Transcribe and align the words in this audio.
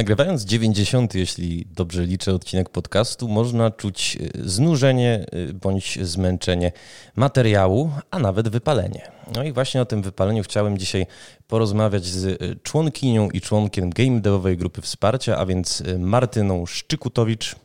Nagrywając 0.00 0.44
90, 0.44 1.14
jeśli 1.14 1.66
dobrze 1.66 2.02
liczę, 2.02 2.34
odcinek 2.34 2.70
podcastu, 2.70 3.28
można 3.28 3.70
czuć 3.70 4.18
y, 4.20 4.48
znużenie 4.48 5.26
y, 5.34 5.54
bądź 5.54 5.98
zmęczenie 6.02 6.72
materiału, 7.16 7.90
a 8.10 8.18
nawet 8.18 8.48
wypalenie. 8.48 9.10
No 9.34 9.44
i 9.44 9.52
właśnie 9.52 9.82
o 9.82 9.84
tym 9.84 10.02
wypaleniu 10.02 10.42
chciałem 10.42 10.78
dzisiaj 10.78 11.06
porozmawiać 11.46 12.04
z 12.04 12.24
y, 12.24 12.56
członkinią 12.62 13.30
i 13.30 13.40
członkiem 13.40 13.90
game 13.90 14.20
devowej 14.20 14.56
grupy 14.56 14.82
wsparcia, 14.82 15.36
a 15.36 15.46
więc 15.46 15.82
Martyną 15.98 16.66
Szczykutowicz. 16.66 17.56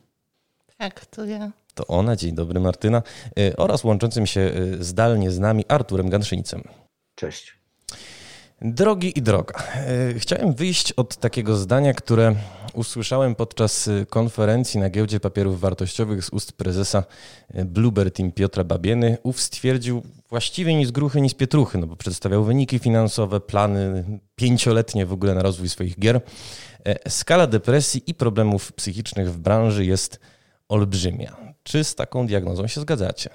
Tak, 0.77 1.05
to 1.05 1.25
ja. 1.25 1.51
To 1.73 1.87
ona, 1.87 2.15
dzień 2.15 2.35
dobry 2.35 2.59
Martyna, 2.59 3.03
oraz 3.57 3.83
łączącym 3.83 4.27
się 4.27 4.51
zdalnie 4.79 5.31
z 5.31 5.39
nami 5.39 5.65
Arturem 5.67 6.09
Ganszyńcem. 6.09 6.63
Cześć. 7.15 7.54
Drogi 8.61 9.19
i 9.19 9.21
droga. 9.21 9.63
E, 9.75 10.19
chciałem 10.19 10.53
wyjść 10.53 10.91
od 10.91 11.15
takiego 11.15 11.55
zdania, 11.55 11.93
które 11.93 12.35
usłyszałem 12.73 13.35
podczas 13.35 13.87
e, 13.87 14.05
konferencji 14.05 14.79
na 14.79 14.89
giełdzie 14.89 15.19
papierów 15.19 15.59
wartościowych 15.59 16.25
z 16.25 16.29
ust 16.29 16.53
prezesa 16.53 17.03
e, 17.49 17.65
Bluebird 17.65 18.15
Team 18.15 18.31
Piotra 18.31 18.63
Babieny. 18.63 19.17
Ów 19.23 19.41
stwierdził 19.41 20.03
właściwie 20.29 20.75
nic 20.75 20.91
gruchy, 20.91 21.21
nic 21.21 21.33
pietruchy, 21.33 21.77
no 21.77 21.87
bo 21.87 21.95
przedstawiał 21.95 22.43
wyniki 22.43 22.79
finansowe, 22.79 23.39
plany 23.39 24.05
pięcioletnie 24.35 25.05
w 25.05 25.13
ogóle 25.13 25.35
na 25.35 25.41
rozwój 25.41 25.69
swoich 25.69 25.99
gier. 25.99 26.21
Skala 27.07 27.47
depresji 27.47 28.03
i 28.07 28.13
problemów 28.13 28.73
psychicznych 28.73 29.33
w 29.33 29.37
branży 29.37 29.85
jest 29.85 30.19
olbrzymia. 30.69 31.35
Czy 31.63 31.83
z 31.83 31.95
taką 31.95 32.27
diagnozą 32.27 32.67
się 32.67 32.81
zgadzacie? 32.81 33.29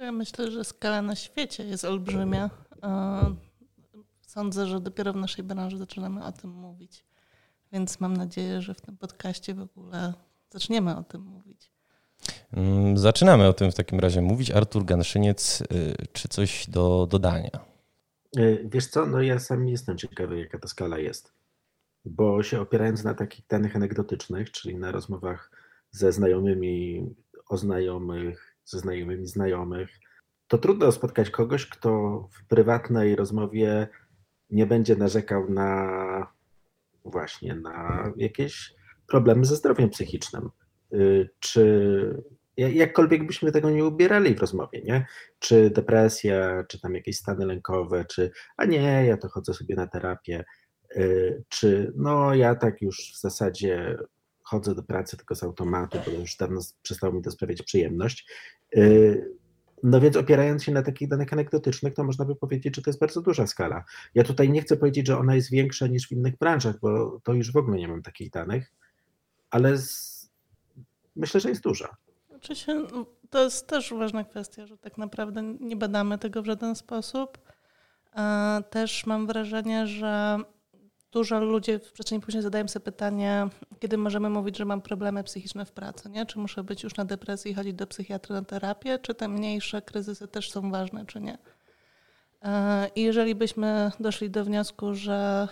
Ja 0.00 0.12
myślę, 0.12 0.50
że 0.50 0.64
skala 0.64 1.02
na 1.02 1.16
świecie 1.16 1.64
jest 1.64 1.84
olbrzymia 1.84 2.50
sądzę, 4.32 4.66
że 4.66 4.80
dopiero 4.80 5.12
w 5.12 5.16
naszej 5.16 5.44
branży 5.44 5.78
zaczynamy 5.78 6.24
o 6.24 6.32
tym 6.32 6.50
mówić. 6.50 7.04
Więc 7.72 8.00
mam 8.00 8.16
nadzieję, 8.16 8.62
że 8.62 8.74
w 8.74 8.80
tym 8.80 8.96
podcaście 8.96 9.54
w 9.54 9.60
ogóle 9.60 10.14
zaczniemy 10.50 10.96
o 10.96 11.02
tym 11.02 11.22
mówić. 11.22 11.70
Mm, 12.52 12.98
zaczynamy 12.98 13.48
o 13.48 13.52
tym 13.52 13.72
w 13.72 13.74
takim 13.74 14.00
razie 14.00 14.22
mówić. 14.22 14.50
Artur 14.50 14.84
Ganszyniec, 14.84 15.60
y, 15.60 15.66
czy 16.12 16.28
coś 16.28 16.66
do 16.68 17.06
dodania? 17.10 17.50
Y, 18.38 18.68
wiesz 18.72 18.86
co, 18.86 19.06
no 19.06 19.22
ja 19.22 19.38
sam 19.38 19.68
jestem 19.68 19.98
ciekawy, 19.98 20.38
jaka 20.38 20.58
ta 20.58 20.68
skala 20.68 20.98
jest. 20.98 21.32
Bo 22.04 22.42
się 22.42 22.60
opierając 22.60 23.04
na 23.04 23.14
takich 23.14 23.46
danych 23.46 23.76
anegdotycznych, 23.76 24.50
czyli 24.50 24.76
na 24.76 24.92
rozmowach 24.92 25.50
ze 25.90 26.12
znajomymi 26.12 27.06
o 27.48 27.56
znajomych, 27.56 28.56
ze 28.64 28.78
znajomymi 28.78 29.26
znajomych, 29.26 29.90
to 30.48 30.58
trudno 30.58 30.92
spotkać 30.92 31.30
kogoś, 31.30 31.66
kto 31.66 31.90
w 32.32 32.46
prywatnej 32.46 33.16
rozmowie 33.16 33.88
nie 34.52 34.66
będzie 34.66 34.96
narzekał 34.96 35.50
na 35.50 36.32
właśnie 37.04 37.54
na 37.54 38.12
jakieś 38.16 38.74
problemy 39.06 39.44
ze 39.44 39.56
zdrowiem 39.56 39.90
psychicznym. 39.90 40.50
Y, 40.92 41.30
czy 41.38 42.22
jakkolwiek 42.56 43.26
byśmy 43.26 43.52
tego 43.52 43.70
nie 43.70 43.84
ubierali 43.84 44.34
w 44.34 44.40
rozmowie, 44.40 44.82
nie? 44.82 45.06
Czy 45.38 45.70
depresja, 45.70 46.64
czy 46.68 46.80
tam 46.80 46.94
jakieś 46.94 47.16
stany 47.16 47.46
lękowe, 47.46 48.04
czy 48.04 48.30
a 48.56 48.64
nie, 48.64 49.06
ja 49.06 49.16
to 49.16 49.28
chodzę 49.28 49.54
sobie 49.54 49.74
na 49.74 49.86
terapię, 49.86 50.44
y, 50.96 51.42
czy 51.48 51.92
no 51.96 52.34
ja 52.34 52.54
tak 52.54 52.82
już 52.82 53.12
w 53.14 53.20
zasadzie 53.20 53.96
chodzę 54.42 54.74
do 54.74 54.82
pracy 54.82 55.16
tylko 55.16 55.34
z 55.34 55.42
automatu, 55.42 55.98
bo 56.06 56.12
już 56.12 56.36
dawno 56.36 56.60
przestało 56.82 57.12
mi 57.12 57.22
to 57.22 57.30
sprawiać 57.30 57.62
przyjemność. 57.62 58.32
No 59.82 60.00
więc 60.00 60.16
opierając 60.16 60.64
się 60.64 60.72
na 60.72 60.82
takich 60.82 61.08
danych 61.08 61.32
anegdotycznych, 61.32 61.94
to 61.94 62.04
można 62.04 62.24
by 62.24 62.36
powiedzieć, 62.36 62.76
że 62.76 62.82
to 62.82 62.90
jest 62.90 63.00
bardzo 63.00 63.20
duża 63.20 63.46
skala. 63.46 63.84
Ja 64.14 64.24
tutaj 64.24 64.50
nie 64.50 64.62
chcę 64.62 64.76
powiedzieć, 64.76 65.06
że 65.06 65.18
ona 65.18 65.34
jest 65.34 65.50
większa 65.50 65.86
niż 65.86 66.08
w 66.08 66.12
innych 66.12 66.38
branżach, 66.38 66.80
bo 66.80 67.20
to 67.24 67.32
już 67.32 67.52
w 67.52 67.56
ogóle 67.56 67.78
nie 67.78 67.88
mam 67.88 68.02
takich 68.02 68.30
danych, 68.30 68.72
ale 69.50 69.78
z... 69.78 70.30
myślę, 71.16 71.40
że 71.40 71.48
jest 71.48 71.62
duża. 71.62 71.96
Oczywiście 72.36 72.74
no, 72.74 73.06
to 73.30 73.44
jest 73.44 73.66
też 73.66 73.94
ważna 73.94 74.24
kwestia, 74.24 74.66
że 74.66 74.78
tak 74.78 74.98
naprawdę 74.98 75.42
nie 75.42 75.76
badamy 75.76 76.18
tego 76.18 76.42
w 76.42 76.46
żaden 76.46 76.74
sposób. 76.74 77.38
Też 78.70 79.06
mam 79.06 79.26
wrażenie, 79.26 79.86
że 79.86 80.38
dużo 81.12 81.40
ludzi 81.40 81.78
wcześniej 81.78 82.20
później 82.20 82.42
zadają 82.42 82.68
sobie 82.68 82.84
pytanie, 82.84 83.48
kiedy 83.80 83.96
możemy 83.98 84.30
mówić, 84.30 84.58
że 84.58 84.64
mam 84.64 84.80
problemy 84.80 85.24
psychiczne 85.24 85.64
w 85.64 85.72
pracy, 85.72 86.10
nie? 86.10 86.26
Czy 86.26 86.38
muszę 86.38 86.64
być 86.64 86.82
już 86.82 86.96
na 86.96 87.04
depresji 87.04 87.50
i 87.50 87.54
chodzić 87.54 87.74
do 87.74 87.86
psychiatry 87.86 88.34
na 88.34 88.42
terapię, 88.42 88.98
czy 88.98 89.14
te 89.14 89.28
mniejsze 89.28 89.82
kryzysy 89.82 90.28
też 90.28 90.50
są 90.50 90.70
ważne, 90.70 91.06
czy 91.06 91.20
nie? 91.20 91.38
E, 92.42 92.88
I 92.94 93.02
jeżeli 93.02 93.34
byśmy 93.34 93.90
doszli 94.00 94.30
do 94.30 94.44
wniosku, 94.44 94.94
że 94.94 95.48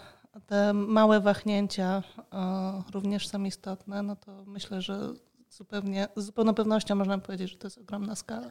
te 0.47 0.73
małe 0.73 1.21
wahnięcia 1.21 2.03
e, 2.33 2.83
również 2.93 3.29
są 3.29 3.45
istotne, 3.45 4.03
no 4.03 4.17
to 4.17 4.45
myślę, 4.47 4.83
że 4.83 5.13
zupełnie, 5.51 6.09
z 6.17 6.25
zupełną 6.25 6.55
pewnością 6.55 6.95
można 6.95 7.19
powiedzieć, 7.19 7.51
że 7.51 7.57
to 7.57 7.67
jest 7.67 7.79
ogromna 7.79 8.17
skala. 8.17 8.49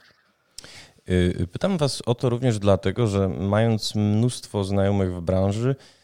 Y, 1.10 1.48
pytam 1.52 1.78
Was 1.78 2.02
o 2.06 2.16
to 2.16 2.30
również 2.30 2.60
dlatego, 2.60 3.08
że 3.08 3.30
mając 3.30 3.96
mnóstwo 3.96 4.64
znajomych 4.64 5.16
w 5.16 5.22
branży, 5.22 5.76
E, 5.76 5.99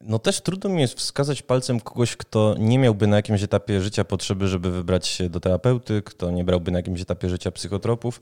no 0.00 0.18
też 0.18 0.40
trudno 0.40 0.70
mi 0.70 0.80
jest 0.80 0.94
wskazać 0.94 1.42
palcem 1.42 1.80
kogoś, 1.80 2.16
kto 2.16 2.54
nie 2.58 2.78
miałby 2.78 3.06
na 3.06 3.16
jakimś 3.16 3.42
etapie 3.42 3.80
życia 3.80 4.04
potrzeby, 4.04 4.48
żeby 4.48 4.70
wybrać 4.70 5.06
się 5.06 5.28
do 5.28 5.40
terapeuty, 5.40 6.02
kto 6.02 6.30
nie 6.30 6.44
brałby 6.44 6.70
na 6.70 6.78
jakimś 6.78 7.00
etapie 7.00 7.28
życia 7.28 7.50
psychotropów. 7.50 8.20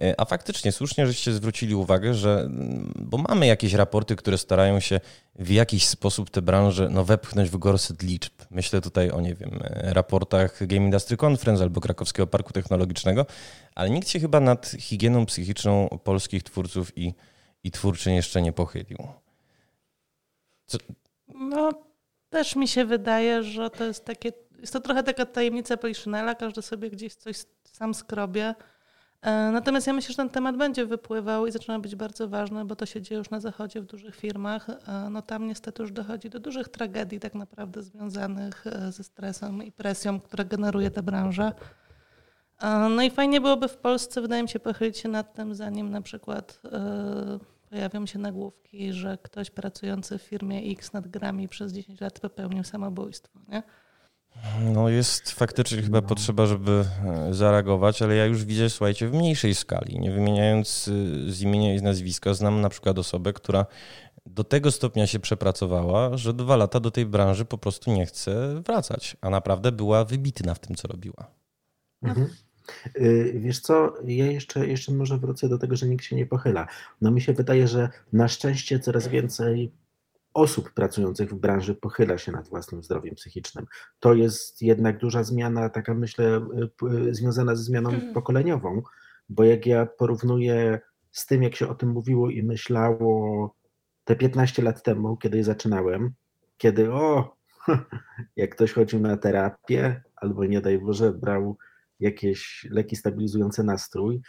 E, 0.00 0.20
a 0.20 0.24
faktycznie 0.24 0.72
słusznie, 0.72 1.06
żeście 1.06 1.32
zwrócili 1.32 1.74
uwagę, 1.74 2.14
że 2.14 2.40
mm, 2.40 2.92
bo 2.96 3.18
mamy 3.18 3.46
jakieś 3.46 3.72
raporty, 3.72 4.16
które 4.16 4.38
starają 4.38 4.80
się 4.80 5.00
w 5.34 5.50
jakiś 5.50 5.86
sposób 5.86 6.30
tę 6.30 6.42
branżę 6.42 6.88
no, 6.90 7.04
wepchnąć 7.04 7.50
w 7.50 7.56
gorset 7.56 8.02
liczb. 8.02 8.32
Myślę 8.50 8.80
tutaj 8.80 9.10
o, 9.10 9.20
nie 9.20 9.34
wiem, 9.34 9.60
e, 9.62 9.94
raportach 9.94 10.66
Game 10.66 10.84
Industry 10.84 11.16
Conference 11.24 11.62
albo 11.62 11.80
Krakowskiego 11.80 12.26
Parku 12.26 12.52
Technologicznego, 12.52 13.26
ale 13.74 13.90
nikt 13.90 14.08
się 14.08 14.20
chyba 14.20 14.40
nad 14.40 14.72
higieną 14.78 15.26
psychiczną 15.26 15.88
polskich 16.04 16.42
twórców 16.42 16.98
i, 16.98 17.14
i 17.64 17.70
twórczyń 17.70 18.14
jeszcze 18.14 18.42
nie 18.42 18.52
pochylił. 18.52 18.98
Co? 20.68 20.78
No, 21.28 21.70
też 22.30 22.56
mi 22.56 22.68
się 22.68 22.84
wydaje, 22.84 23.42
że 23.42 23.70
to 23.70 23.84
jest 23.84 24.04
takie, 24.04 24.32
jest 24.58 24.72
to 24.72 24.80
trochę 24.80 25.02
taka 25.02 25.26
tajemnica 25.26 25.76
Poliszynela, 25.76 26.34
każdy 26.34 26.62
sobie 26.62 26.90
gdzieś 26.90 27.14
coś 27.14 27.36
sam 27.64 27.94
skrobie. 27.94 28.54
E, 29.22 29.50
natomiast 29.52 29.86
ja 29.86 29.92
myślę, 29.92 30.08
że 30.08 30.16
ten 30.16 30.30
temat 30.30 30.56
będzie 30.56 30.86
wypływał 30.86 31.46
i 31.46 31.52
zaczyna 31.52 31.78
być 31.78 31.96
bardzo 31.96 32.28
ważny, 32.28 32.64
bo 32.64 32.76
to 32.76 32.86
się 32.86 33.02
dzieje 33.02 33.18
już 33.18 33.30
na 33.30 33.40
zachodzie 33.40 33.80
w 33.80 33.84
dużych 33.84 34.16
firmach. 34.16 34.70
E, 34.70 35.10
no 35.10 35.22
tam 35.22 35.46
niestety 35.46 35.82
już 35.82 35.92
dochodzi 35.92 36.30
do 36.30 36.40
dużych 36.40 36.68
tragedii 36.68 37.20
tak 37.20 37.34
naprawdę 37.34 37.82
związanych 37.82 38.66
e, 38.66 38.92
ze 38.92 39.04
stresem 39.04 39.62
i 39.62 39.72
presją, 39.72 40.20
które 40.20 40.44
generuje 40.44 40.90
ta 40.90 41.02
branża. 41.02 41.52
No 42.90 43.02
i 43.02 43.10
fajnie 43.10 43.40
byłoby 43.40 43.68
w 43.68 43.76
Polsce, 43.76 44.20
wydaje 44.20 44.42
mi 44.42 44.48
się, 44.48 44.60
pochylić 44.60 44.98
się 44.98 45.08
nad 45.08 45.34
tym, 45.34 45.54
zanim 45.54 45.90
na 45.90 46.02
przykład 46.02 46.60
pojawią 47.70 48.06
się 48.06 48.18
nagłówki, 48.18 48.92
że 48.92 49.18
ktoś 49.22 49.50
pracujący 49.50 50.18
w 50.18 50.22
firmie 50.22 50.60
X 50.72 50.92
nad 50.92 51.08
grami 51.08 51.48
przez 51.48 51.72
10 51.72 52.00
lat 52.00 52.20
popełnił 52.20 52.64
samobójstwo, 52.64 53.40
nie? 53.48 53.62
No 54.60 54.88
jest 54.88 55.30
faktycznie 55.30 55.82
chyba 55.82 56.02
potrzeba, 56.02 56.46
żeby 56.46 56.84
e, 57.04 57.34
zareagować, 57.34 58.02
ale 58.02 58.14
ja 58.14 58.26
już 58.26 58.44
widzę, 58.44 58.70
słuchajcie, 58.70 59.08
w 59.08 59.14
mniejszej 59.14 59.54
skali. 59.54 59.98
Nie 59.98 60.10
wymieniając 60.10 60.88
e, 60.88 61.30
z 61.30 61.42
imienia 61.42 61.74
i 61.74 61.78
z 61.78 61.82
nazwiska, 61.82 62.34
znam 62.34 62.60
na 62.60 62.68
przykład 62.68 62.98
osobę, 62.98 63.32
która 63.32 63.66
do 64.26 64.44
tego 64.44 64.70
stopnia 64.70 65.06
się 65.06 65.20
przepracowała, 65.20 66.16
że 66.16 66.34
dwa 66.34 66.56
lata 66.56 66.80
do 66.80 66.90
tej 66.90 67.06
branży 67.06 67.44
po 67.44 67.58
prostu 67.58 67.92
nie 67.92 68.06
chce 68.06 68.62
wracać, 68.66 69.16
a 69.20 69.30
naprawdę 69.30 69.72
była 69.72 70.04
wybitna 70.04 70.54
w 70.54 70.58
tym, 70.58 70.76
co 70.76 70.88
robiła. 70.88 71.30
Mhm. 72.02 72.28
Y, 72.96 73.32
wiesz 73.34 73.60
co, 73.60 73.94
ja 74.04 74.26
jeszcze, 74.26 74.66
jeszcze 74.66 74.92
może 74.92 75.18
wrócę 75.18 75.48
do 75.48 75.58
tego, 75.58 75.76
że 75.76 75.86
nikt 75.86 76.04
się 76.04 76.16
nie 76.16 76.26
pochyla. 76.26 76.66
No 77.00 77.10
mi 77.10 77.20
się 77.20 77.32
wydaje, 77.32 77.68
że 77.68 77.88
na 78.12 78.28
szczęście 78.28 78.78
coraz 78.78 79.08
więcej 79.08 79.72
osób 80.34 80.72
pracujących 80.72 81.30
w 81.30 81.34
branży 81.34 81.74
pochyla 81.74 82.18
się 82.18 82.32
nad 82.32 82.48
własnym 82.48 82.82
zdrowiem 82.82 83.14
psychicznym. 83.14 83.66
To 84.00 84.14
jest 84.14 84.62
jednak 84.62 84.98
duża 84.98 85.22
zmiana, 85.22 85.68
taka 85.68 85.94
myślę, 85.94 86.40
y, 86.82 87.08
y, 87.08 87.14
związana 87.14 87.54
ze 87.54 87.62
zmianą 87.62 87.90
mhm. 87.90 88.14
pokoleniową, 88.14 88.82
bo 89.28 89.44
jak 89.44 89.66
ja 89.66 89.86
porównuję 89.86 90.80
z 91.12 91.26
tym, 91.26 91.42
jak 91.42 91.56
się 91.56 91.68
o 91.68 91.74
tym 91.74 91.88
mówiło 91.88 92.30
i 92.30 92.42
myślało 92.42 93.54
te 94.04 94.16
15 94.16 94.62
lat 94.62 94.82
temu, 94.82 95.16
kiedy 95.16 95.44
zaczynałem, 95.44 96.12
kiedy 96.58 96.92
o, 96.92 97.36
jak 98.36 98.54
ktoś 98.54 98.72
chodził 98.72 99.00
na 99.00 99.16
terapię, 99.16 100.02
albo 100.16 100.44
nie 100.44 100.60
daj 100.60 100.78
Boże, 100.78 101.12
brał 101.12 101.56
jakieś 102.00 102.66
leki 102.70 102.96
stabilizujące 102.96 103.62
nastrój, 103.62 104.20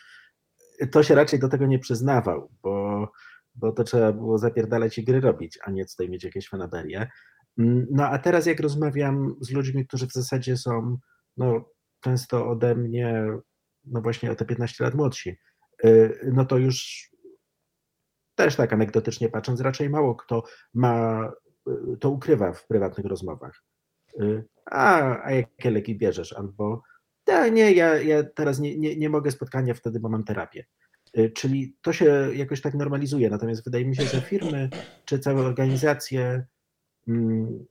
to 0.91 1.03
się 1.03 1.15
raczej 1.15 1.39
do 1.39 1.49
tego 1.49 1.65
nie 1.65 1.79
przyznawał, 1.79 2.51
bo, 2.63 3.07
bo 3.55 3.71
to 3.71 3.83
trzeba 3.83 4.11
było 4.11 4.37
zapierdalać 4.37 4.97
i 4.97 5.03
gry 5.03 5.19
robić, 5.21 5.59
a 5.63 5.71
nie 5.71 5.85
tutaj 5.85 6.09
mieć 6.09 6.23
jakieś 6.23 6.49
fanaberie. 6.49 7.07
No 7.91 8.07
a 8.07 8.19
teraz 8.19 8.45
jak 8.45 8.59
rozmawiam 8.59 9.35
z 9.41 9.51
ludźmi, 9.51 9.87
którzy 9.87 10.07
w 10.07 10.13
zasadzie 10.13 10.57
są 10.57 10.97
no, 11.37 11.69
często 11.99 12.47
ode 12.47 12.75
mnie, 12.75 13.25
no 13.85 14.01
właśnie 14.01 14.31
o 14.31 14.35
te 14.35 14.45
15 14.45 14.83
lat 14.83 14.95
młodsi, 14.95 15.37
y, 15.85 16.31
no 16.33 16.45
to 16.45 16.57
już 16.57 17.09
też 18.35 18.55
tak 18.55 18.73
anegdotycznie 18.73 19.29
patrząc, 19.29 19.61
raczej 19.61 19.89
mało 19.89 20.15
kto 20.15 20.43
ma, 20.73 21.31
y, 21.93 21.97
to 21.97 22.09
ukrywa 22.09 22.53
w 22.53 22.67
prywatnych 22.67 23.05
rozmowach. 23.05 23.63
a, 24.65 25.17
a 25.23 25.31
jakie 25.31 25.71
leki 25.71 25.97
bierzesz? 25.97 26.33
Albo 26.33 26.81
nie, 27.47 27.71
ja, 27.71 28.01
ja 28.01 28.23
teraz 28.23 28.59
nie, 28.59 28.77
nie, 28.77 28.95
nie 28.95 29.09
mogę 29.09 29.31
spotkania 29.31 29.73
wtedy, 29.73 29.99
bo 29.99 30.09
mam 30.09 30.23
terapię. 30.23 30.65
Czyli 31.35 31.77
to 31.81 31.93
się 31.93 32.29
jakoś 32.33 32.61
tak 32.61 32.73
normalizuje. 32.73 33.29
Natomiast 33.29 33.63
wydaje 33.63 33.85
mi 33.85 33.95
się, 33.95 34.03
że 34.03 34.21
firmy 34.21 34.69
czy 35.05 35.19
całe 35.19 35.41
organizacje 35.41 36.45
mm, 37.07 37.65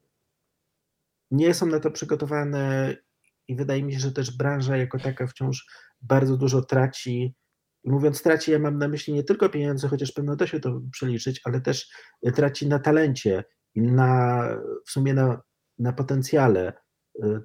nie 1.30 1.54
są 1.54 1.66
na 1.66 1.80
to 1.80 1.90
przygotowane 1.90 2.96
i 3.48 3.56
wydaje 3.56 3.82
mi 3.82 3.92
się, 3.92 3.98
że 3.98 4.12
też 4.12 4.36
branża 4.36 4.76
jako 4.76 4.98
taka 4.98 5.26
wciąż 5.26 5.66
bardzo 6.00 6.36
dużo 6.36 6.62
traci. 6.62 7.34
Mówiąc 7.84 8.22
traci, 8.22 8.50
ja 8.50 8.58
mam 8.58 8.78
na 8.78 8.88
myśli 8.88 9.12
nie 9.12 9.24
tylko 9.24 9.48
pieniądze, 9.48 9.88
chociaż 9.88 10.12
pewno 10.12 10.36
da 10.36 10.46
się 10.46 10.60
to 10.60 10.80
przeliczyć, 10.92 11.40
ale 11.44 11.60
też 11.60 11.90
traci 12.34 12.68
na 12.68 12.78
talencie 12.78 13.44
na, 13.76 14.42
w 14.86 14.90
sumie 14.90 15.14
na, 15.14 15.40
na 15.78 15.92
potencjale 15.92 16.72
y, 16.72 16.87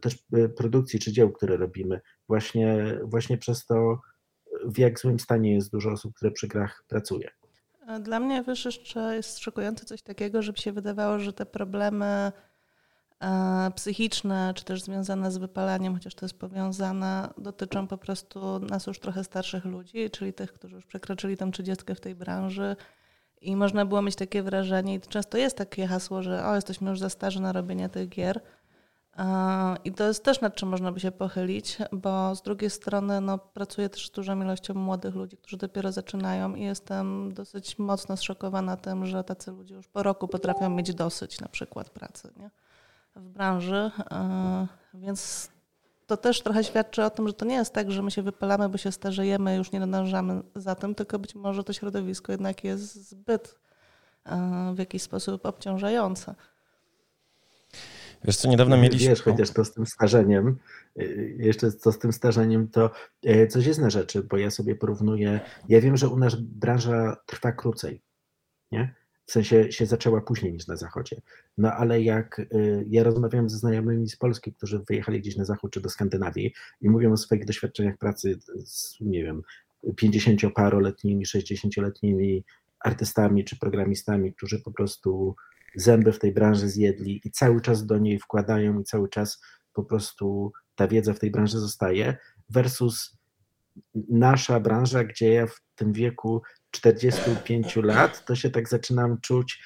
też 0.01 0.15
y, 0.37 0.49
produkcji 0.49 0.99
czy 0.99 1.11
dzieł, 1.11 1.31
które 1.31 1.57
robimy. 1.57 2.01
Właśnie, 2.27 2.97
właśnie 3.03 3.37
przez 3.37 3.65
to, 3.65 3.99
w 4.65 4.77
jak 4.77 4.99
złym 4.99 5.19
stanie 5.19 5.53
jest 5.53 5.71
dużo 5.71 5.91
osób, 5.91 6.15
które 6.15 6.31
przy 6.31 6.47
grach 6.47 6.83
pracuje. 6.87 7.29
Dla 8.01 8.19
mnie 8.19 8.43
wiesz, 8.47 8.65
jeszcze 8.65 9.15
jest 9.15 9.39
szokujące 9.39 9.85
coś 9.85 10.01
takiego, 10.01 10.41
żeby 10.41 10.57
się 10.57 10.71
wydawało, 10.71 11.19
że 11.19 11.33
te 11.33 11.45
problemy 11.45 12.31
E, 13.23 13.71
psychiczne, 13.75 14.53
czy 14.55 14.65
też 14.65 14.83
związane 14.83 15.31
z 15.31 15.37
wypalaniem, 15.37 15.93
chociaż 15.93 16.15
to 16.15 16.25
jest 16.25 16.39
powiązane, 16.39 17.29
dotyczą 17.37 17.87
po 17.87 17.97
prostu 17.97 18.59
nas 18.59 18.87
już 18.87 18.99
trochę 18.99 19.23
starszych 19.23 19.65
ludzi, 19.65 20.09
czyli 20.09 20.33
tych, 20.33 20.53
którzy 20.53 20.75
już 20.75 20.85
przekroczyli 20.85 21.37
tą 21.37 21.51
trzydziestkę 21.51 21.95
w 21.95 21.99
tej 21.99 22.15
branży. 22.15 22.75
I 23.41 23.55
można 23.55 23.85
było 23.85 24.01
mieć 24.01 24.15
takie 24.15 24.43
wrażenie, 24.43 24.95
i 24.95 25.01
często 25.01 25.37
jest 25.37 25.57
takie 25.57 25.87
hasło, 25.87 26.23
że 26.23 26.45
o, 26.45 26.55
jesteśmy 26.55 26.89
już 26.89 26.99
za 26.99 27.09
starzy 27.09 27.41
na 27.41 27.51
robienie 27.51 27.89
tych 27.89 28.09
gier. 28.09 28.41
I 29.83 29.91
to 29.91 30.03
jest 30.03 30.23
też 30.23 30.41
nad 30.41 30.55
czym 30.55 30.69
można 30.69 30.91
by 30.91 30.99
się 30.99 31.11
pochylić, 31.11 31.77
bo 31.91 32.35
z 32.35 32.41
drugiej 32.41 32.69
strony 32.69 33.21
no, 33.21 33.37
pracuję 33.37 33.89
też 33.89 34.07
z 34.07 34.11
dużą 34.11 34.41
ilością 34.41 34.73
młodych 34.73 35.15
ludzi, 35.15 35.37
którzy 35.37 35.57
dopiero 35.57 35.91
zaczynają 35.91 36.55
i 36.55 36.61
jestem 36.61 37.33
dosyć 37.33 37.79
mocno 37.79 38.17
zszokowana 38.17 38.77
tym, 38.77 39.05
że 39.05 39.23
tacy 39.23 39.51
ludzie 39.51 39.75
już 39.75 39.87
po 39.87 40.03
roku 40.03 40.27
potrafią 40.27 40.69
mieć 40.69 40.93
dosyć 40.93 41.41
na 41.41 41.47
przykład 41.47 41.89
pracy. 41.89 42.33
Nie? 42.37 42.49
w 43.15 43.29
branży, 43.29 43.91
e, 44.11 44.67
więc 44.93 45.49
to 46.07 46.17
też 46.17 46.41
trochę 46.41 46.63
świadczy 46.63 47.03
o 47.03 47.09
tym, 47.09 47.27
że 47.27 47.33
to 47.33 47.45
nie 47.45 47.55
jest 47.55 47.73
tak, 47.73 47.91
że 47.91 48.01
my 48.01 48.11
się 48.11 48.21
wypalamy, 48.21 48.69
bo 48.69 48.77
się 48.77 48.91
starzejemy, 48.91 49.55
już 49.55 49.71
nie 49.71 49.79
nadążamy 49.79 50.41
za 50.55 50.75
tym, 50.75 50.95
tylko 50.95 51.19
być 51.19 51.35
może 51.35 51.63
to 51.63 51.73
środowisko 51.73 52.31
jednak 52.31 52.63
jest 52.63 53.09
zbyt 53.09 53.55
e, 54.25 54.73
w 54.75 54.79
jakiś 54.79 55.01
sposób 55.01 55.45
obciążające. 55.45 56.35
Wiesz 58.25 58.35
co, 58.37 58.49
niedawno 58.49 58.77
mieliśmy... 58.77 59.09
Wiesz, 59.09 59.21
chociaż 59.21 59.51
to 59.51 59.65
z 59.65 59.73
tym 59.73 59.85
starzeniem, 59.85 60.57
y, 60.99 61.35
jeszcze 61.39 61.71
co 61.71 61.91
z 61.91 61.99
tym 61.99 62.13
starzeniem, 62.13 62.67
to 62.67 62.91
e, 63.23 63.47
coś 63.47 63.65
jest 63.65 63.79
na 63.79 63.89
rzeczy, 63.89 64.23
bo 64.23 64.37
ja 64.37 64.51
sobie 64.51 64.75
porównuję, 64.75 65.39
ja 65.69 65.81
wiem, 65.81 65.97
że 65.97 66.07
u 66.07 66.17
nas 66.17 66.35
branża 66.35 67.17
trwa 67.25 67.51
krócej, 67.51 68.01
nie? 68.71 68.95
w 69.25 69.31
sensie 69.31 69.71
się 69.71 69.85
zaczęła 69.85 70.21
później 70.21 70.53
niż 70.53 70.67
na 70.67 70.75
zachodzie. 70.75 71.21
No 71.57 71.73
ale 71.73 72.01
jak 72.01 72.39
y, 72.39 72.85
ja 72.89 73.03
rozmawiałem 73.03 73.49
ze 73.49 73.57
znajomymi 73.57 74.09
z 74.09 74.15
Polski, 74.15 74.53
którzy 74.53 74.79
wyjechali 74.89 75.19
gdzieś 75.19 75.35
na 75.35 75.45
zachód 75.45 75.71
czy 75.73 75.81
do 75.81 75.89
Skandynawii 75.89 76.53
i 76.81 76.89
mówią 76.89 77.11
o 77.11 77.17
swoich 77.17 77.45
doświadczeniach 77.45 77.97
pracy 77.97 78.39
z, 78.65 78.97
nie 79.01 79.23
wiem, 79.23 79.41
50-paroletnimi, 80.01 81.25
60-letnimi 81.25 82.43
artystami 82.79 83.45
czy 83.45 83.59
programistami, 83.59 84.33
którzy 84.33 84.59
po 84.59 84.71
prostu 84.71 85.35
zęby 85.75 86.11
w 86.11 86.19
tej 86.19 86.33
branży 86.33 86.69
zjedli 86.69 87.21
i 87.25 87.31
cały 87.31 87.61
czas 87.61 87.85
do 87.85 87.97
niej 87.97 88.19
wkładają 88.19 88.79
i 88.79 88.83
cały 88.83 89.09
czas 89.09 89.41
po 89.73 89.83
prostu 89.83 90.51
ta 90.75 90.87
wiedza 90.87 91.13
w 91.13 91.19
tej 91.19 91.31
branży 91.31 91.59
zostaje, 91.59 92.17
versus 92.49 93.17
nasza 94.09 94.59
branża, 94.59 95.03
gdzie 95.03 95.33
ja 95.33 95.47
w 95.47 95.61
tym 95.75 95.93
wieku 95.93 96.41
45 96.71 97.75
lat, 97.75 98.25
to 98.25 98.35
się 98.35 98.49
tak 98.49 98.69
zaczynam 98.69 99.21
czuć, 99.21 99.63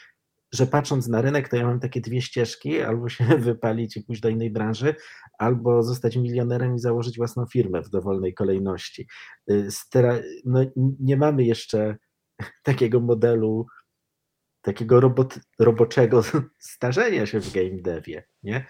że 0.54 0.68
patrząc 0.68 1.07
na 1.07 1.21
rynek, 1.21 1.50
to 1.50 1.56
ja 1.56 1.65
mam 1.65 1.80
takie 1.80 2.01
dwie 2.01 2.21
ścieżki, 2.21 2.81
albo 2.81 3.09
się 3.09 3.25
wypalić 3.38 3.98
i 3.98 4.04
pójść 4.04 4.21
do 4.21 4.30
innej 4.30 4.50
branży, 4.50 4.95
albo 5.38 5.83
zostać 5.83 6.15
milionerem 6.15 6.75
i 6.75 6.80
założyć 6.80 7.18
własną 7.18 7.45
firmę 7.45 7.81
w 7.81 7.89
dowolnej 7.89 8.33
kolejności. 8.33 9.07
Y, 9.51 9.69
no, 10.45 10.59
nie 11.00 11.18
mamy 11.18 11.44
jeszcze 11.44 11.98
takiego 12.63 13.00
modelu, 13.00 13.65
takiego 14.67 14.99
robot, 14.99 15.39
roboczego 15.59 16.23
starzenia 16.73 17.25
się 17.25 17.39
w 17.39 17.53
game 17.53 17.81
devie. 17.81 18.23
Nie? 18.43 18.65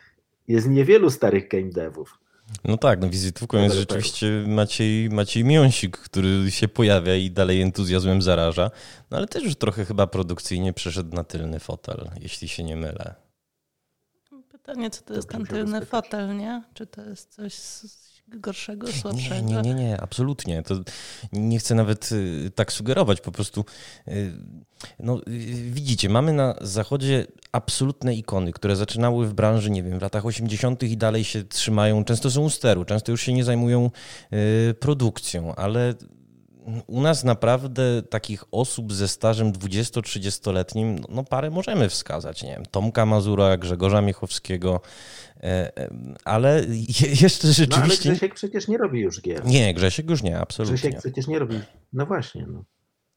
Jest 0.47 0.69
niewielu 0.69 1.09
starych 1.09 1.47
game 1.47 1.69
devów. 1.69 2.19
No 2.63 2.77
tak, 2.77 3.01
no 3.01 3.09
wizytówką 3.09 3.57
jest 3.57 3.75
rzeczywiście 3.75 4.43
Maciej, 4.47 5.09
Maciej 5.09 5.43
Miąsik, 5.43 5.97
który 5.97 6.51
się 6.51 6.67
pojawia 6.67 7.15
i 7.15 7.31
dalej 7.31 7.61
entuzjazmem 7.61 8.21
zaraża, 8.21 8.71
no 9.11 9.17
ale 9.17 9.27
też 9.27 9.43
już 9.43 9.55
trochę 9.55 9.85
chyba 9.85 10.07
produkcyjnie 10.07 10.73
przeszedł 10.73 11.15
na 11.15 11.23
tylny 11.23 11.59
fotel, 11.59 12.09
jeśli 12.19 12.47
się 12.47 12.63
nie 12.63 12.75
mylę. 12.75 13.15
Pytanie, 14.51 14.89
co 14.89 15.01
to 15.01 15.13
jest 15.13 15.29
ten 15.29 15.45
tylny 15.45 15.85
fotel, 15.85 16.37
nie? 16.37 16.63
Czy 16.73 16.87
to 16.87 17.01
jest 17.01 17.35
coś 17.35 17.53
gorszego, 18.27 18.87
słabszego? 18.91 19.35
Nie, 19.35 19.55
nie, 19.55 19.61
nie, 19.61 19.73
nie, 19.73 20.01
absolutnie. 20.01 20.63
To 20.63 20.75
nie 21.33 21.59
chcę 21.59 21.75
nawet 21.75 22.11
y, 22.11 22.51
tak 22.55 22.71
sugerować, 22.73 23.21
po 23.21 23.31
prostu 23.31 23.65
y, 24.07 24.33
no, 24.99 25.19
y, 25.19 25.21
widzicie, 25.71 26.09
mamy 26.09 26.33
na 26.33 26.55
zachodzie 26.61 27.25
absolutne 27.51 28.15
ikony, 28.15 28.53
które 28.53 28.75
zaczynały 28.75 29.27
w 29.27 29.33
branży, 29.33 29.69
nie 29.69 29.83
wiem, 29.83 29.99
w 29.99 30.01
latach 30.01 30.25
80. 30.25 30.83
i 30.83 30.97
dalej 30.97 31.23
się 31.23 31.43
trzymają, 31.43 32.03
często 32.03 32.31
są 32.31 32.41
u 32.41 32.49
steru, 32.49 32.85
często 32.85 33.11
już 33.11 33.21
się 33.21 33.33
nie 33.33 33.43
zajmują 33.43 33.91
produkcją, 34.79 35.55
ale 35.55 35.93
u 36.87 37.01
nas 37.01 37.23
naprawdę 37.23 38.01
takich 38.01 38.43
osób 38.51 38.93
ze 38.93 39.07
stażem 39.07 39.53
20-30-letnim, 39.53 41.03
no 41.09 41.23
parę 41.23 41.49
możemy 41.49 41.89
wskazać, 41.89 42.43
nie 42.43 42.49
wiem, 42.49 42.65
Tomka 42.65 43.05
Mazura, 43.05 43.57
Grzegorza 43.57 44.01
Miechowskiego, 44.01 44.81
e, 45.37 45.43
e, 45.77 45.89
ale 46.25 46.65
jeszcze 47.21 47.47
rzeczywiście... 47.47 47.69
No 47.69 47.83
ale 47.83 47.97
Grzesiek 47.97 48.33
przecież 48.33 48.67
nie 48.67 48.77
robi 48.77 48.99
już 48.99 49.21
gier. 49.21 49.45
Nie, 49.45 49.73
Grzesiek 49.73 50.09
już 50.09 50.23
nie, 50.23 50.39
absolutnie. 50.39 50.77
Grzesiek 50.77 50.99
przecież 50.99 51.27
nie 51.27 51.39
robi, 51.39 51.59
no 51.93 52.05
właśnie, 52.05 52.45
no. 52.47 52.63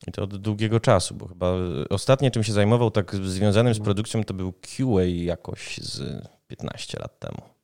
I 0.06 0.12
to 0.12 0.22
od 0.22 0.36
długiego 0.36 0.80
czasu, 0.80 1.14
bo 1.14 1.28
chyba 1.28 1.52
ostatnie 1.90 2.30
czym 2.30 2.44
się 2.44 2.52
zajmował 2.52 2.90
tak 2.90 3.14
związanym 3.14 3.74
z 3.74 3.78
no. 3.78 3.84
produkcją 3.84 4.24
to 4.24 4.34
był 4.34 4.52
QA 4.52 5.04
jakoś 5.04 5.78
z 5.78 6.22
15 6.46 6.98
lat 7.00 7.18
temu. 7.18 7.59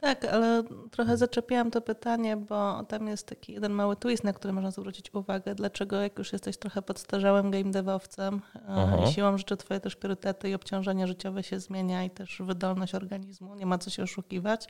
Tak, 0.00 0.24
ale 0.24 0.62
trochę 0.90 1.16
zaczepiałam 1.16 1.70
to 1.70 1.80
pytanie, 1.80 2.36
bo 2.36 2.82
tam 2.82 3.08
jest 3.08 3.26
taki 3.26 3.52
jeden 3.52 3.72
mały 3.72 3.96
twist, 3.96 4.24
na 4.24 4.32
który 4.32 4.52
można 4.52 4.70
zwrócić 4.70 5.14
uwagę. 5.14 5.54
Dlaczego, 5.54 6.00
jak 6.00 6.18
już 6.18 6.32
jesteś 6.32 6.56
trochę 6.56 6.82
podstarzałym 6.82 7.50
game 7.50 7.70
devowcem, 7.70 8.40
e, 9.04 9.12
siłą 9.12 9.38
rzeczy 9.38 9.56
twoje 9.56 9.80
też 9.80 9.96
priorytety 9.96 10.50
i 10.50 10.54
obciążenie 10.54 11.06
życiowe 11.06 11.42
się 11.42 11.60
zmienia 11.60 12.04
i 12.04 12.10
też 12.10 12.42
wydolność 12.44 12.94
organizmu, 12.94 13.54
nie 13.54 13.66
ma 13.66 13.78
co 13.78 13.90
się 13.90 14.02
oszukiwać, 14.02 14.68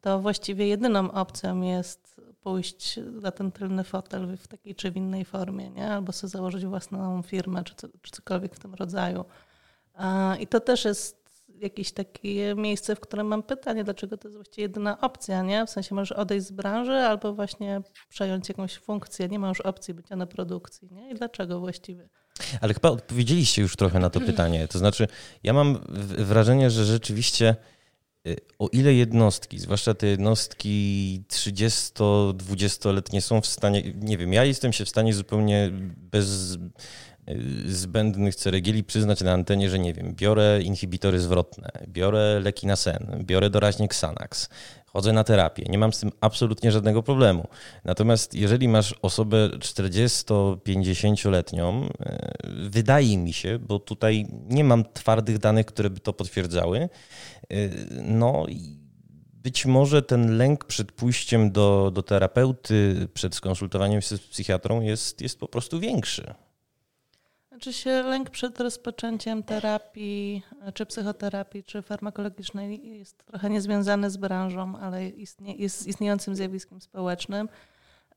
to 0.00 0.20
właściwie 0.20 0.66
jedyną 0.66 1.12
opcją 1.12 1.60
jest 1.60 2.20
pójść 2.40 3.00
na 3.22 3.30
ten 3.30 3.52
tylny 3.52 3.84
fotel 3.84 4.36
w 4.36 4.48
takiej 4.48 4.74
czy 4.74 4.90
w 4.90 4.96
innej 4.96 5.24
formie, 5.24 5.70
nie? 5.70 5.92
albo 5.92 6.12
sobie 6.12 6.30
założyć 6.30 6.66
własną 6.66 7.22
firmę, 7.22 7.64
czy, 7.64 7.74
co, 7.74 7.88
czy 8.02 8.10
cokolwiek 8.10 8.54
w 8.54 8.58
tym 8.58 8.74
rodzaju. 8.74 9.24
I 10.40 10.46
to 10.46 10.60
też 10.60 10.84
jest 10.84 11.27
jakieś 11.60 11.92
takie 11.92 12.54
miejsce, 12.54 12.96
w 12.96 13.00
którym 13.00 13.26
mam 13.26 13.42
pytanie, 13.42 13.84
dlaczego 13.84 14.18
to 14.18 14.28
jest 14.28 14.36
właściwie 14.36 14.62
jedyna 14.62 15.00
opcja, 15.00 15.42
nie? 15.42 15.66
W 15.66 15.70
sensie 15.70 15.94
możesz 15.94 16.12
odejść 16.12 16.46
z 16.46 16.50
branży 16.50 16.92
albo 16.92 17.34
właśnie 17.34 17.80
przejąć 18.08 18.48
jakąś 18.48 18.74
funkcję. 18.74 19.28
Nie 19.28 19.38
ma 19.38 19.48
już 19.48 19.60
opcji 19.60 19.94
bycia 19.94 20.16
na 20.16 20.26
produkcji, 20.26 20.88
nie? 20.92 21.10
I 21.10 21.14
dlaczego 21.14 21.60
właściwie? 21.60 22.08
Ale 22.60 22.74
chyba 22.74 22.90
odpowiedzieliście 22.90 23.62
już 23.62 23.76
trochę 23.76 23.98
na 23.98 24.10
to 24.10 24.20
pytanie. 24.30 24.68
To 24.68 24.78
znaczy, 24.78 25.08
ja 25.42 25.52
mam 25.52 25.78
wrażenie, 26.18 26.70
że 26.70 26.84
rzeczywiście 26.84 27.56
y, 28.26 28.36
o 28.58 28.68
ile 28.68 28.94
jednostki, 28.94 29.58
zwłaszcza 29.58 29.94
te 29.94 30.06
jednostki 30.06 31.22
30-20-letnie 31.28 33.22
są 33.22 33.40
w 33.40 33.46
stanie, 33.46 33.82
nie 33.94 34.18
wiem, 34.18 34.32
ja 34.32 34.44
jestem 34.44 34.72
się 34.72 34.84
w 34.84 34.88
stanie 34.88 35.14
zupełnie 35.14 35.70
bez 35.96 36.58
zbędnych 37.66 38.34
ceregieli 38.34 38.84
przyznać 38.84 39.20
na 39.20 39.32
antenie, 39.32 39.70
że 39.70 39.78
nie 39.78 39.94
wiem, 39.94 40.14
biorę 40.14 40.62
inhibitory 40.62 41.20
zwrotne, 41.20 41.70
biorę 41.88 42.40
leki 42.40 42.66
na 42.66 42.76
sen, 42.76 43.22
biorę 43.26 43.50
doraźnie 43.50 43.84
Xanax, 43.84 44.48
chodzę 44.86 45.12
na 45.12 45.24
terapię, 45.24 45.64
nie 45.68 45.78
mam 45.78 45.92
z 45.92 46.00
tym 46.00 46.12
absolutnie 46.20 46.72
żadnego 46.72 47.02
problemu. 47.02 47.48
Natomiast 47.84 48.34
jeżeli 48.34 48.68
masz 48.68 48.94
osobę 49.02 49.48
40-50-letnią, 49.48 51.88
e, 52.00 52.32
wydaje 52.70 53.18
mi 53.18 53.32
się, 53.32 53.58
bo 53.58 53.78
tutaj 53.78 54.26
nie 54.48 54.64
mam 54.64 54.84
twardych 54.92 55.38
danych, 55.38 55.66
które 55.66 55.90
by 55.90 56.00
to 56.00 56.12
potwierdzały, 56.12 56.78
e, 56.78 56.88
no 58.02 58.46
być 59.42 59.66
może 59.66 60.02
ten 60.02 60.36
lęk 60.36 60.64
przed 60.64 60.92
pójściem 60.92 61.52
do, 61.52 61.90
do 61.94 62.02
terapeuty, 62.02 63.08
przed 63.14 63.34
skonsultowaniem 63.34 64.02
się 64.02 64.16
z 64.16 64.20
psychiatrą 64.20 64.80
jest, 64.80 65.20
jest 65.20 65.40
po 65.40 65.48
prostu 65.48 65.80
większy. 65.80 66.34
Znaczy 67.58 67.72
się 67.72 68.02
lęk 68.02 68.30
przed 68.30 68.60
rozpoczęciem 68.60 69.42
terapii, 69.42 70.42
czy 70.74 70.86
psychoterapii, 70.86 71.64
czy 71.64 71.82
farmakologicznej 71.82 72.98
jest 72.98 73.24
trochę 73.26 73.50
niezwiązany 73.50 74.10
z 74.10 74.16
branżą, 74.16 74.76
ale 74.76 75.08
istnie, 75.08 75.54
jest 75.54 75.86
istniejącym 75.86 76.36
zjawiskiem 76.36 76.80
społecznym. 76.80 77.48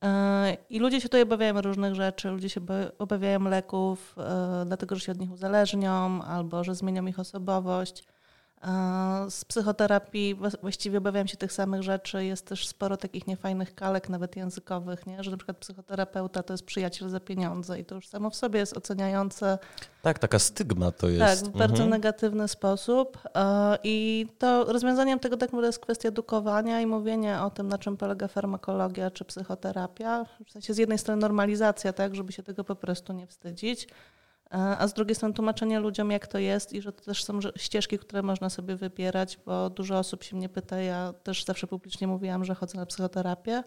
E, 0.03 0.57
I 0.69 0.79
ludzie 0.79 1.01
się 1.01 1.09
tutaj 1.09 1.21
obawiają 1.21 1.61
różnych 1.61 1.95
rzeczy. 1.95 2.29
Ludzie 2.29 2.49
się 2.49 2.61
obawiają 2.99 3.43
leków, 3.43 4.15
e, 4.17 4.63
dlatego 4.65 4.95
że 4.95 5.01
się 5.01 5.11
od 5.11 5.19
nich 5.19 5.31
uzależnią, 5.31 6.23
albo 6.23 6.63
że 6.63 6.75
zmienią 6.75 7.05
ich 7.05 7.19
osobowość. 7.19 8.03
Z 9.29 9.45
psychoterapii 9.45 10.35
właściwie 10.61 10.97
obawiam 10.97 11.27
się 11.27 11.37
tych 11.37 11.53
samych 11.53 11.83
rzeczy. 11.83 12.25
Jest 12.25 12.45
też 12.45 12.67
sporo 12.67 12.97
takich 12.97 13.27
niefajnych 13.27 13.75
kalek, 13.75 14.09
nawet 14.09 14.35
językowych, 14.35 15.07
nie? 15.07 15.23
że 15.23 15.31
na 15.31 15.37
przykład 15.37 15.57
psychoterapeuta 15.57 16.43
to 16.43 16.53
jest 16.53 16.65
przyjaciel 16.65 17.09
za 17.09 17.19
pieniądze 17.19 17.79
i 17.79 17.85
to 17.85 17.95
już 17.95 18.07
samo 18.07 18.29
w 18.29 18.35
sobie 18.35 18.59
jest 18.59 18.77
oceniające. 18.77 19.57
Tak, 20.01 20.19
taka 20.19 20.39
stygma 20.39 20.91
to 20.91 21.09
jest. 21.09 21.43
Tak, 21.43 21.53
w 21.53 21.57
bardzo 21.57 21.83
mhm. 21.83 21.89
negatywny 21.89 22.47
sposób. 22.47 23.17
I 23.83 24.27
to 24.39 24.63
rozwiązaniem 24.63 25.19
tego 25.19 25.37
tak 25.37 25.49
naprawdę 25.49 25.67
jest 25.67 25.79
kwestia 25.79 26.09
edukowania 26.09 26.81
i 26.81 26.85
mówienia 26.85 27.45
o 27.45 27.49
tym, 27.49 27.67
na 27.67 27.77
czym 27.77 27.97
polega 27.97 28.27
farmakologia 28.27 29.11
czy 29.11 29.25
psychoterapia. 29.25 30.25
W 30.45 30.51
sensie 30.51 30.73
z 30.73 30.77
jednej 30.77 30.97
strony 30.97 31.21
normalizacja, 31.21 31.93
tak, 31.93 32.15
żeby 32.15 32.31
się 32.31 32.43
tego 32.43 32.63
po 32.63 32.75
prostu 32.75 33.13
nie 33.13 33.27
wstydzić 33.27 33.87
a 34.51 34.87
z 34.87 34.93
drugiej 34.93 35.15
strony 35.15 35.33
tłumaczenie 35.33 35.79
ludziom, 35.79 36.11
jak 36.11 36.27
to 36.27 36.37
jest 36.37 36.73
i 36.73 36.81
że 36.81 36.91
to 36.91 37.03
też 37.03 37.23
są 37.23 37.39
ścieżki, 37.57 37.99
które 37.99 38.21
można 38.21 38.49
sobie 38.49 38.75
wybierać, 38.75 39.39
bo 39.45 39.69
dużo 39.69 39.97
osób 39.99 40.23
się 40.23 40.35
mnie 40.35 40.49
pyta, 40.49 40.77
ja 40.77 41.13
też 41.23 41.45
zawsze 41.45 41.67
publicznie 41.67 42.07
mówiłam, 42.07 42.45
że 42.45 42.55
chodzę 42.55 42.77
na 42.77 42.85
psychoterapię 42.85 43.63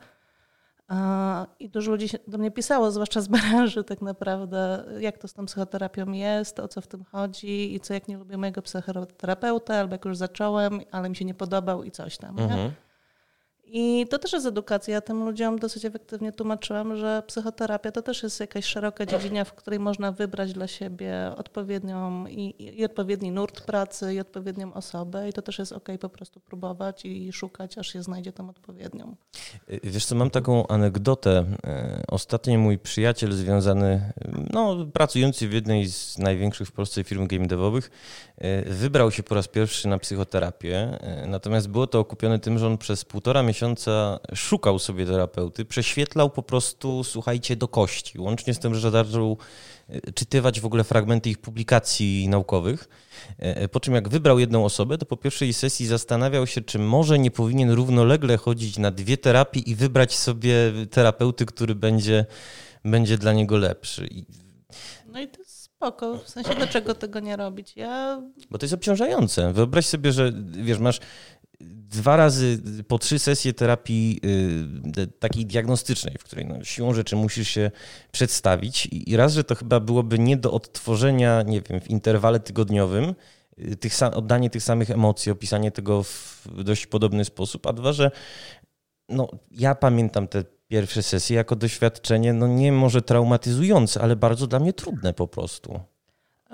i 1.60 1.68
dużo 1.70 1.90
ludzi 1.90 2.08
do 2.28 2.38
mnie 2.38 2.50
pisało, 2.50 2.90
zwłaszcza 2.90 3.20
z 3.20 3.28
branży 3.28 3.84
tak 3.84 4.02
naprawdę, 4.02 4.84
jak 5.00 5.18
to 5.18 5.28
z 5.28 5.32
tą 5.32 5.46
psychoterapią 5.46 6.12
jest, 6.12 6.60
o 6.60 6.68
co 6.68 6.80
w 6.80 6.86
tym 6.86 7.04
chodzi 7.04 7.74
i 7.74 7.80
co 7.80 7.94
jak 7.94 8.08
nie 8.08 8.18
lubię 8.18 8.36
mojego 8.36 8.62
psychoterapeuta, 8.62 9.74
albo 9.74 9.94
jak 9.94 10.04
już 10.04 10.16
zacząłem, 10.16 10.80
ale 10.90 11.08
mi 11.08 11.16
się 11.16 11.24
nie 11.24 11.34
podobał 11.34 11.84
i 11.84 11.90
coś 11.90 12.16
tam. 12.18 12.38
Mhm. 12.38 12.70
I 13.66 14.06
to 14.10 14.18
też 14.18 14.32
jest 14.32 14.46
edukacja. 14.46 14.94
Ja 14.94 15.00
tym 15.00 15.24
ludziom 15.24 15.58
dosyć 15.58 15.84
efektywnie 15.84 16.32
tłumaczyłam, 16.32 16.96
że 16.96 17.22
psychoterapia 17.26 17.92
to 17.92 18.02
też 18.02 18.22
jest 18.22 18.40
jakaś 18.40 18.64
szeroka 18.64 19.06
dziedzina, 19.06 19.44
w 19.44 19.52
której 19.52 19.80
można 19.80 20.12
wybrać 20.12 20.52
dla 20.52 20.66
siebie 20.66 21.32
odpowiednią 21.36 22.26
i, 22.26 22.54
i 22.78 22.84
odpowiedni 22.84 23.30
nurt 23.30 23.60
pracy, 23.60 24.14
i 24.14 24.20
odpowiednią 24.20 24.74
osobę. 24.74 25.28
I 25.28 25.32
to 25.32 25.42
też 25.42 25.58
jest 25.58 25.72
ok 25.72 25.88
po 26.00 26.08
prostu 26.08 26.40
próbować 26.40 27.04
i 27.04 27.32
szukać, 27.32 27.78
aż 27.78 27.92
się 27.92 28.02
znajdzie 28.02 28.32
tam 28.32 28.50
odpowiednią. 28.50 29.16
Wiesz 29.82 30.06
co, 30.06 30.14
mam 30.14 30.30
taką 30.30 30.66
anegdotę. 30.66 31.44
E, 31.64 32.02
ostatnio 32.08 32.58
mój 32.58 32.78
przyjaciel 32.78 33.32
związany, 33.32 34.12
no, 34.52 34.86
pracujący 34.92 35.48
w 35.48 35.52
jednej 35.52 35.86
z 35.86 36.18
największych 36.18 36.68
w 36.68 36.72
Polsce 36.72 37.04
firm 37.04 37.26
game 37.26 37.46
devowych, 37.46 37.90
e, 38.38 38.62
wybrał 38.62 39.10
się 39.10 39.22
po 39.22 39.34
raz 39.34 39.48
pierwszy 39.48 39.88
na 39.88 39.98
psychoterapię. 39.98 40.98
Natomiast 41.26 41.68
było 41.68 41.86
to 41.86 41.98
okupione 41.98 42.38
tym, 42.38 42.58
że 42.58 42.66
on 42.66 42.78
przez 42.78 43.04
półtora 43.04 43.42
miesiąca 43.42 43.53
miesiąca 43.54 44.20
szukał 44.34 44.78
sobie 44.78 45.06
terapeuty, 45.06 45.64
prześwietlał 45.64 46.30
po 46.30 46.42
prostu, 46.42 47.04
słuchajcie, 47.04 47.56
do 47.56 47.68
kości. 47.68 48.18
Łącznie 48.18 48.54
z 48.54 48.58
tym, 48.58 48.74
że 48.74 48.90
zaczął 48.90 49.38
e, 49.88 50.12
czytywać 50.12 50.60
w 50.60 50.66
ogóle 50.66 50.84
fragmenty 50.84 51.30
ich 51.30 51.38
publikacji 51.38 52.28
naukowych. 52.28 52.88
E, 53.38 53.56
e, 53.56 53.68
po 53.68 53.80
czym 53.80 53.94
jak 53.94 54.08
wybrał 54.08 54.38
jedną 54.38 54.64
osobę, 54.64 54.98
to 54.98 55.06
po 55.06 55.16
pierwszej 55.16 55.52
sesji 55.52 55.86
zastanawiał 55.86 56.46
się, 56.46 56.60
czy 56.60 56.78
może 56.78 57.18
nie 57.18 57.30
powinien 57.30 57.70
równolegle 57.70 58.36
chodzić 58.36 58.78
na 58.78 58.90
dwie 58.90 59.16
terapie 59.16 59.60
i 59.60 59.74
wybrać 59.74 60.14
sobie 60.14 60.54
terapeuty, 60.90 61.46
który 61.46 61.74
będzie, 61.74 62.26
będzie 62.84 63.18
dla 63.18 63.32
niego 63.32 63.56
lepszy. 63.56 64.08
No 65.06 65.20
i 65.20 65.28
to 65.28 65.38
jest 65.38 65.64
spoko. 65.84 66.18
W 66.18 66.28
sensie, 66.28 66.54
dlaczego 66.54 66.94
tego 66.94 67.20
nie 67.20 67.36
robić? 67.36 67.76
Ja... 67.76 68.22
Bo 68.50 68.58
to 68.58 68.64
jest 68.64 68.74
obciążające. 68.74 69.52
Wyobraź 69.52 69.86
sobie, 69.86 70.12
że 70.12 70.32
wiesz, 70.46 70.78
masz 70.78 71.00
dwa 71.60 72.16
razy 72.16 72.58
po 72.88 72.98
trzy 72.98 73.18
sesje 73.18 73.52
terapii 73.52 74.20
y, 74.98 75.06
takiej 75.06 75.46
diagnostycznej, 75.46 76.16
w 76.18 76.24
której 76.24 76.46
no, 76.46 76.64
siłą 76.64 76.94
rzeczy 76.94 77.16
musisz 77.16 77.48
się 77.48 77.70
przedstawić 78.12 78.88
i 78.92 79.16
raz, 79.16 79.34
że 79.34 79.44
to 79.44 79.54
chyba 79.54 79.80
byłoby 79.80 80.18
nie 80.18 80.36
do 80.36 80.52
odtworzenia, 80.52 81.42
nie 81.42 81.60
wiem, 81.60 81.80
w 81.80 81.90
interwale 81.90 82.40
tygodniowym, 82.40 83.14
y, 83.58 83.76
tych, 83.76 83.92
oddanie 84.14 84.50
tych 84.50 84.62
samych 84.62 84.90
emocji, 84.90 85.32
opisanie 85.32 85.70
tego 85.70 86.02
w 86.02 86.62
dość 86.64 86.86
podobny 86.86 87.24
sposób, 87.24 87.66
a 87.66 87.72
dwa, 87.72 87.92
że 87.92 88.10
no, 89.08 89.28
ja 89.50 89.74
pamiętam 89.74 90.28
te 90.28 90.44
pierwsze 90.68 91.02
sesje 91.02 91.36
jako 91.36 91.56
doświadczenie, 91.56 92.32
no 92.32 92.46
nie 92.46 92.72
może 92.72 93.02
traumatyzujące, 93.02 94.00
ale 94.00 94.16
bardzo 94.16 94.46
dla 94.46 94.58
mnie 94.60 94.72
trudne 94.72 95.14
po 95.14 95.28
prostu. 95.28 95.80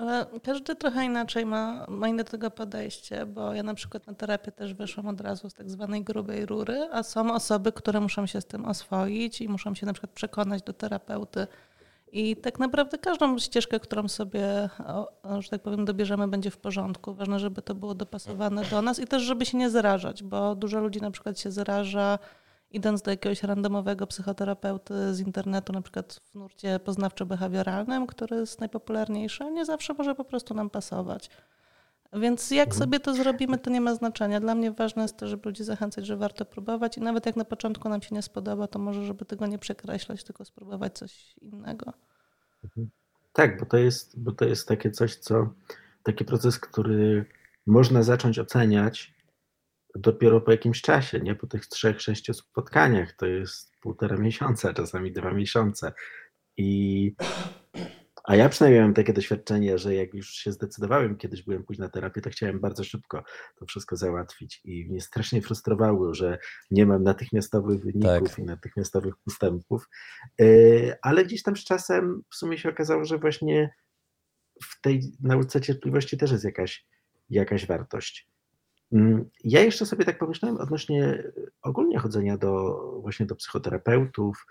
Ale 0.01 0.25
każdy 0.43 0.75
trochę 0.75 1.05
inaczej 1.05 1.45
ma, 1.45 1.85
ma 1.87 2.07
inne 2.07 2.23
tego 2.23 2.51
podejście, 2.51 3.25
bo 3.25 3.53
ja 3.53 3.63
na 3.63 3.73
przykład 3.73 4.07
na 4.07 4.13
terapię 4.13 4.51
też 4.51 4.73
wyszłam 4.73 5.07
od 5.07 5.21
razu 5.21 5.49
z 5.49 5.53
tak 5.53 5.69
zwanej 5.69 6.03
grubej 6.03 6.45
rury, 6.45 6.89
a 6.91 7.03
są 7.03 7.33
osoby, 7.33 7.71
które 7.71 7.99
muszą 7.99 8.25
się 8.25 8.41
z 8.41 8.45
tym 8.45 8.65
oswoić 8.65 9.41
i 9.41 9.49
muszą 9.49 9.75
się 9.75 9.85
na 9.85 9.93
przykład 9.93 10.11
przekonać 10.11 10.63
do 10.63 10.73
terapeuty. 10.73 11.47
I 12.11 12.35
tak 12.35 12.59
naprawdę 12.59 12.97
każdą 12.97 13.39
ścieżkę, 13.39 13.79
którą 13.79 14.07
sobie, 14.07 14.69
że 15.39 15.49
tak 15.49 15.61
powiem, 15.61 15.85
dobierzemy, 15.85 16.27
będzie 16.27 16.51
w 16.51 16.57
porządku. 16.57 17.13
Ważne, 17.13 17.39
żeby 17.39 17.61
to 17.61 17.75
było 17.75 17.95
dopasowane 17.95 18.65
do 18.65 18.81
nas 18.81 18.99
i 18.99 19.07
też, 19.07 19.23
żeby 19.23 19.45
się 19.45 19.57
nie 19.57 19.69
zarażać, 19.69 20.23
bo 20.23 20.55
dużo 20.55 20.79
ludzi 20.79 21.01
na 21.01 21.11
przykład 21.11 21.39
się 21.39 21.51
zaraża 21.51 22.19
idąc 22.71 23.01
do 23.01 23.11
jakiegoś 23.11 23.43
randomowego 23.43 24.07
psychoterapeuty 24.07 25.13
z 25.13 25.19
internetu, 25.19 25.73
na 25.73 25.81
przykład 25.81 26.13
w 26.13 26.35
nurcie 26.35 26.79
poznawczo-behawioralnym, 26.79 28.05
który 28.05 28.35
jest 28.35 28.59
najpopularniejszy, 28.59 29.51
nie 29.51 29.65
zawsze 29.65 29.93
może 29.93 30.15
po 30.15 30.25
prostu 30.25 30.53
nam 30.53 30.69
pasować. 30.69 31.29
Więc 32.13 32.51
jak 32.51 32.67
mhm. 32.67 32.79
sobie 32.79 32.99
to 32.99 33.13
zrobimy, 33.13 33.57
to 33.57 33.69
nie 33.69 33.81
ma 33.81 33.95
znaczenia. 33.95 34.39
Dla 34.39 34.55
mnie 34.55 34.71
ważne 34.71 35.01
jest 35.01 35.17
to, 35.17 35.27
żeby 35.27 35.49
ludzi 35.49 35.63
zachęcać, 35.63 36.05
że 36.05 36.17
warto 36.17 36.45
próbować 36.45 36.97
i 36.97 37.01
nawet 37.01 37.25
jak 37.25 37.35
na 37.35 37.45
początku 37.45 37.89
nam 37.89 38.01
się 38.01 38.15
nie 38.15 38.21
spodoba, 38.21 38.67
to 38.67 38.79
może, 38.79 39.05
żeby 39.05 39.25
tego 39.25 39.47
nie 39.47 39.59
przekreślać, 39.59 40.23
tylko 40.23 40.45
spróbować 40.45 40.97
coś 40.97 41.35
innego. 41.41 41.93
Mhm. 42.63 42.89
Tak, 43.33 43.59
bo 43.59 43.65
to 43.65 43.77
jest, 43.77 44.19
bo 44.19 44.31
to 44.31 44.45
jest 44.45 44.67
takie 44.67 44.91
coś, 44.91 45.15
co 45.15 45.49
taki 46.03 46.25
proces, 46.25 46.59
który 46.59 47.25
można 47.65 48.03
zacząć 48.03 48.39
oceniać 48.39 49.13
dopiero 49.95 50.41
po 50.41 50.51
jakimś 50.51 50.81
czasie, 50.81 51.19
nie 51.19 51.35
po 51.35 51.47
tych 51.47 51.67
trzech, 51.67 52.01
sześciu 52.01 52.33
spotkaniach, 52.33 53.13
to 53.13 53.25
jest 53.25 53.71
półtora 53.81 54.17
miesiąca, 54.17 54.73
czasami 54.73 55.11
dwa 55.11 55.33
miesiące. 55.33 55.93
I, 56.57 57.15
a 58.23 58.35
ja 58.35 58.49
przynajmniej 58.49 58.81
mam 58.81 58.93
takie 58.93 59.13
doświadczenie, 59.13 59.77
że 59.77 59.95
jak 59.95 60.13
już 60.13 60.29
się 60.29 60.51
zdecydowałem, 60.51 61.17
kiedyś 61.17 61.43
byłem 61.43 61.63
pójść 61.63 61.79
na 61.79 61.89
terapię, 61.89 62.21
to 62.21 62.29
chciałem 62.29 62.59
bardzo 62.59 62.83
szybko 62.83 63.23
to 63.55 63.65
wszystko 63.65 63.95
załatwić. 63.95 64.61
I 64.63 64.85
mnie 64.89 65.01
strasznie 65.01 65.41
frustrowało, 65.41 66.13
że 66.13 66.37
nie 66.71 66.85
mam 66.85 67.03
natychmiastowych 67.03 67.83
wyników 67.83 68.29
tak. 68.29 68.39
i 68.39 68.43
natychmiastowych 68.43 69.13
postępów. 69.25 69.89
E, 70.41 70.45
ale 71.01 71.25
gdzieś 71.25 71.43
tam 71.43 71.57
z 71.57 71.63
czasem 71.63 72.23
w 72.29 72.35
sumie 72.35 72.57
się 72.57 72.69
okazało, 72.69 73.05
że 73.05 73.17
właśnie 73.17 73.73
w 74.63 74.81
tej 74.81 75.01
nauce 75.21 75.61
cierpliwości 75.61 76.17
też 76.17 76.31
jest 76.31 76.43
jakaś, 76.43 76.85
jakaś 77.29 77.65
wartość. 77.65 78.31
Mm, 78.93 79.29
ja 79.43 79.61
jeszcze 79.61 79.85
sobie 79.85 80.05
tak 80.05 80.19
pomyślałem 80.19 80.57
odnośnie 80.57 81.23
ogólnie 81.61 81.99
chodzenia 81.99 82.37
do 82.37 82.81
właśnie 83.01 83.25
do 83.25 83.35
psychoterapeutów, 83.35 84.45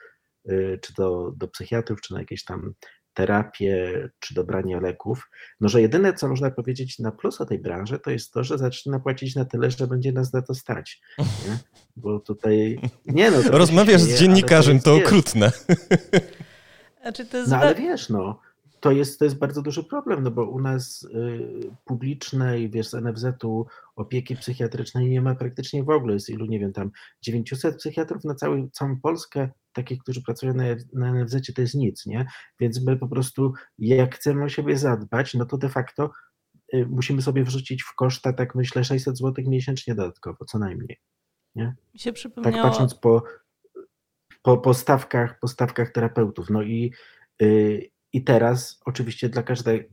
y, 0.50 0.78
czy 0.82 0.94
do, 0.94 1.32
do 1.36 1.48
psychiatrów, 1.48 2.00
czy 2.00 2.14
na 2.14 2.20
jakieś 2.20 2.44
tam 2.44 2.74
terapię, 3.14 4.08
czy 4.18 4.34
do 4.34 4.44
brania 4.44 4.80
leków, 4.80 5.30
no 5.60 5.68
że 5.68 5.82
jedyne, 5.82 6.14
co 6.14 6.28
można 6.28 6.50
powiedzieć 6.50 6.98
na 6.98 7.12
plus 7.12 7.40
o 7.40 7.46
tej 7.46 7.58
branży, 7.58 7.98
to 7.98 8.10
jest 8.10 8.32
to, 8.32 8.44
że 8.44 8.58
zaczyna 8.58 9.00
płacić 9.00 9.36
na 9.36 9.44
tyle, 9.44 9.70
że 9.70 9.86
będzie 9.86 10.12
nas 10.12 10.32
na 10.32 10.42
to 10.42 10.54
stać. 10.54 11.00
Nie? 11.18 11.58
Bo 11.96 12.20
tutaj... 12.20 12.80
Nie 13.06 13.30
no, 13.30 13.42
Rozmawiasz 13.50 14.00
z 14.00 14.18
dziennikarzem, 14.18 14.78
to, 14.78 14.84
to 14.84 14.96
okrutne. 14.96 15.52
Znaczy 17.02 17.26
to 17.26 17.36
jest... 17.36 17.50
No 17.50 17.56
ale 17.56 17.74
wiesz, 17.74 18.08
no, 18.08 18.40
to 18.80 18.92
jest, 18.92 19.18
to 19.18 19.24
jest 19.24 19.38
bardzo 19.38 19.62
duży 19.62 19.84
problem, 19.84 20.22
no 20.22 20.30
bo 20.30 20.50
u 20.50 20.60
nas 20.60 21.02
y, 21.02 21.70
publicznej, 21.84 22.70
wiesz, 22.70 22.88
z 22.88 22.94
NFZ-u 22.94 23.66
opieki 23.96 24.36
psychiatrycznej 24.36 25.10
nie 25.10 25.20
ma 25.20 25.34
praktycznie 25.34 25.84
w 25.84 25.90
ogóle. 25.90 26.14
Jest 26.14 26.30
ilu, 26.30 26.46
nie 26.46 26.58
wiem, 26.58 26.72
tam 26.72 26.90
900 27.22 27.76
psychiatrów 27.76 28.24
na 28.24 28.34
cały, 28.34 28.70
całą 28.72 29.00
Polskę, 29.00 29.50
takich, 29.72 29.98
którzy 29.98 30.22
pracują 30.22 30.54
na, 30.54 30.64
na 30.92 31.12
NFZ, 31.12 31.54
to 31.54 31.62
jest 31.62 31.74
nic, 31.74 32.06
nie? 32.06 32.26
Więc 32.60 32.86
my 32.86 32.96
po 32.96 33.08
prostu, 33.08 33.52
jak 33.78 34.14
chcemy 34.14 34.44
o 34.44 34.48
siebie 34.48 34.78
zadbać, 34.78 35.34
no 35.34 35.44
to 35.44 35.58
de 35.58 35.68
facto 35.68 36.10
y, 36.74 36.86
musimy 36.86 37.22
sobie 37.22 37.44
wrzucić 37.44 37.82
w 37.82 37.94
koszta, 37.94 38.32
tak 38.32 38.54
myślę, 38.54 38.84
600 38.84 39.18
zł 39.18 39.44
miesięcznie 39.48 39.94
dodatkowo, 39.94 40.44
co 40.44 40.58
najmniej. 40.58 40.96
Nie? 41.54 41.74
Mi 41.94 42.00
się 42.00 42.12
przypomniało... 42.12 42.56
Tak 42.56 42.62
patrząc 42.62 42.94
po, 42.94 43.22
po, 44.42 44.58
po, 44.58 44.74
stawkach, 44.74 45.38
po 45.38 45.48
stawkach 45.48 45.92
terapeutów. 45.92 46.50
No 46.50 46.62
i 46.62 46.92
y, 47.42 47.90
i 48.12 48.24
teraz 48.24 48.80
oczywiście 48.84 49.28
dla 49.28 49.42
każdej, 49.42 49.90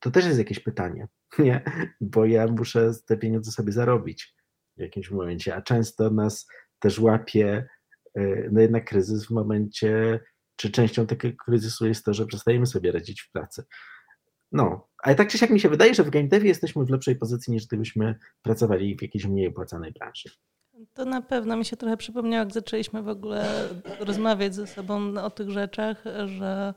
to 0.00 0.10
też 0.10 0.24
jest 0.24 0.38
jakieś 0.38 0.60
pytanie, 0.60 1.08
nie? 1.38 1.64
Bo 2.00 2.24
ja 2.24 2.46
muszę 2.46 2.90
te 3.06 3.16
pieniądze 3.16 3.52
sobie 3.52 3.72
zarobić 3.72 4.34
w 4.76 4.80
jakimś 4.80 5.10
momencie, 5.10 5.54
a 5.54 5.62
często 5.62 6.10
nas 6.10 6.46
też 6.78 6.98
łapie 6.98 7.68
y, 8.18 8.48
no 8.52 8.60
jednak 8.60 8.84
kryzys 8.84 9.26
w 9.26 9.30
momencie, 9.30 10.20
czy 10.56 10.70
częścią 10.70 11.06
takiego 11.06 11.36
kryzysu 11.44 11.86
jest 11.86 12.04
to, 12.04 12.14
że 12.14 12.26
przestajemy 12.26 12.66
sobie 12.66 12.92
radzić 12.92 13.22
w 13.22 13.32
pracy. 13.32 13.64
No, 14.52 14.88
ale 15.02 15.14
tak 15.14 15.28
czy 15.28 15.38
siak 15.38 15.50
mi 15.50 15.60
się 15.60 15.68
wydaje, 15.68 15.94
że 15.94 16.04
w 16.04 16.10
game 16.10 16.28
devie 16.28 16.48
jesteśmy 16.48 16.84
w 16.84 16.90
lepszej 16.90 17.16
pozycji 17.16 17.52
niż 17.52 17.66
gdybyśmy 17.66 18.18
pracowali 18.42 18.96
w 18.96 19.02
jakiejś 19.02 19.26
mniej 19.26 19.48
opłacanej 19.48 19.92
branży. 19.92 20.30
To 20.94 21.04
na 21.04 21.22
pewno 21.22 21.56
mi 21.56 21.64
się 21.64 21.76
trochę 21.76 21.96
przypomniało, 21.96 22.44
jak 22.44 22.52
zaczęliśmy 22.52 23.02
w 23.02 23.08
ogóle 23.08 23.68
rozmawiać 24.00 24.54
ze 24.54 24.66
sobą 24.66 25.14
o 25.22 25.30
tych 25.30 25.50
rzeczach, 25.50 26.04
że 26.26 26.74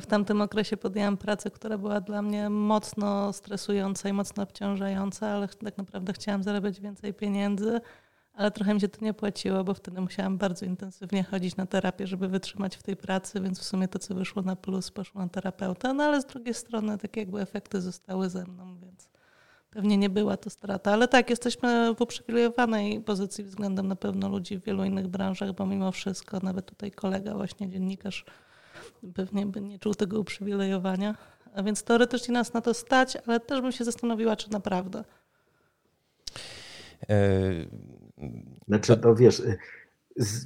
w 0.00 0.06
tamtym 0.06 0.40
okresie 0.40 0.76
podjęłam 0.76 1.16
pracę, 1.16 1.50
która 1.50 1.78
była 1.78 2.00
dla 2.00 2.22
mnie 2.22 2.50
mocno 2.50 3.32
stresująca 3.32 4.08
i 4.08 4.12
mocno 4.12 4.42
obciążająca, 4.42 5.28
ale 5.28 5.48
tak 5.48 5.78
naprawdę 5.78 6.12
chciałam 6.12 6.42
zarabiać 6.42 6.80
więcej 6.80 7.14
pieniędzy, 7.14 7.80
ale 8.34 8.50
trochę 8.50 8.74
mi 8.74 8.80
się 8.80 8.88
to 8.88 9.04
nie 9.04 9.14
płaciło, 9.14 9.64
bo 9.64 9.74
wtedy 9.74 10.00
musiałam 10.00 10.38
bardzo 10.38 10.66
intensywnie 10.66 11.24
chodzić 11.24 11.56
na 11.56 11.66
terapię, 11.66 12.06
żeby 12.06 12.28
wytrzymać 12.28 12.76
w 12.76 12.82
tej 12.82 12.96
pracy, 12.96 13.40
więc 13.40 13.60
w 13.60 13.64
sumie 13.64 13.88
to, 13.88 13.98
co 13.98 14.14
wyszło 14.14 14.42
na 14.42 14.56
plus, 14.56 14.90
poszło 14.90 15.20
na 15.20 15.28
terapeutę, 15.28 15.94
no 15.94 16.04
ale 16.04 16.20
z 16.20 16.26
drugiej 16.26 16.54
strony 16.54 16.98
tak 16.98 17.16
jakby 17.16 17.40
efekty 17.40 17.80
zostały 17.80 18.30
ze 18.30 18.44
mną, 18.44 18.78
więc 18.78 19.10
pewnie 19.70 19.96
nie 19.96 20.10
była 20.10 20.36
to 20.36 20.50
strata. 20.50 20.92
Ale 20.92 21.08
tak, 21.08 21.30
jesteśmy 21.30 21.94
w 21.94 22.00
uprzywilejowanej 22.00 23.00
pozycji 23.00 23.44
względem 23.44 23.88
na 23.88 23.96
pewno 23.96 24.28
ludzi 24.28 24.58
w 24.58 24.64
wielu 24.64 24.84
innych 24.84 25.08
branżach, 25.08 25.52
bo 25.52 25.66
mimo 25.66 25.92
wszystko 25.92 26.40
nawet 26.42 26.66
tutaj 26.66 26.90
kolega, 26.90 27.34
właśnie 27.34 27.68
dziennikarz, 27.68 28.24
pewnie 29.14 29.46
by 29.46 29.60
nie 29.60 29.78
czuł 29.78 29.94
tego 29.94 30.20
uprzywilejowania. 30.20 31.14
A 31.54 31.62
więc 31.62 31.82
teoretycznie 31.82 32.34
nas 32.34 32.54
na 32.54 32.60
to 32.60 32.74
stać, 32.74 33.18
ale 33.26 33.40
też 33.40 33.60
bym 33.60 33.72
się 33.72 33.84
zastanowiła, 33.84 34.36
czy 34.36 34.50
naprawdę. 34.50 35.04
E, 37.08 37.16
znaczy, 38.68 38.96
to 38.96 39.14
wiesz, 39.14 39.40
y, 39.40 39.58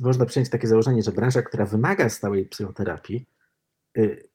można 0.00 0.26
przyjąć 0.26 0.50
takie 0.50 0.68
założenie, 0.68 1.02
że 1.02 1.12
branża, 1.12 1.42
która 1.42 1.66
wymaga 1.66 2.08
stałej 2.08 2.46
psychoterapii, 2.46 3.26
y, 3.98 4.28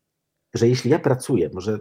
że 0.53 0.67
jeśli 0.67 0.91
ja 0.91 0.99
pracuję, 0.99 1.49
może 1.53 1.79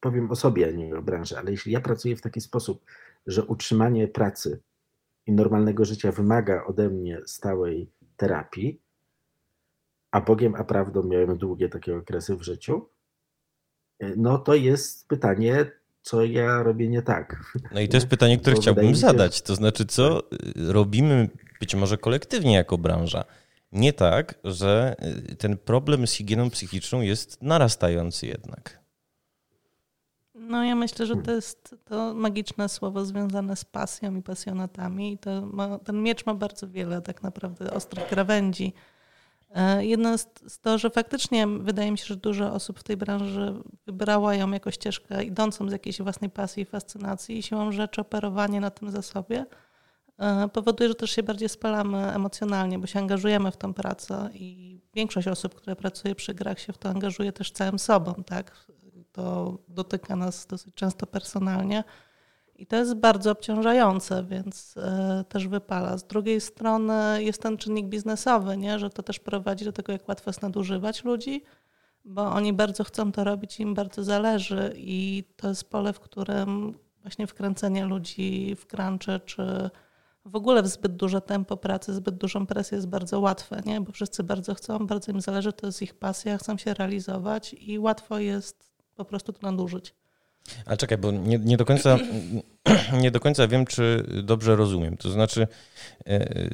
powiem 0.00 0.30
o 0.30 0.36
sobie, 0.36 0.68
a 0.68 0.70
nie 0.70 0.96
o 0.96 1.02
branży, 1.02 1.38
ale 1.38 1.50
jeśli 1.50 1.72
ja 1.72 1.80
pracuję 1.80 2.16
w 2.16 2.20
taki 2.20 2.40
sposób, 2.40 2.84
że 3.26 3.44
utrzymanie 3.44 4.08
pracy 4.08 4.60
i 5.26 5.32
normalnego 5.32 5.84
życia 5.84 6.12
wymaga 6.12 6.64
ode 6.64 6.90
mnie 6.90 7.20
stałej 7.26 7.90
terapii, 8.16 8.80
a 10.10 10.20
Bogiem, 10.20 10.54
a 10.54 10.64
prawdą 10.64 11.02
miałem 11.02 11.38
długie 11.38 11.68
takie 11.68 11.96
okresy 11.96 12.36
w 12.36 12.42
życiu, 12.42 12.88
no 14.16 14.38
to 14.38 14.54
jest 14.54 15.08
pytanie, 15.08 15.70
co 16.02 16.24
ja 16.24 16.62
robię 16.62 16.88
nie 16.88 17.02
tak. 17.02 17.54
No 17.72 17.80
i 17.80 17.88
to 17.88 17.96
jest 17.96 18.06
pytanie, 18.06 18.38
które 18.38 18.54
Bo 18.56 18.62
chciałbym 18.62 18.94
zadać. 18.94 19.42
To 19.42 19.54
znaczy, 19.54 19.86
co 19.86 20.22
robimy 20.56 21.28
być 21.60 21.74
może 21.74 21.98
kolektywnie 21.98 22.54
jako 22.54 22.78
branża? 22.78 23.24
Nie 23.72 23.92
tak, 23.92 24.34
że 24.44 24.96
ten 25.38 25.56
problem 25.58 26.06
z 26.06 26.12
higieną 26.12 26.50
psychiczną 26.50 27.00
jest 27.00 27.42
narastający 27.42 28.26
jednak. 28.26 28.80
No 30.34 30.64
ja 30.64 30.74
myślę, 30.74 31.06
że 31.06 31.16
to 31.16 31.32
jest 31.32 31.74
to 31.84 32.14
magiczne 32.14 32.68
słowo 32.68 33.04
związane 33.04 33.56
z 33.56 33.64
pasją 33.64 34.16
i 34.16 34.22
pasjonatami. 34.22 35.12
I 35.12 35.18
to 35.18 35.46
ma, 35.46 35.78
ten 35.78 36.02
miecz 36.02 36.26
ma 36.26 36.34
bardzo 36.34 36.68
wiele 36.68 37.02
tak 37.02 37.22
naprawdę 37.22 37.70
ostrych 37.70 38.06
krawędzi. 38.06 38.72
E, 39.54 39.84
jedno 39.86 40.10
jest 40.12 40.62
to, 40.62 40.78
że 40.78 40.90
faktycznie 40.90 41.46
wydaje 41.46 41.90
mi 41.90 41.98
się, 41.98 42.04
że 42.04 42.16
dużo 42.16 42.52
osób 42.52 42.78
w 42.78 42.82
tej 42.82 42.96
branży 42.96 43.54
wybrała 43.86 44.34
ją 44.34 44.50
jako 44.50 44.70
ścieżkę 44.70 45.24
idącą 45.24 45.68
z 45.68 45.72
jakiejś 45.72 46.02
własnej 46.02 46.30
pasji 46.30 46.62
i 46.62 46.66
fascynacji 46.66 47.38
i 47.38 47.42
siłą 47.42 47.72
rzeczy 47.72 48.00
operowanie 48.00 48.60
na 48.60 48.70
tym 48.70 48.90
zasobie 48.90 49.46
e, 50.18 50.48
powoduje, 50.48 50.88
że 50.88 50.94
też 50.94 51.10
się 51.10 51.22
bardziej 51.22 51.48
spalamy 51.48 52.12
emocjonalnie, 52.12 52.78
bo 52.78 52.86
się 52.86 52.98
angażujemy 52.98 53.50
w 53.50 53.56
tę 53.56 53.74
pracę 53.74 54.30
i 54.34 54.80
większość 54.94 55.28
osób, 55.28 55.54
które 55.54 55.76
pracuje 55.76 56.14
przy 56.14 56.34
grach 56.34 56.58
się 56.58 56.72
w 56.72 56.78
to 56.78 56.88
angażuje 56.88 57.32
też 57.32 57.50
całym 57.50 57.78
sobą, 57.78 58.14
tak? 58.26 58.66
To 59.12 59.58
dotyka 59.68 60.16
nas 60.16 60.46
dosyć 60.46 60.74
często 60.74 61.06
personalnie. 61.06 61.84
I 62.60 62.66
to 62.66 62.76
jest 62.76 62.94
bardzo 62.94 63.30
obciążające, 63.30 64.24
więc 64.24 64.74
e, 64.76 65.24
też 65.28 65.48
wypala. 65.48 65.98
Z 65.98 66.04
drugiej 66.04 66.40
strony 66.40 67.22
jest 67.22 67.42
ten 67.42 67.56
czynnik 67.56 67.86
biznesowy, 67.86 68.56
nie? 68.56 68.78
że 68.78 68.90
to 68.90 69.02
też 69.02 69.18
prowadzi 69.18 69.64
do 69.64 69.72
tego, 69.72 69.92
jak 69.92 70.08
łatwo 70.08 70.30
jest 70.30 70.42
nadużywać 70.42 71.04
ludzi, 71.04 71.42
bo 72.04 72.22
oni 72.22 72.52
bardzo 72.52 72.84
chcą 72.84 73.12
to 73.12 73.24
robić, 73.24 73.60
im 73.60 73.74
bardzo 73.74 74.04
zależy 74.04 74.74
i 74.76 75.24
to 75.36 75.48
jest 75.48 75.70
pole, 75.70 75.92
w 75.92 76.00
którym 76.00 76.74
właśnie 77.02 77.26
wkręcenie 77.26 77.84
ludzi 77.84 78.56
w 78.56 78.66
crunche, 78.66 79.20
czy 79.20 79.70
w 80.24 80.36
ogóle 80.36 80.62
w 80.62 80.68
zbyt 80.68 80.96
duże 80.96 81.20
tempo 81.20 81.56
pracy, 81.56 81.94
zbyt 81.94 82.14
dużą 82.14 82.46
presję 82.46 82.76
jest 82.76 82.88
bardzo 82.88 83.20
łatwe, 83.20 83.62
nie? 83.66 83.80
bo 83.80 83.92
wszyscy 83.92 84.24
bardzo 84.24 84.54
chcą, 84.54 84.86
bardzo 84.86 85.12
im 85.12 85.20
zależy, 85.20 85.52
to 85.52 85.66
jest 85.66 85.82
ich 85.82 85.94
pasja, 85.94 86.38
chcą 86.38 86.56
się 86.56 86.74
realizować 86.74 87.54
i 87.54 87.78
łatwo 87.78 88.18
jest 88.18 88.72
po 88.96 89.04
prostu 89.04 89.32
to 89.32 89.50
nadużyć. 89.50 89.94
Ale 90.66 90.76
czekaj, 90.76 90.98
bo 90.98 91.10
nie, 91.10 91.38
nie, 91.38 91.56
do 91.56 91.64
końca, 91.64 91.98
nie 93.02 93.10
do 93.10 93.20
końca 93.20 93.48
wiem, 93.48 93.66
czy 93.66 94.04
dobrze 94.22 94.56
rozumiem. 94.56 94.96
To 94.96 95.10
znaczy, 95.10 95.46
e, 96.06 96.48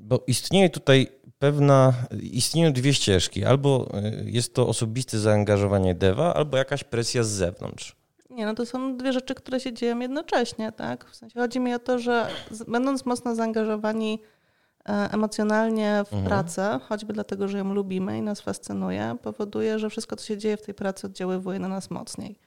bo 0.00 0.24
istnieje 0.26 0.70
tutaj 0.70 1.08
pewna, 1.38 1.92
istnieją 2.22 2.72
dwie 2.72 2.94
ścieżki. 2.94 3.44
Albo 3.44 3.88
e, 3.94 4.12
jest 4.24 4.54
to 4.54 4.68
osobiste 4.68 5.18
zaangażowanie 5.18 5.94
dewa, 5.94 6.34
albo 6.34 6.56
jakaś 6.56 6.84
presja 6.84 7.22
z 7.22 7.28
zewnątrz. 7.28 7.96
Nie, 8.30 8.46
no 8.46 8.54
to 8.54 8.66
są 8.66 8.96
dwie 8.96 9.12
rzeczy, 9.12 9.34
które 9.34 9.60
się 9.60 9.72
dzieją 9.72 9.98
jednocześnie, 9.98 10.72
tak? 10.72 11.04
W 11.10 11.16
sensie 11.16 11.40
chodzi 11.40 11.60
mi 11.60 11.74
o 11.74 11.78
to, 11.78 11.98
że 11.98 12.26
będąc 12.68 13.06
mocno 13.06 13.34
zaangażowani 13.34 14.20
e, 14.22 14.39
emocjonalnie 14.84 16.04
w 16.06 16.12
mhm. 16.12 16.24
pracę, 16.24 16.80
choćby 16.88 17.12
dlatego, 17.12 17.48
że 17.48 17.58
ją 17.58 17.74
lubimy 17.74 18.18
i 18.18 18.22
nas 18.22 18.40
fascynuje, 18.40 19.16
powoduje, 19.22 19.78
że 19.78 19.90
wszystko, 19.90 20.16
co 20.16 20.26
się 20.26 20.38
dzieje 20.38 20.56
w 20.56 20.62
tej 20.62 20.74
pracy, 20.74 21.06
oddziaływuje 21.06 21.58
na 21.58 21.68
nas 21.68 21.90
mocniej. 21.90 22.38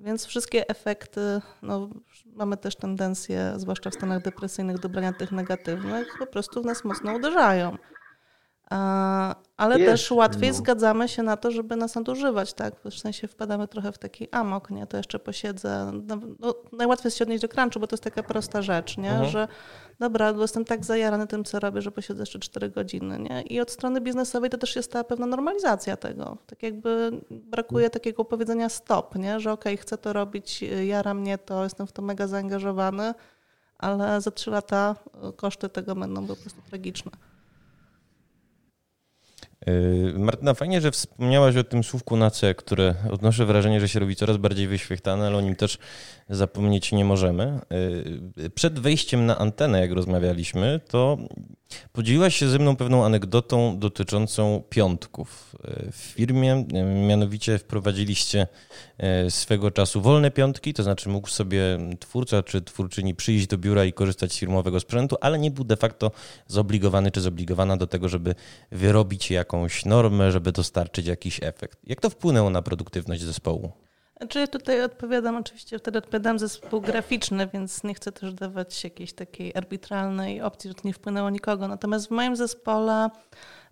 Więc 0.00 0.26
wszystkie 0.26 0.68
efekty, 0.68 1.40
no, 1.62 1.88
mamy 2.26 2.56
też 2.56 2.76
tendencję, 2.76 3.52
zwłaszcza 3.56 3.90
w 3.90 3.94
stanach 3.94 4.22
depresyjnych, 4.22 4.78
do 4.78 4.88
brania 4.88 5.12
tych 5.12 5.32
negatywnych, 5.32 6.06
po 6.18 6.26
prostu 6.26 6.62
w 6.62 6.66
nas 6.66 6.84
mocno 6.84 7.14
uderzają. 7.14 7.76
Ale 9.56 9.78
Jest, 9.78 9.92
też 9.92 10.10
łatwiej 10.10 10.48
no. 10.48 10.54
zgadzamy 10.54 11.08
się 11.08 11.22
na 11.22 11.36
to, 11.36 11.50
żeby 11.50 11.76
nas 11.76 11.94
nadużywać, 11.94 12.52
tak? 12.52 12.74
W 12.84 12.94
sensie 12.94 13.28
wpadamy 13.28 13.68
trochę 13.68 13.92
w 13.92 13.98
taki 13.98 14.28
amok, 14.30 14.70
nie? 14.70 14.86
To 14.86 14.96
jeszcze 14.96 15.18
posiedzę. 15.18 15.92
No, 16.06 16.18
no, 16.38 16.54
najłatwiej 16.72 17.06
jest 17.06 17.18
się 17.18 17.24
odnieść 17.24 17.42
do 17.42 17.48
crunchu, 17.48 17.80
bo 17.80 17.86
to 17.86 17.94
jest 17.94 18.04
taka 18.04 18.22
prosta 18.22 18.62
rzecz, 18.62 18.98
nie? 18.98 19.10
Mhm. 19.10 19.30
Że 19.30 19.48
dobra, 20.00 20.32
bo 20.34 20.42
jestem 20.42 20.64
tak 20.64 20.84
zajarany 20.84 21.26
tym, 21.26 21.44
co 21.44 21.60
robię, 21.60 21.82
że 21.82 21.92
posiedzę 21.92 22.22
jeszcze 22.22 22.38
4 22.38 22.70
godziny, 22.70 23.18
nie? 23.18 23.42
I 23.42 23.60
od 23.60 23.70
strony 23.70 24.00
biznesowej 24.00 24.50
to 24.50 24.58
też 24.58 24.76
jest 24.76 24.92
ta 24.92 25.04
pewna 25.04 25.26
normalizacja 25.26 25.96
tego. 25.96 26.36
Tak 26.46 26.62
jakby 26.62 27.20
brakuje 27.30 27.90
takiego 27.90 28.24
powiedzenia 28.24 28.68
stop, 28.68 29.14
nie? 29.16 29.40
Że 29.40 29.52
okej, 29.52 29.74
okay, 29.74 29.82
chcę 29.82 29.98
to 29.98 30.12
robić, 30.12 30.62
jara 30.62 31.14
mnie 31.14 31.38
to, 31.38 31.64
jestem 31.64 31.86
w 31.86 31.92
to 31.92 32.02
mega 32.02 32.26
zaangażowany, 32.26 33.14
ale 33.78 34.20
za 34.20 34.30
3 34.30 34.50
lata 34.50 34.96
koszty 35.36 35.68
tego 35.68 35.94
będą 35.94 36.26
po 36.26 36.36
prostu 36.36 36.62
tragiczne. 36.70 37.12
Yy, 39.66 40.18
Martyna, 40.18 40.54
fajnie, 40.54 40.80
że 40.80 40.90
wspomniałaś 40.90 41.56
o 41.56 41.64
tym 41.64 41.84
słówku 41.84 42.16
na 42.16 42.30
C, 42.30 42.54
które 42.54 42.94
odnoszę 43.10 43.46
wrażenie, 43.46 43.80
że 43.80 43.88
się 43.88 44.00
robi 44.00 44.16
coraz 44.16 44.36
bardziej 44.36 44.68
wyświechtane, 44.68 45.26
ale 45.26 45.36
o 45.36 45.40
nim 45.40 45.56
też 45.56 45.78
zapomnieć 46.28 46.92
nie 46.92 47.04
możemy. 47.04 47.60
Yy, 48.36 48.50
przed 48.50 48.78
wejściem 48.78 49.26
na 49.26 49.38
antenę, 49.38 49.80
jak 49.80 49.92
rozmawialiśmy, 49.92 50.80
to 50.88 51.18
podzieliłaś 51.92 52.36
się 52.36 52.48
ze 52.48 52.58
mną 52.58 52.76
pewną 52.76 53.04
anegdotą 53.04 53.78
dotyczącą 53.78 54.62
piątków 54.68 55.56
w 55.92 55.96
firmie. 55.96 56.64
Mianowicie 57.08 57.58
wprowadziliście 57.58 58.46
swego 59.28 59.70
czasu 59.70 60.00
wolne 60.00 60.30
piątki, 60.30 60.74
to 60.74 60.82
znaczy 60.82 61.08
mógł 61.08 61.28
sobie 61.28 61.78
twórca 62.00 62.42
czy 62.42 62.62
twórczyni 62.62 63.14
przyjść 63.14 63.46
do 63.46 63.58
biura 63.58 63.84
i 63.84 63.92
korzystać 63.92 64.32
z 64.32 64.38
firmowego 64.38 64.80
sprzętu, 64.80 65.16
ale 65.20 65.38
nie 65.38 65.50
był 65.50 65.64
de 65.64 65.76
facto 65.76 66.10
zobligowany 66.46 67.10
czy 67.10 67.20
zobligowana 67.20 67.76
do 67.76 67.86
tego, 67.86 68.08
żeby 68.08 68.34
wyrobić 68.72 69.30
jakąś 69.52 69.84
normę, 69.84 70.32
żeby 70.32 70.52
dostarczyć 70.52 71.06
jakiś 71.06 71.42
efekt. 71.42 71.78
Jak 71.84 72.00
to 72.00 72.10
wpłynęło 72.10 72.50
na 72.50 72.62
produktywność 72.62 73.22
zespołu? 73.22 73.72
Znaczy 74.16 74.38
ja 74.38 74.46
tutaj 74.46 74.82
odpowiadam, 74.82 75.36
oczywiście 75.36 75.78
wtedy 75.78 75.98
odpowiadam 75.98 76.38
zespół 76.38 76.80
graficzny, 76.80 77.48
więc 77.54 77.84
nie 77.84 77.94
chcę 77.94 78.12
też 78.12 78.34
dawać 78.34 78.84
jakiejś 78.84 79.12
takiej 79.12 79.54
arbitralnej 79.54 80.40
opcji, 80.40 80.70
że 80.70 80.74
to 80.74 80.80
nie 80.84 80.92
wpłynęło 80.92 81.30
nikogo. 81.30 81.68
Natomiast 81.68 82.08
w 82.08 82.10
moim 82.10 82.36
zespole 82.36 83.10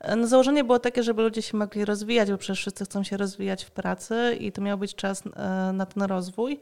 e, 0.01 0.17
no 0.17 0.27
założenie 0.27 0.65
było 0.65 0.79
takie, 0.79 1.03
żeby 1.03 1.23
ludzie 1.23 1.43
się 1.43 1.57
mogli 1.57 1.85
rozwijać, 1.85 2.31
bo 2.31 2.39
przecież 2.39 2.59
wszyscy 2.59 2.85
chcą 2.85 3.03
się 3.03 3.17
rozwijać 3.17 3.65
w 3.65 3.71
pracy 3.71 4.37
i 4.41 4.53
to 4.53 4.63
miał 4.63 4.79
być 4.79 4.95
czas 4.95 5.23
e, 5.27 5.73
na 5.73 5.87
ten 5.87 6.03
rozwój, 6.03 6.61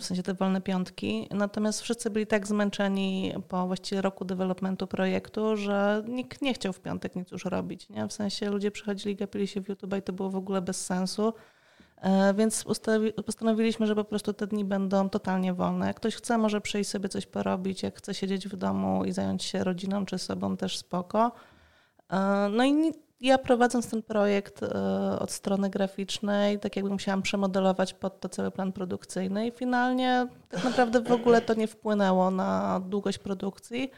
w 0.00 0.04
sensie 0.04 0.22
te 0.22 0.34
wolne 0.34 0.60
piątki. 0.60 1.28
Natomiast 1.30 1.80
wszyscy 1.80 2.10
byli 2.10 2.26
tak 2.26 2.46
zmęczeni 2.46 3.34
po 3.48 3.66
właściwie 3.66 4.02
roku 4.02 4.24
developmentu 4.24 4.86
projektu, 4.86 5.56
że 5.56 6.04
nikt 6.08 6.42
nie 6.42 6.54
chciał 6.54 6.72
w 6.72 6.80
piątek 6.80 7.16
nic 7.16 7.30
już 7.30 7.44
robić. 7.44 7.88
Nie? 7.88 8.08
W 8.08 8.12
sensie 8.12 8.50
ludzie 8.50 8.70
przychodzili, 8.70 9.16
gapili 9.16 9.46
się 9.46 9.60
w 9.60 9.68
YouTube 9.68 9.94
i 9.98 10.02
to 10.02 10.12
było 10.12 10.30
w 10.30 10.36
ogóle 10.36 10.62
bez 10.62 10.86
sensu. 10.86 11.32
E, 11.96 12.34
więc 12.34 12.64
postanowiliśmy, 13.26 13.86
że 13.86 13.94
po 13.94 14.04
prostu 14.04 14.32
te 14.32 14.46
dni 14.46 14.64
będą 14.64 15.08
totalnie 15.08 15.54
wolne. 15.54 15.86
Jak 15.86 15.96
ktoś 15.96 16.14
chce, 16.14 16.38
może 16.38 16.60
przyjść 16.60 16.90
sobie 16.90 17.08
coś 17.08 17.26
porobić, 17.26 17.82
jak 17.82 17.98
chce 17.98 18.14
siedzieć 18.14 18.48
w 18.48 18.56
domu 18.56 19.04
i 19.04 19.12
zająć 19.12 19.42
się 19.42 19.64
rodziną 19.64 20.06
czy 20.06 20.18
sobą, 20.18 20.56
też 20.56 20.78
spoko. 20.78 21.32
E, 22.12 22.48
no 22.52 22.64
i 22.64 22.92
ja 23.22 23.38
prowadząc 23.38 23.90
ten 23.90 24.02
projekt 24.02 24.60
od 25.18 25.30
strony 25.30 25.70
graficznej, 25.70 26.58
tak 26.58 26.76
jakby 26.76 26.90
musiałam 26.90 27.22
przemodelować 27.22 27.94
pod 27.94 28.20
to 28.20 28.28
cały 28.28 28.50
plan 28.50 28.72
produkcyjny 28.72 29.46
i 29.46 29.50
finalnie 29.52 30.26
tak 30.48 30.64
naprawdę 30.64 31.00
w 31.00 31.12
ogóle 31.12 31.40
to 31.40 31.54
nie 31.54 31.66
wpłynęło 31.66 32.30
na 32.30 32.80
długość 32.80 33.18
produkcji. 33.18 33.90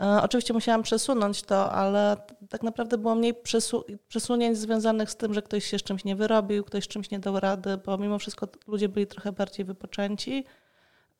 E, 0.00 0.22
oczywiście 0.22 0.54
musiałam 0.54 0.82
przesunąć 0.82 1.42
to, 1.42 1.72
ale 1.72 2.16
tak 2.50 2.62
naprawdę 2.62 2.98
było 2.98 3.14
mniej 3.14 3.34
przesu 3.34 3.84
przesunięć 4.08 4.58
związanych 4.58 5.10
z 5.10 5.16
tym, 5.16 5.34
że 5.34 5.42
ktoś 5.42 5.64
się 5.64 5.78
z 5.78 5.82
czymś 5.82 6.04
nie 6.04 6.16
wyrobił, 6.16 6.64
ktoś 6.64 6.84
z 6.84 6.88
czymś 6.88 7.10
nie 7.10 7.18
dał 7.18 7.40
rady, 7.40 7.76
bo 7.76 7.98
mimo 7.98 8.18
wszystko 8.18 8.48
ludzie 8.66 8.88
byli 8.88 9.06
trochę 9.06 9.32
bardziej 9.32 9.66
wypoczęci 9.66 10.44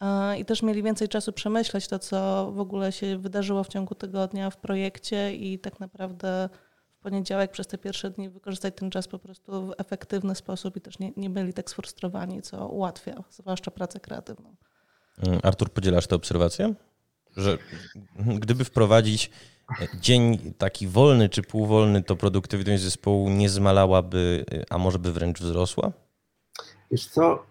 e, 0.01 0.39
i 0.39 0.45
też 0.45 0.63
mieli 0.63 0.83
więcej 0.83 1.09
czasu 1.09 1.33
przemyśleć 1.33 1.89
to, 1.89 1.99
co 1.99 2.51
w 2.53 2.61
ogóle 2.61 2.93
się 2.93 3.19
wydarzyło 3.19 3.65
w 3.65 3.69
ciągu 3.69 3.95
tygodnia 3.95 4.51
w 4.51 4.57
projekcie 4.57 5.35
i 5.35 5.59
tak 5.59 5.81
naprawdę 5.81 6.49
poniedziałek 7.05 7.51
przez 7.51 7.67
te 7.67 7.79
pierwsze 7.79 8.11
dni 8.11 8.31
wykorzystać 8.31 8.75
ten 8.77 8.91
czas 8.91 9.09
po 9.09 9.19
prostu 9.19 9.67
w 9.67 9.73
efektywny 9.79 10.35
sposób 10.35 10.77
i 10.77 10.81
też 10.81 10.99
nie, 10.99 11.13
nie 11.17 11.31
byli 11.31 11.53
tak 11.53 11.71
sfrustrowani, 11.71 12.43
co 12.43 12.69
ułatwia, 12.69 13.25
zwłaszcza 13.31 13.71
pracę 13.71 14.01
kreatywną. 14.01 14.57
Artur, 15.43 15.71
podzielasz 15.71 16.07
tę 16.07 16.17
obserwację? 16.17 16.75
że 17.37 17.59
gdyby 18.45 18.65
wprowadzić 18.65 19.31
dzień 20.01 20.55
taki 20.59 20.89
wolny 20.89 21.29
czy 21.29 21.43
półwolny, 21.43 22.03
to 22.03 22.17
produktywność 22.17 22.83
zespołu 22.83 23.31
nie 23.31 23.49
zmalałaby, 23.49 24.45
a 24.71 24.79
może 24.79 24.99
by 24.99 25.13
wręcz 25.13 25.41
wzrosła? 25.41 25.93
Wiesz 26.91 27.07
co, 27.07 27.47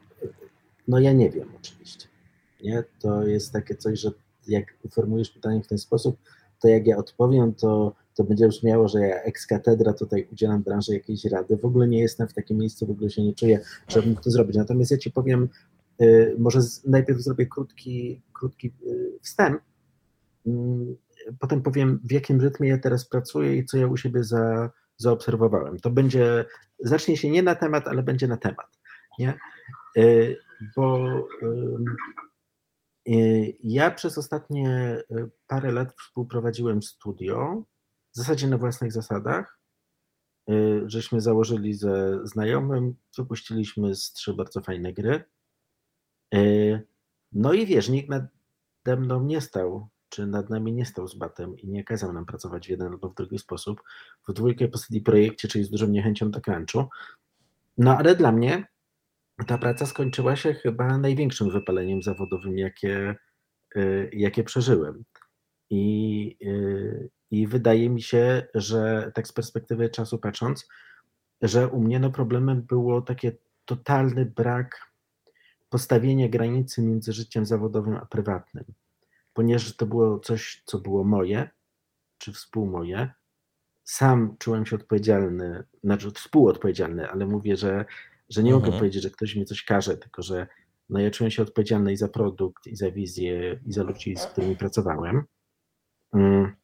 no 0.87 0.99
ja 0.99 1.11
nie 1.11 1.29
wiem 1.29 1.49
oczywiście. 1.59 2.07
Nie? 2.63 2.83
To 2.99 3.27
jest 3.27 3.53
takie 3.53 3.75
coś, 3.75 3.99
że 3.99 4.11
jak 4.47 4.65
formujesz 4.91 5.29
pytanie 5.29 5.63
w 5.63 5.67
ten 5.67 5.77
sposób, 5.77 6.17
to 6.61 6.67
jak 6.67 6.87
ja 6.87 6.97
odpowiem, 6.97 7.53
to, 7.53 7.95
to 8.15 8.23
będzie 8.23 8.47
brzmiało, 8.47 8.87
że 8.87 8.99
ja 8.99 9.21
ex 9.23 9.47
katedra 9.47 9.93
tutaj 9.93 10.27
udzielam 10.31 10.63
branży 10.63 10.93
jakiejś 10.93 11.25
rady. 11.25 11.57
W 11.57 11.65
ogóle 11.65 11.87
nie 11.87 11.99
jestem 11.99 12.27
w 12.27 12.33
takim 12.33 12.57
miejscu, 12.57 12.87
w 12.87 12.91
ogóle 12.91 13.09
się 13.09 13.23
nie 13.23 13.33
czuję, 13.33 13.59
żebym 13.87 14.15
to 14.15 14.31
zrobić. 14.31 14.55
Natomiast 14.55 14.91
ja 14.91 14.97
ci 14.97 15.11
powiem, 15.11 15.49
y, 16.01 16.35
może 16.39 16.59
najpierw 16.85 17.19
zrobię 17.19 17.45
krótki, 17.45 18.21
krótki 18.33 18.67
y, 18.87 19.19
wstęp, 19.21 19.61
Mm, 20.45 20.95
potem 21.39 21.61
powiem, 21.61 21.99
w 22.03 22.11
jakim 22.11 22.41
rytmie 22.41 22.69
ja 22.69 22.77
teraz 22.77 23.05
pracuję 23.05 23.55
i 23.57 23.65
co 23.65 23.77
ja 23.77 23.87
u 23.87 23.97
siebie 23.97 24.23
za, 24.23 24.71
zaobserwowałem. 24.97 25.79
To 25.79 25.89
będzie, 25.89 26.45
zacznie 26.79 27.17
się 27.17 27.29
nie 27.29 27.43
na 27.43 27.55
temat, 27.55 27.87
ale 27.87 28.03
będzie 28.03 28.27
na 28.27 28.37
temat. 28.37 28.79
Nie? 29.19 29.33
Y, 29.97 30.37
bo 30.75 31.07
ja 33.63 33.91
przez 33.91 34.17
ostatnie 34.17 34.97
parę 35.47 35.71
lat 35.71 35.93
współprowadziłem 35.93 36.81
studio, 36.81 37.63
w 38.13 38.17
zasadzie 38.17 38.47
na 38.47 38.57
własnych 38.57 38.91
zasadach. 38.91 39.59
Żeśmy 40.85 41.21
założyli 41.21 41.73
ze 41.73 42.19
znajomym, 42.27 42.95
wypuściliśmy 43.17 43.95
z 43.95 44.13
trzy 44.13 44.33
bardzo 44.33 44.61
fajne 44.61 44.93
gry. 44.93 45.23
No 47.31 47.53
i 47.53 47.65
wiesz, 47.65 47.89
nikt 47.89 48.09
nade 48.09 49.01
mną 49.01 49.23
nie 49.23 49.41
stał 49.41 49.89
czy 50.13 50.27
nad 50.27 50.49
nami 50.49 50.73
nie 50.73 50.85
stał 50.85 51.07
z 51.07 51.15
batem 51.15 51.57
i 51.57 51.67
nie 51.67 51.83
kazał 51.83 52.13
nam 52.13 52.25
pracować 52.25 52.67
w 52.67 52.69
jeden 52.69 52.87
albo 52.87 53.09
w 53.09 53.15
drugi 53.15 53.39
sposób. 53.39 53.81
W 54.27 54.33
dwójkę 54.33 54.67
posadzi 54.67 55.01
projekcie, 55.01 55.47
czyli 55.47 55.63
z 55.63 55.69
dużą 55.69 55.87
niechęcią 55.87 56.31
do 56.31 56.41
crunchu. 56.41 56.89
No 57.77 57.97
ale 57.97 58.15
dla 58.15 58.31
mnie 58.31 58.67
ta 59.47 59.57
praca 59.57 59.85
skończyła 59.85 60.35
się 60.35 60.53
chyba 60.53 60.97
największym 60.97 61.49
wypaleniem 61.49 62.01
zawodowym, 62.01 62.57
jakie, 62.57 63.15
y, 63.75 64.09
jakie 64.13 64.43
przeżyłem. 64.43 65.03
I, 65.73 66.37
y, 66.41 67.09
I 67.31 67.47
wydaje 67.47 67.89
mi 67.89 68.01
się, 68.01 68.47
że 68.53 69.11
tak 69.15 69.27
z 69.27 69.31
perspektywy 69.31 69.89
czasu 69.89 70.17
patrząc, 70.17 70.67
że 71.41 71.67
u 71.67 71.81
mnie 71.81 71.99
no 71.99 72.11
problemem 72.11 72.61
było 72.61 73.01
takie 73.01 73.31
totalny 73.65 74.25
brak 74.25 74.91
postawienia 75.69 76.29
granicy 76.29 76.81
między 76.81 77.13
życiem 77.13 77.45
zawodowym 77.45 77.95
a 77.97 78.05
prywatnym 78.05 78.65
ponieważ 79.33 79.75
to 79.75 79.85
było 79.85 80.19
coś, 80.19 80.63
co 80.65 80.79
było 80.79 81.03
moje, 81.03 81.49
czy 82.17 82.33
współmoje, 82.33 83.11
sam 83.83 84.35
czułem 84.39 84.65
się 84.65 84.75
odpowiedzialny, 84.75 85.63
znaczy 85.83 86.11
współodpowiedzialny, 86.11 87.09
ale 87.09 87.25
mówię, 87.25 87.57
że, 87.57 87.85
że 88.29 88.43
nie 88.43 88.53
mhm. 88.53 88.65
mogę 88.65 88.79
powiedzieć, 88.79 89.03
że 89.03 89.09
ktoś 89.09 89.35
mi 89.35 89.45
coś 89.45 89.63
każe, 89.63 89.97
tylko 89.97 90.21
że 90.21 90.47
no 90.89 90.99
ja 90.99 91.11
czułem 91.11 91.31
się 91.31 91.43
odpowiedzialny 91.43 91.93
i 91.93 91.97
za 91.97 92.07
produkt, 92.07 92.67
i 92.67 92.75
za 92.75 92.91
wizję, 92.91 93.59
i 93.65 93.73
za 93.73 93.83
ludzi, 93.83 94.15
z 94.15 94.25
którymi 94.25 94.55
pracowałem. 94.55 95.23
Mm. 96.13 96.55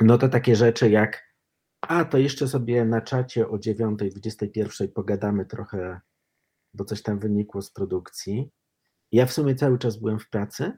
No 0.00 0.18
to 0.18 0.28
takie 0.28 0.56
rzeczy 0.56 0.90
jak 0.90 1.28
a 1.80 2.04
to 2.04 2.18
jeszcze 2.18 2.48
sobie 2.48 2.84
na 2.84 3.00
czacie 3.00 3.48
o 3.48 3.56
9.21 3.56 4.88
pogadamy 4.88 5.46
trochę, 5.46 6.00
bo 6.74 6.84
coś 6.84 7.02
tam 7.02 7.18
wynikło 7.18 7.62
z 7.62 7.70
produkcji. 7.70 8.50
Ja 9.12 9.26
w 9.26 9.32
sumie 9.32 9.54
cały 9.54 9.78
czas 9.78 9.96
byłem 9.96 10.18
w 10.18 10.28
pracy, 10.28 10.72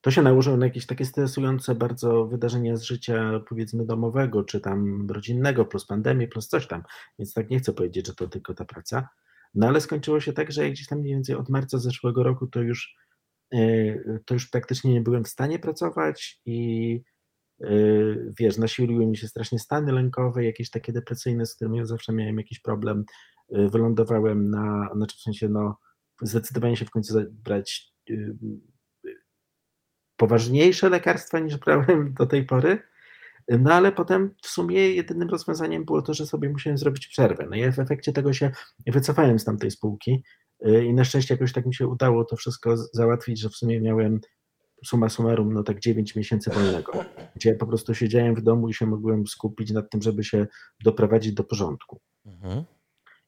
to 0.00 0.10
się 0.10 0.22
nałożyło 0.22 0.56
na 0.56 0.66
jakieś 0.66 0.86
takie 0.86 1.04
stresujące 1.04 1.74
bardzo 1.74 2.26
wydarzenia 2.26 2.76
z 2.76 2.82
życia, 2.82 3.40
powiedzmy, 3.48 3.86
domowego, 3.86 4.44
czy 4.44 4.60
tam 4.60 5.10
rodzinnego, 5.10 5.64
plus 5.64 5.86
pandemię, 5.86 6.28
plus 6.28 6.48
coś 6.48 6.66
tam. 6.66 6.82
Więc 7.18 7.34
tak 7.34 7.50
nie 7.50 7.58
chcę 7.58 7.72
powiedzieć, 7.72 8.06
że 8.06 8.14
to 8.14 8.28
tylko 8.28 8.54
ta 8.54 8.64
praca. 8.64 9.08
No 9.54 9.68
ale 9.68 9.80
skończyło 9.80 10.20
się 10.20 10.32
tak, 10.32 10.52
że 10.52 10.62
jak 10.62 10.72
gdzieś 10.72 10.86
tam 10.86 10.98
mniej 10.98 11.14
więcej 11.14 11.36
od 11.36 11.48
marca 11.48 11.78
zeszłego 11.78 12.22
roku 12.22 12.46
to 12.46 12.62
już, 12.62 12.96
e, 13.54 14.20
to 14.24 14.34
już 14.34 14.50
praktycznie 14.50 14.92
nie 14.92 15.00
byłem 15.00 15.24
w 15.24 15.28
stanie 15.28 15.58
pracować 15.58 16.40
i 16.46 17.02
wiesz, 18.38 18.58
nasiliły 18.58 19.06
mi 19.06 19.16
się 19.16 19.28
strasznie 19.28 19.58
stany 19.58 19.92
lękowe, 19.92 20.44
jakieś 20.44 20.70
takie 20.70 20.92
depresyjne, 20.92 21.46
z 21.46 21.54
którymi 21.54 21.78
ja 21.78 21.84
zawsze 21.84 22.12
miałem 22.12 22.38
jakiś 22.38 22.60
problem. 22.60 23.04
E, 23.52 23.68
wylądowałem 23.68 24.50
na, 24.50 24.90
znaczy 24.94 25.16
w 25.16 25.20
sensie, 25.20 25.48
no, 25.48 25.78
zdecydowanie 26.22 26.76
się 26.76 26.84
w 26.84 26.90
końcu 26.90 27.14
brać 27.30 27.92
poważniejsze 30.16 30.88
lekarstwa 30.88 31.38
niż 31.38 31.56
brałem 31.56 32.14
do 32.14 32.26
tej 32.26 32.44
pory. 32.46 32.82
No 33.48 33.74
ale 33.74 33.92
potem 33.92 34.34
w 34.42 34.46
sumie 34.46 34.94
jedynym 34.94 35.28
rozwiązaniem 35.28 35.84
było 35.84 36.02
to, 36.02 36.14
że 36.14 36.26
sobie 36.26 36.48
musiałem 36.48 36.78
zrobić 36.78 37.08
przerwę. 37.08 37.46
No 37.50 37.56
i 37.56 37.72
w 37.72 37.78
efekcie 37.78 38.12
tego 38.12 38.32
się 38.32 38.50
wycofałem 38.86 39.38
z 39.38 39.44
tamtej 39.44 39.70
spółki 39.70 40.22
y, 40.66 40.84
i 40.84 40.94
na 40.94 41.04
szczęście 41.04 41.34
jakoś 41.34 41.52
tak 41.52 41.66
mi 41.66 41.74
się 41.74 41.86
udało 41.86 42.24
to 42.24 42.36
wszystko 42.36 42.76
załatwić, 42.76 43.40
że 43.40 43.48
w 43.48 43.54
sumie 43.54 43.80
miałem 43.80 44.20
suma 44.84 45.08
summarum 45.08 45.52
no 45.52 45.62
tak 45.62 45.80
9 45.80 46.16
miesięcy 46.16 46.50
wolnego, 46.50 47.04
gdzie 47.36 47.50
ja 47.50 47.56
po 47.56 47.66
prostu 47.66 47.94
siedziałem 47.94 48.34
w 48.34 48.42
domu 48.42 48.68
i 48.68 48.74
się 48.74 48.86
mogłem 48.86 49.26
skupić 49.26 49.70
nad 49.70 49.90
tym, 49.90 50.02
żeby 50.02 50.24
się 50.24 50.46
doprowadzić 50.84 51.32
do 51.32 51.44
porządku. 51.44 52.00
Mhm. 52.26 52.64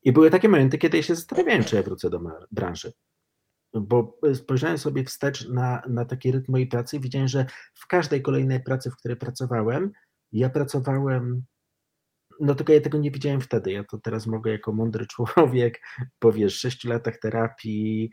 I 0.02 0.12
były 0.12 0.30
takie 0.30 0.48
momenty, 0.48 0.78
kiedy 0.78 0.96
ja 0.96 1.02
się 1.02 1.14
zastanawiałem, 1.14 1.64
czy 1.64 1.76
ja 1.76 1.82
wrócę 1.82 2.10
do 2.10 2.20
branży 2.50 2.92
bo 3.74 4.18
spojrzałem 4.34 4.78
sobie 4.78 5.04
wstecz 5.04 5.48
na, 5.48 5.82
na 5.88 6.04
taki 6.04 6.32
rytm 6.32 6.52
mojej 6.52 6.66
pracy 6.66 6.96
i 6.96 7.00
widziałem, 7.00 7.28
że 7.28 7.46
w 7.74 7.86
każdej 7.86 8.22
kolejnej 8.22 8.62
pracy, 8.62 8.90
w 8.90 8.96
której 8.96 9.16
pracowałem, 9.16 9.92
ja 10.32 10.50
pracowałem, 10.50 11.44
no 12.40 12.54
tylko 12.54 12.72
ja 12.72 12.80
tego 12.80 12.98
nie 12.98 13.10
widziałem 13.10 13.40
wtedy. 13.40 13.72
Ja 13.72 13.84
to 13.84 13.98
teraz 13.98 14.26
mogę 14.26 14.50
jako 14.50 14.72
mądry 14.72 15.06
człowiek, 15.06 15.80
po 16.18 16.32
wiesz, 16.32 16.58
sześciu 16.58 16.88
latach 16.88 17.18
terapii 17.18 18.10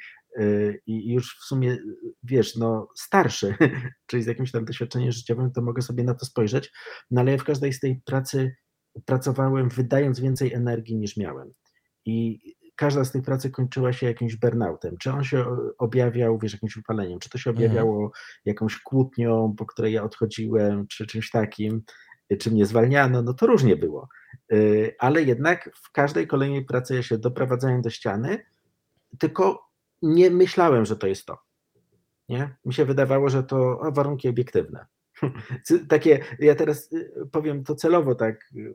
i 0.86 1.13
już 1.13 1.38
w 1.40 1.46
sumie, 1.46 1.78
wiesz, 2.24 2.56
no 2.56 2.88
starszy, 2.96 3.56
czyli 4.08 4.24
z 4.24 4.28
jakimś 4.28 4.52
tam 4.52 4.66
doświadczeniem 4.66 5.12
życiowym, 5.12 5.52
to 5.52 5.62
mogę 5.62 5.82
sobie 5.82 6.04
na 6.04 6.13
to 6.13 6.26
spojrzeć. 6.26 6.72
No 7.12 7.22
ale 7.22 7.32
ja 7.32 7.38
w 7.38 7.44
każdej 7.44 7.74
z 7.74 7.80
tej 7.80 8.02
pracy 8.06 8.56
pracowałem 9.06 9.70
wydając 9.70 10.20
więcej 10.20 10.54
energii 10.54 10.96
niż 10.96 11.18
miałem. 11.18 11.54
I 12.06 12.40
każda 12.76 13.06
z 13.06 13.12
tych 13.12 13.22
pracy 13.22 13.52
kończyła 13.52 13.94
się 13.94 14.08
jakimś 14.08 14.36
burnoutem. 14.36 14.98
Czy 14.98 15.12
on 15.12 15.24
się 15.24 15.46
objawiał, 15.78 16.40
wiesz, 16.40 16.54
jakimś 16.54 16.76
wypaleniem, 16.76 17.20
czy 17.20 17.30
to 17.30 17.38
się 17.38 17.50
mhm. 17.50 17.66
objawiało 17.66 18.12
jakąś 18.46 18.80
kłótnią, 18.80 19.56
po 19.58 19.66
której 19.66 19.94
ja 19.94 20.04
odchodziłem, 20.04 20.88
czy 20.88 21.08
czymś 21.08 21.32
takim, 21.32 21.84
czy 22.40 22.52
mnie 22.52 22.66
zwalniano, 22.66 23.22
no 23.22 23.34
to 23.34 23.48
różnie 23.48 23.76
było. 23.76 24.08
Y, 24.54 24.96
ale 25.00 25.24
jednak 25.24 25.70
w 25.76 25.92
każdej 25.92 26.28
kolejnej 26.28 26.66
pracy 26.66 26.96
ja 26.96 27.04
się 27.04 27.18
doprowadzałem 27.18 27.82
do 27.82 27.90
ściany, 27.90 28.46
tylko 29.20 29.66
nie 30.01 30.31
myślałem, 30.31 30.86
że 30.86 30.97
to 30.97 31.07
jest 31.07 31.25
to. 31.25 31.38
Nie? 32.29 32.57
Mi 32.65 32.73
się 32.73 32.86
wydawało, 32.86 33.29
że 33.29 33.43
to 33.43 33.79
warunki 33.91 34.29
obiektywne. 34.29 34.86
Takie, 35.89 36.19
ja 36.39 36.55
teraz 36.55 36.91
y, 36.93 37.12
powiem 37.31 37.63
to 37.63 37.75
celowo 37.75 38.15
tak 38.15 38.39
y, 38.55 38.73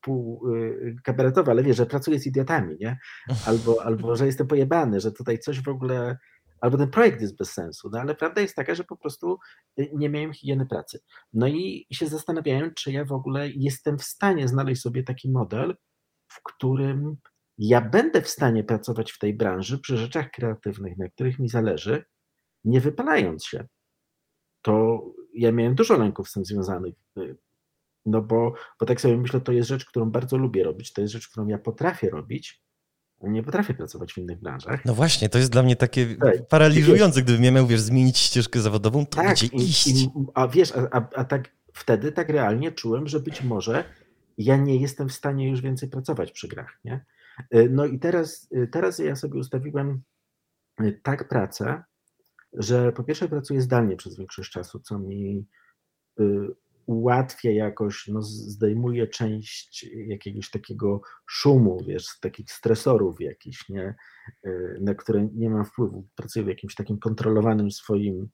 pół 0.00 0.54
y, 0.54 0.96
kabaretowo, 1.04 1.50
ale 1.50 1.62
wiesz, 1.62 1.76
że 1.76 1.86
pracuję 1.86 2.18
z 2.18 2.26
idiotami, 2.26 2.76
nie? 2.80 2.98
Albo, 3.46 3.82
albo 3.86 4.16
że 4.16 4.26
jestem 4.26 4.46
pojebany, 4.46 5.00
że 5.00 5.12
tutaj 5.12 5.38
coś 5.38 5.60
w 5.62 5.68
ogóle, 5.68 6.18
albo 6.60 6.78
ten 6.78 6.90
projekt 6.90 7.20
jest 7.20 7.36
bez 7.36 7.52
sensu, 7.52 7.90
no 7.92 8.00
ale 8.00 8.14
prawda 8.14 8.40
jest 8.40 8.56
taka, 8.56 8.74
że 8.74 8.84
po 8.84 8.96
prostu 8.96 9.38
nie 9.92 10.08
miałem 10.08 10.32
higieny 10.32 10.66
pracy. 10.66 11.00
No 11.32 11.48
i 11.48 11.86
się 11.92 12.06
zastanawiałem, 12.06 12.74
czy 12.74 12.92
ja 12.92 13.04
w 13.04 13.12
ogóle 13.12 13.50
jestem 13.50 13.98
w 13.98 14.04
stanie 14.04 14.48
znaleźć 14.48 14.82
sobie 14.82 15.02
taki 15.02 15.30
model, 15.30 15.76
w 16.28 16.42
którym 16.42 17.16
ja 17.58 17.80
będę 17.80 18.22
w 18.22 18.28
stanie 18.28 18.64
pracować 18.64 19.12
w 19.12 19.18
tej 19.18 19.34
branży 19.34 19.78
przy 19.78 19.96
rzeczach 19.96 20.30
kreatywnych, 20.30 20.98
na 20.98 21.08
których 21.08 21.38
mi 21.38 21.48
zależy, 21.48 22.04
nie 22.64 22.80
wypalając 22.80 23.44
się. 23.44 23.66
To 24.62 25.02
ja 25.34 25.52
miałem 25.52 25.74
dużo 25.74 25.98
lęków 25.98 26.28
z 26.28 26.32
tym 26.32 26.44
związanych. 26.44 26.94
Y, 27.18 27.36
No 28.06 28.22
bo, 28.22 28.54
bo 28.80 28.86
tak 28.86 29.00
sobie 29.00 29.16
myślę, 29.16 29.40
to 29.40 29.52
jest 29.52 29.68
rzecz, 29.68 29.84
którą 29.84 30.10
bardzo 30.10 30.36
lubię 30.36 30.64
robić, 30.64 30.92
to 30.92 31.00
jest 31.00 31.12
rzecz, 31.12 31.28
którą 31.28 31.46
ja 31.46 31.58
potrafię 31.58 32.10
robić, 32.10 32.62
nie 33.22 33.42
potrafię 33.42 33.74
pracować 33.74 34.12
w 34.12 34.18
innych 34.18 34.40
branżach. 34.40 34.84
No 34.84 34.94
właśnie, 34.94 35.28
to 35.28 35.38
jest 35.38 35.52
dla 35.52 35.62
mnie 35.62 35.76
takie 35.76 36.16
tak, 36.16 36.48
paraliżujące, 36.48 37.22
gdybym 37.22 37.44
ja 37.44 37.50
miał, 37.50 37.66
wiesz, 37.66 37.80
zmienić 37.80 38.18
ścieżkę 38.18 38.60
zawodową, 38.60 39.06
to 39.06 39.16
tak, 39.16 39.36
gdzie 39.36 39.46
i, 39.46 39.56
iść? 39.56 39.86
I, 39.86 40.10
a 40.34 40.48
wiesz, 40.48 40.72
a, 40.72 40.88
a, 40.90 41.08
a, 41.14 41.24
tak 41.24 41.48
wtedy 41.72 42.12
tak 42.12 42.28
realnie 42.28 42.72
czułem, 42.72 43.08
że 43.08 43.20
być 43.20 43.42
może 43.42 43.84
ja 44.38 44.56
nie 44.56 44.76
jestem 44.76 45.08
w 45.08 45.12
stanie 45.12 45.50
już 45.50 45.60
więcej 45.60 45.88
pracować 45.88 46.32
przy 46.32 46.48
grach, 46.48 46.78
nie? 46.84 47.04
Y, 47.54 47.70
no 47.70 47.86
i 47.86 47.98
teraz, 47.98 48.48
y, 48.56 48.68
teraz 48.68 48.98
ja 48.98 49.16
sobie 49.16 49.40
ustawiłem 49.40 50.02
y, 50.80 51.00
tak 51.02 51.28
pracę, 51.28 51.82
że 52.52 52.92
po 52.92 53.04
pierwsze 53.04 53.28
pracuję 53.28 53.60
zdalnie 53.60 53.96
przez 53.96 54.16
większość 54.18 54.50
czasu, 54.50 54.80
co 54.80 54.98
mi 54.98 55.46
ułatwia 56.86 57.50
jakoś, 57.50 58.08
no 58.08 58.22
zdejmuje 58.22 59.06
część 59.06 59.86
jakiegoś 60.06 60.50
takiego 60.50 61.00
szumu, 61.26 61.84
wiesz, 61.86 62.06
takich 62.20 62.52
stresorów 62.52 63.20
jakichś, 63.20 63.68
nie, 63.68 63.94
na 64.80 64.94
które 64.94 65.28
nie 65.34 65.50
mam 65.50 65.64
wpływu. 65.64 66.08
Pracuję 66.14 66.44
w 66.44 66.48
jakimś 66.48 66.74
takim 66.74 66.98
kontrolowanym 66.98 67.70
swoim 67.70 68.28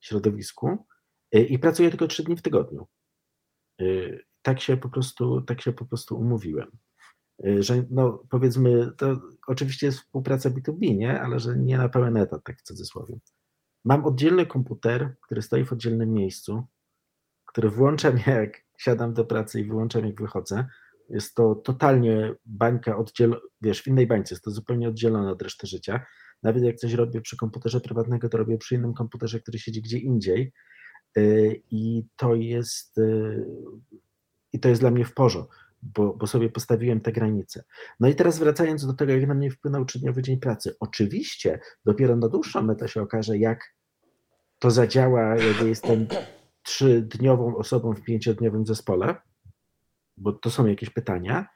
środowisku 0.00 0.86
i 1.32 1.58
pracuję 1.58 1.90
tylko 1.90 2.06
trzy 2.06 2.24
dni 2.24 2.36
w 2.36 2.42
tygodniu. 2.42 2.86
Tak 4.42 4.60
się 4.60 4.76
po 4.76 4.88
prostu, 4.88 5.42
tak 5.42 5.62
się 5.62 5.72
po 5.72 5.84
prostu 5.84 6.18
umówiłem. 6.18 6.70
Że 7.58 7.84
no 7.90 8.22
powiedzmy, 8.30 8.92
to 8.96 9.20
oczywiście 9.46 9.86
jest 9.86 9.98
współpraca 9.98 10.50
B2B, 10.50 10.96
nie? 10.96 11.20
Ale 11.20 11.40
że 11.40 11.58
nie 11.58 11.78
na 11.78 11.88
pełen 11.88 12.16
etat, 12.16 12.44
tak 12.44 12.58
w 12.58 12.62
cudzysłowie. 12.62 13.18
Mam 13.84 14.04
oddzielny 14.04 14.46
komputer, 14.46 15.14
który 15.20 15.42
stoi 15.42 15.64
w 15.64 15.72
oddzielnym 15.72 16.12
miejscu, 16.12 16.66
który 17.46 17.70
włączam 17.70 18.18
jak 18.26 18.62
siadam 18.78 19.14
do 19.14 19.24
pracy 19.24 19.60
i 19.60 19.64
wyłączam 19.64 20.06
jak 20.06 20.20
wychodzę. 20.20 20.66
Jest 21.08 21.34
to 21.34 21.54
totalnie 21.54 22.34
bańka 22.44 22.96
oddzielona, 22.96 23.40
wiesz, 23.60 23.82
w 23.82 23.86
innej 23.86 24.06
bańce, 24.06 24.34
jest 24.34 24.44
to 24.44 24.50
zupełnie 24.50 24.88
oddzielone 24.88 25.30
od 25.30 25.42
reszty 25.42 25.66
życia. 25.66 26.06
Nawet 26.42 26.62
jak 26.62 26.76
coś 26.76 26.92
robię 26.92 27.20
przy 27.20 27.36
komputerze 27.36 27.80
prywatnego, 27.80 28.28
to 28.28 28.38
robię 28.38 28.58
przy 28.58 28.74
innym 28.74 28.94
komputerze, 28.94 29.40
który 29.40 29.58
siedzi 29.58 29.82
gdzie 29.82 29.98
indziej. 29.98 30.52
Y, 31.18 31.62
I 31.70 32.06
to 32.16 32.34
jest, 32.34 32.98
y, 32.98 33.44
i 34.52 34.60
to 34.60 34.68
jest 34.68 34.80
dla 34.80 34.90
mnie 34.90 35.04
w 35.04 35.14
porządku, 35.14 35.54
bo, 35.82 36.14
bo 36.14 36.26
sobie 36.26 36.50
postawiłem 36.50 37.00
te 37.00 37.12
granice. 37.12 37.64
No 38.00 38.08
i 38.08 38.14
teraz 38.14 38.38
wracając 38.38 38.86
do 38.86 38.92
tego, 38.92 39.12
jak 39.12 39.26
na 39.26 39.34
mnie 39.34 39.50
wpłynął 39.50 39.84
trzydniowy 39.84 40.22
dzień 40.22 40.40
pracy. 40.40 40.76
Oczywiście 40.80 41.60
dopiero 41.84 42.16
na 42.16 42.28
dłuższą 42.28 42.62
metę 42.62 42.88
się 42.88 43.02
okaże, 43.02 43.38
jak 43.38 43.74
to 44.58 44.70
zadziała, 44.70 45.36
jak 45.36 45.60
jestem 45.60 46.06
trzydniową 46.62 47.56
osobą 47.56 47.94
w 47.94 48.02
pięciodniowym 48.02 48.66
zespole, 48.66 49.16
bo 50.16 50.32
to 50.32 50.50
są 50.50 50.66
jakieś 50.66 50.90
pytania, 50.90 51.46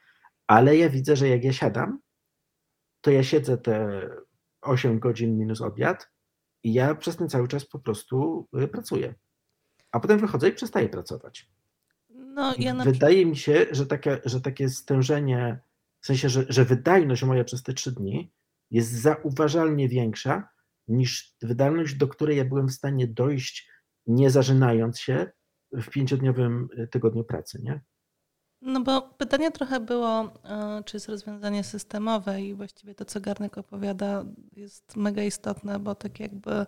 ale 0.47 0.77
ja 0.77 0.91
widzę, 0.91 1.17
że 1.17 1.29
jak 1.29 1.45
ja 1.45 1.53
siadam, 1.53 2.01
to 3.01 3.11
ja 3.11 3.23
siedzę 3.23 3.59
te 3.59 4.09
8 4.61 4.99
godzin 4.99 5.39
minus 5.39 5.61
obiad 5.61 6.11
i 6.63 6.73
ja 6.73 6.95
przez 6.95 7.17
ten 7.17 7.29
cały 7.29 7.49
czas 7.49 7.67
po 7.67 7.79
prostu 7.79 8.49
y, 8.63 8.69
pracuję. 8.69 9.15
A 9.93 10.01
potem 10.01 10.19
wychodzę 10.19 10.49
i 10.49 10.53
przestaję 10.53 10.89
pracować. 10.89 11.51
No, 12.37 12.55
ja 12.59 12.75
na... 12.75 12.85
Wydaje 12.85 13.27
mi 13.27 13.37
się, 13.37 13.67
że 13.71 13.87
takie, 13.87 14.21
że 14.25 14.41
takie 14.41 14.69
stężenie, 14.69 15.59
w 16.01 16.07
sensie, 16.07 16.29
że, 16.29 16.45
że 16.49 16.65
wydajność 16.65 17.23
moja 17.23 17.45
przez 17.45 17.63
te 17.63 17.73
trzy 17.73 17.93
dni 17.93 18.31
jest 18.71 18.93
zauważalnie 18.93 19.89
większa 19.89 20.49
niż 20.89 21.35
wydajność, 21.43 21.95
do 21.95 22.09
której 22.09 22.37
ja 22.37 22.45
byłem 22.45 22.69
w 22.69 22.73
stanie 22.73 23.07
dojść 23.07 23.69
nie 24.07 24.31
zażynając 24.31 25.01
się 25.01 25.31
w 25.73 25.91
pięciodniowym 25.91 26.69
y, 26.79 26.89
tygodniu 26.89 27.25
pracy, 27.25 27.61
nie? 27.63 27.81
No 28.63 28.81
bo 28.81 29.03
pytanie 29.03 29.51
trochę 29.51 29.81
było, 29.81 30.25
y, 30.25 30.85
czy 30.85 30.97
jest 30.97 31.09
rozwiązanie 31.09 31.65
systemowe 31.65 32.43
i 32.43 32.55
właściwie 32.55 32.95
to, 32.95 33.05
co 33.05 33.21
Garnek 33.21 33.59
opowiada, 33.59 34.25
jest 34.53 34.97
mega 34.97 35.23
istotne, 35.23 35.79
bo 35.79 35.95
tak 35.95 36.21
jakby 36.21 36.67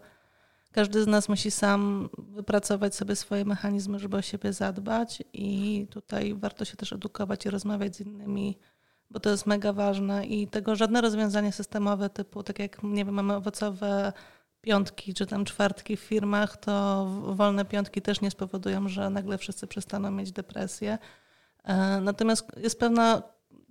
każdy 0.79 1.03
z 1.03 1.07
nas 1.07 1.29
musi 1.29 1.51
sam 1.51 2.09
wypracować 2.19 2.95
sobie 2.95 3.17
swoje 3.17 3.45
mechanizmy, 3.45 3.99
żeby 3.99 4.17
o 4.17 4.23
siebie 4.23 4.53
zadbać 4.53 5.23
i 5.33 5.87
tutaj 5.91 6.35
warto 6.35 6.64
się 6.64 6.77
też 6.77 6.93
edukować 6.93 7.47
i 7.47 7.51
rozmawiać 7.51 7.97
z 7.97 8.01
innymi, 8.01 8.59
bo 9.11 9.21
to 9.21 9.31
jest 9.31 9.47
mega 9.47 9.73
ważne 9.73 10.27
i 10.27 10.49
tego 10.49 10.77
żadne 10.77 11.01
rozwiązanie 11.01 11.53
systemowe 11.53 12.11
typu, 12.11 12.43
tak 12.43 12.59
jak, 12.59 12.83
nie 12.83 13.05
wiem, 13.05 13.14
mamy 13.14 13.35
owocowe 13.35 14.12
piątki 14.61 15.14
czy 15.14 15.27
tam 15.27 15.45
czwartki 15.45 15.97
w 15.97 16.01
firmach, 16.01 16.57
to 16.57 17.07
wolne 17.23 17.64
piątki 17.64 18.03
też 18.03 18.21
nie 18.21 18.31
spowodują, 18.31 18.88
że 18.88 19.11
nagle 19.11 19.38
wszyscy 19.38 19.67
przestaną 19.67 20.11
mieć 20.11 20.33
depresję. 20.33 20.99
E, 21.64 22.01
natomiast 22.01 22.47
jest 22.57 22.81
pewna, 22.81 23.23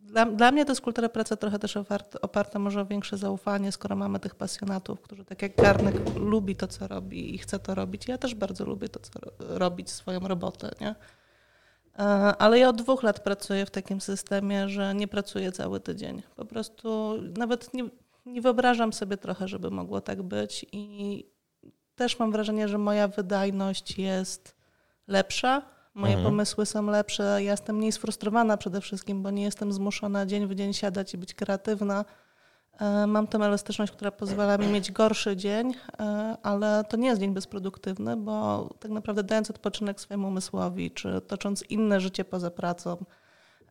dla, 0.08 0.26
dla 0.26 0.52
mnie 0.52 0.66
to 0.66 0.72
jest 0.72 0.82
kultura 0.82 1.10
pracy 1.10 1.38
trochę 1.38 1.60
też 1.60 1.78
oparta, 1.78 2.22
oparta 2.22 2.60
może 2.60 2.82
o 2.82 2.86
większe 2.86 3.18
zaufanie, 3.18 3.72
skoro 3.72 3.96
mamy 3.96 4.20
tych 4.20 4.36
pasjonatów, 4.36 5.02
którzy 5.02 5.26
tak 5.26 5.42
jak 5.42 5.56
Garnek 5.56 6.16
lubi 6.16 6.56
to, 6.56 6.68
co 6.68 6.88
robi 6.88 7.36
i 7.36 7.38
chce 7.38 7.60
to 7.60 7.76
robić. 7.76 8.08
Ja 8.08 8.18
też 8.18 8.36
bardzo 8.36 8.66
lubię 8.66 8.90
to, 8.90 9.00
co 9.00 9.20
robić, 9.40 9.90
swoją 9.90 10.20
robotę, 10.20 10.72
nie? 10.82 10.96
E, 12.00 12.04
ale 12.38 12.60
ja 12.60 12.70
od 12.70 12.76
dwóch 12.76 13.04
lat 13.04 13.20
pracuję 13.20 13.66
w 13.66 13.72
takim 13.72 14.02
systemie, 14.02 14.70
że 14.70 14.96
nie 14.96 15.08
pracuję 15.08 15.52
cały 15.52 15.80
tydzień. 15.80 16.24
Po 16.36 16.46
prostu 16.46 17.14
nawet 17.38 17.74
nie, 17.74 17.90
nie 18.26 18.42
wyobrażam 18.42 18.94
sobie 18.94 19.18
trochę, 19.18 19.48
żeby 19.48 19.72
mogło 19.72 20.02
tak 20.02 20.24
być 20.24 20.66
i 20.72 21.26
też 21.96 22.20
mam 22.20 22.32
wrażenie, 22.32 22.68
że 22.68 22.78
moja 22.78 23.08
wydajność 23.08 23.98
jest 23.98 24.56
lepsza, 25.08 25.77
moje 25.98 26.14
mhm. 26.14 26.32
pomysły 26.32 26.66
są 26.66 26.86
lepsze, 26.86 27.24
ja 27.24 27.52
jestem 27.52 27.76
mniej 27.76 27.92
sfrustrowana 27.92 28.58
przede 28.58 28.82
wszystkim, 28.82 29.24
bo 29.24 29.30
nie 29.30 29.44
jestem 29.44 29.74
zmuszona 29.74 30.26
dzień 30.26 30.48
w 30.48 30.56
dzień 30.56 30.74
siadać 30.74 31.14
i 31.14 31.18
być 31.18 31.34
kreatywna. 31.34 32.06
E, 32.80 33.08
mam 33.08 33.28
tę 33.28 33.38
elastyczność, 33.38 33.92
która 33.92 34.12
pozwala 34.12 34.58
mi 34.58 34.68
mieć 34.68 34.92
gorszy 34.92 35.36
dzień, 35.36 35.74
e, 36.00 36.38
ale 36.44 36.84
to 36.90 36.98
nie 36.98 37.08
jest 37.08 37.22
dzień 37.22 37.34
bezproduktywny, 37.34 38.18
bo 38.18 38.70
tak 38.80 38.92
naprawdę 38.92 39.24
dając 39.24 39.50
odpoczynek 39.50 40.02
swojemu 40.02 40.28
umysłowi, 40.28 40.92
czy 40.92 41.22
tocząc 41.22 41.64
inne 41.70 42.00
życie 42.02 42.26
poza 42.26 42.52
pracą, 42.52 42.98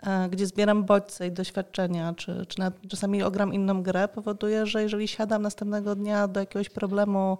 E, 0.02 0.28
gdzie 0.28 0.46
zbieram 0.46 0.84
bodźce 0.84 1.26
i 1.26 1.32
doświadczenia, 1.32 2.14
czy, 2.14 2.46
czy 2.46 2.58
czasami 2.88 3.22
ogram 3.22 3.54
inną 3.54 3.82
grę, 3.82 4.08
powoduje, 4.08 4.66
że 4.66 4.82
jeżeli 4.82 5.08
siadam 5.08 5.42
następnego 5.42 5.94
dnia 5.94 6.28
do 6.28 6.40
jakiegoś 6.40 6.68
problemu 6.68 7.38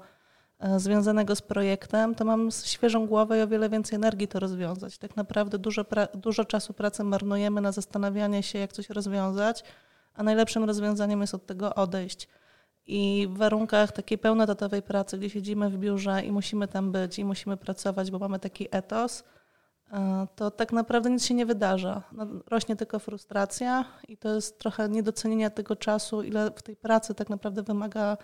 związanego 0.76 1.36
z 1.36 1.42
projektem, 1.42 2.14
to 2.14 2.24
mam 2.24 2.50
świeżą 2.50 3.06
głowę 3.06 3.38
i 3.38 3.42
o 3.42 3.48
wiele 3.48 3.68
więcej 3.68 3.96
energii 3.96 4.28
to 4.28 4.40
rozwiązać. 4.40 4.98
Tak 4.98 5.16
naprawdę 5.16 5.58
dużo, 5.58 5.84
dużo 6.14 6.44
czasu 6.44 6.72
pracy 6.72 7.04
marnujemy 7.04 7.60
na 7.60 7.72
zastanawianie 7.72 8.42
się, 8.42 8.58
jak 8.58 8.72
coś 8.72 8.90
rozwiązać, 8.90 9.64
a 10.14 10.22
najlepszym 10.22 10.64
rozwiązaniem 10.64 11.20
jest 11.20 11.34
od 11.34 11.46
tego 11.46 11.74
odejść. 11.74 12.28
I 12.86 13.28
w 13.30 13.36
warunkach 13.36 13.92
takiej 13.92 14.18
pełnodatowej 14.18 14.82
pracy, 14.82 15.18
gdzie 15.18 15.30
siedzimy 15.30 15.70
w 15.70 15.78
biurze 15.78 16.22
i 16.24 16.32
musimy 16.32 16.68
tam 16.68 16.92
być 16.92 17.18
i 17.18 17.24
musimy 17.24 17.56
pracować, 17.56 18.10
bo 18.10 18.18
mamy 18.18 18.38
taki 18.38 18.68
etos, 18.70 19.24
E, 19.92 20.26
to 20.36 20.50
tak 20.50 20.72
naprawdę 20.72 21.10
nic 21.10 21.24
się 21.24 21.34
nie 21.34 21.46
wydarza. 21.46 22.02
No, 22.12 22.26
rośnie 22.50 22.76
tylko 22.76 22.98
frustracja 22.98 23.84
i 24.08 24.16
to 24.16 24.34
jest 24.34 24.58
trochę 24.58 24.88
niedocenienia 24.88 25.50
tego 25.50 25.76
czasu, 25.76 26.22
ile 26.22 26.50
w 26.50 26.62
tej 26.62 26.76
pracy 26.76 27.14
tak 27.14 27.30
naprawdę 27.30 27.62
wymaga 27.62 28.16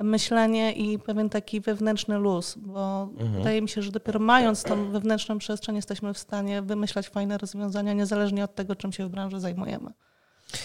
myślenie 0.00 0.72
i 0.72 0.98
pewien 0.98 1.30
taki 1.30 1.60
wewnętrzny 1.60 2.18
luz, 2.18 2.54
bo 2.58 3.08
mhm. 3.12 3.32
wydaje 3.32 3.62
mi 3.62 3.68
się, 3.68 3.82
że 3.82 3.92
dopiero 3.92 4.20
mając 4.20 4.62
tą 4.62 4.90
wewnętrzną 4.90 5.38
przestrzeń 5.38 5.76
jesteśmy 5.76 6.14
w 6.14 6.18
stanie 6.18 6.62
wymyślać 6.62 7.08
fajne 7.08 7.38
rozwiązania, 7.38 7.92
niezależnie 7.92 8.44
od 8.44 8.54
tego, 8.54 8.76
czym 8.76 8.92
się 8.92 9.06
w 9.06 9.10
branży 9.10 9.40
zajmujemy. 9.40 9.90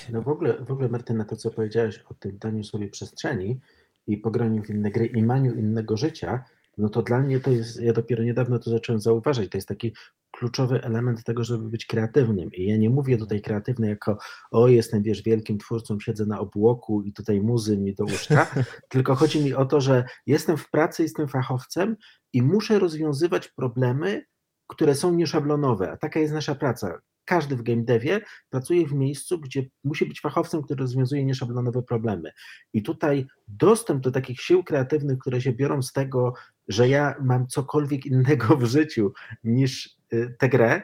No 0.10 0.22
w 0.22 0.28
ogóle, 0.28 0.66
w 0.66 0.72
ogóle 0.72 0.90
Martyna, 0.90 1.26
to 1.26 1.36
co 1.36 1.52
powiedziałeś 1.52 2.00
o 2.10 2.14
tym 2.14 2.38
daniu 2.38 2.64
sobie 2.64 2.88
przestrzeni 2.88 3.60
i 4.08 4.18
pograniu 4.18 4.64
w 4.64 4.70
inne 4.70 4.92
gry 4.92 5.06
i 5.06 5.24
maniu 5.24 5.54
innego 5.54 5.98
życia, 5.98 6.44
no 6.80 6.90
to 6.90 7.02
dla 7.02 7.20
mnie 7.20 7.40
to 7.40 7.52
jest, 7.52 7.82
ja 7.82 7.94
dopiero 7.94 8.24
niedawno 8.24 8.60
to 8.60 8.70
zacząłem 8.70 9.02
zauważać, 9.02 9.50
to 9.50 9.58
jest 9.58 9.68
taki 9.68 9.94
kluczowy 10.32 10.84
element 10.84 11.24
tego, 11.24 11.44
żeby 11.44 11.70
być 11.70 11.86
kreatywnym. 11.86 12.50
I 12.54 12.66
ja 12.66 12.78
nie 12.78 12.90
mówię 12.90 13.18
tutaj 13.18 13.42
kreatywny 13.42 13.88
jako, 13.88 14.18
o 14.52 14.68
jestem, 14.68 15.04
wiesz, 15.04 15.24
wielkim 15.24 15.58
twórcą, 15.58 16.00
siedzę 16.00 16.26
na 16.26 16.40
obłoku 16.40 17.04
i 17.04 17.14
tutaj 17.14 17.42
muzy 17.42 17.78
mi 17.78 17.96
do 17.96 18.04
łóżka, 18.04 18.48
tylko 18.90 19.16
chodzi 19.16 19.44
mi 19.44 19.54
o 19.54 19.66
to, 19.66 19.82
że 19.82 20.04
jestem 20.26 20.58
w 20.58 20.70
pracy, 20.70 21.04
jestem 21.04 21.28
fachowcem 21.28 21.96
i 22.34 22.42
muszę 22.42 22.80
rozwiązywać 22.80 23.48
problemy, 23.48 24.26
które 24.68 24.96
są 24.96 25.14
nieszablonowe, 25.14 25.92
a 25.92 25.98
taka 25.98 26.20
jest 26.20 26.34
nasza 26.34 26.56
praca 26.56 27.00
każdy 27.30 27.56
w 27.56 27.64
game 27.64 27.84
devie 27.84 28.22
pracuje 28.50 28.88
w 28.88 28.94
miejscu, 28.94 29.40
gdzie 29.40 29.64
musi 29.84 30.06
być 30.06 30.22
fachowcem, 30.22 30.62
który 30.62 30.80
rozwiązuje 30.80 31.26
nieszablonowe 31.26 31.84
problemy. 31.84 32.32
I 32.74 32.84
tutaj 32.84 33.28
dostęp 33.48 34.04
do 34.04 34.12
takich 34.12 34.42
sił 34.42 34.64
kreatywnych, 34.64 35.20
które 35.20 35.42
się 35.42 35.54
biorą 35.54 35.82
z 35.82 35.94
tego, 35.94 36.34
że 36.68 36.90
ja 36.90 37.16
mam 37.22 37.48
cokolwiek 37.48 38.06
innego 38.06 38.58
w 38.58 38.66
życiu 38.66 39.14
niż 39.44 39.98
y, 40.14 40.36
tę 40.40 40.50
grę 40.50 40.82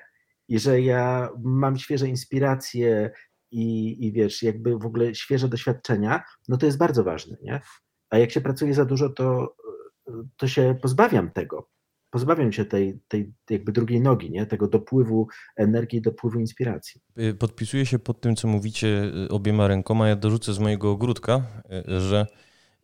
i 0.47 0.59
że 0.59 0.81
ja 0.81 1.29
mam 1.43 1.77
świeże 1.77 2.07
inspiracje 2.07 3.11
i, 3.51 3.97
i 4.05 4.11
wiesz, 4.11 4.43
jakby 4.43 4.77
w 4.77 4.85
ogóle 4.85 5.15
świeże 5.15 5.47
doświadczenia, 5.47 6.23
no 6.47 6.57
to 6.57 6.65
jest 6.65 6.77
bardzo 6.77 7.03
ważne, 7.03 7.37
nie? 7.41 7.61
A 8.09 8.17
jak 8.17 8.31
się 8.31 8.41
pracuje 8.41 8.73
za 8.73 8.85
dużo, 8.85 9.09
to, 9.09 9.55
to 10.37 10.47
się 10.47 10.75
pozbawiam 10.81 11.31
tego 11.31 11.69
pozbawiam 12.15 12.51
się 12.53 12.65
tej, 12.65 12.99
tej 13.07 13.33
jakby 13.49 13.71
drugiej 13.71 14.01
nogi, 14.01 14.31
nie? 14.31 14.45
tego 14.45 14.67
dopływu 14.67 15.27
energii, 15.55 16.01
dopływu 16.01 16.39
inspiracji. 16.39 17.01
Y, 17.19 17.33
podpisuję 17.33 17.85
się 17.85 17.99
pod 17.99 18.21
tym, 18.21 18.35
co 18.35 18.47
mówicie 18.47 18.87
y, 19.25 19.29
obiema 19.29 19.67
rękoma. 19.67 20.07
Ja 20.07 20.15
dorzucę 20.15 20.53
z 20.53 20.59
mojego 20.59 20.91
ogródka, 20.91 21.41
y, 21.89 21.99
że 21.99 22.27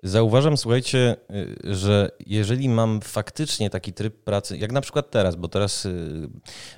Zauważam, 0.04 0.58
słuchajcie, 0.58 1.16
że 1.64 2.12
jeżeli 2.26 2.70
mam 2.70 3.02
faktycznie 3.02 3.70
taki 3.70 3.94
tryb 3.94 4.24
pracy, 4.24 4.58
jak 4.58 4.72
na 4.72 4.82
przykład 4.82 5.12
teraz, 5.12 5.36
bo 5.36 5.48
teraz 5.48 5.88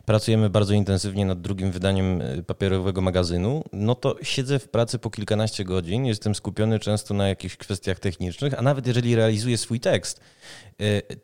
pracujemy 0.05 0.49
bardzo 0.49 0.73
intensywnie 0.73 1.25
nad 1.25 1.41
drugim 1.41 1.71
wydaniem 1.71 2.21
papierowego 2.47 3.01
magazynu, 3.01 3.63
no 3.73 3.95
to 3.95 4.15
siedzę 4.21 4.59
w 4.59 4.69
pracy 4.69 4.99
po 4.99 5.09
kilkanaście 5.09 5.63
godzin, 5.63 6.05
jestem 6.05 6.35
skupiony 6.35 6.79
często 6.79 7.13
na 7.13 7.27
jakichś 7.27 7.57
kwestiach 7.57 7.99
technicznych, 7.99 8.59
a 8.59 8.61
nawet 8.61 8.87
jeżeli 8.87 9.15
realizuję 9.15 9.57
swój 9.57 9.79
tekst, 9.79 10.21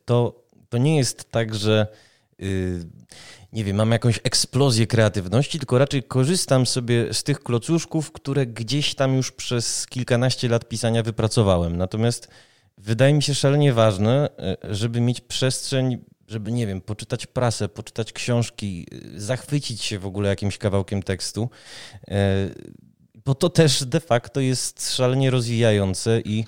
to, 0.06 0.49
to 0.70 0.78
nie 0.78 0.98
jest 0.98 1.32
tak, 1.32 1.56
że 1.56 1.88
nie 3.54 3.64
wiem, 3.64 3.76
mam 3.76 3.92
jakąś 3.92 4.20
eksplozję 4.24 4.88
kreatywności, 4.88 5.60
tylko 5.60 5.78
raczej 5.78 6.04
korzystam 6.04 6.66
sobie 6.66 7.14
z 7.14 7.24
tych 7.24 7.44
klocuszków, 7.44 8.12
które 8.12 8.46
gdzieś 8.46 8.96
tam 8.96 9.16
już 9.16 9.32
przez 9.32 9.88
kilkanaście 9.88 10.50
lat 10.50 10.68
pisania 10.68 11.04
wypracowałem. 11.04 11.78
Natomiast 11.78 12.28
wydaje 12.78 13.14
mi 13.14 13.24
się 13.24 13.36
szalenie 13.36 13.74
ważne, 13.74 14.30
e, 14.40 14.76
żeby 14.76 15.02
mieć 15.02 15.22
przestrzeń, 15.22 15.98
żeby, 16.28 16.52
nie 16.52 16.68
wiem, 16.68 16.82
poczytać 16.82 17.26
prasę, 17.28 17.70
poczytać 17.70 18.14
książki, 18.14 18.88
e, 18.92 19.20
zachwycić 19.20 19.82
się 19.82 20.00
w 20.00 20.06
ogóle 20.06 20.30
jakimś 20.30 20.58
kawałkiem 20.58 21.04
tekstu, 21.04 21.50
bo 23.26 23.36
to 23.36 23.50
też 23.50 23.86
de 23.86 24.00
facto 24.00 24.40
jest 24.40 24.96
szalenie 24.96 25.32
rozwijające 25.32 26.22
i 26.22 26.46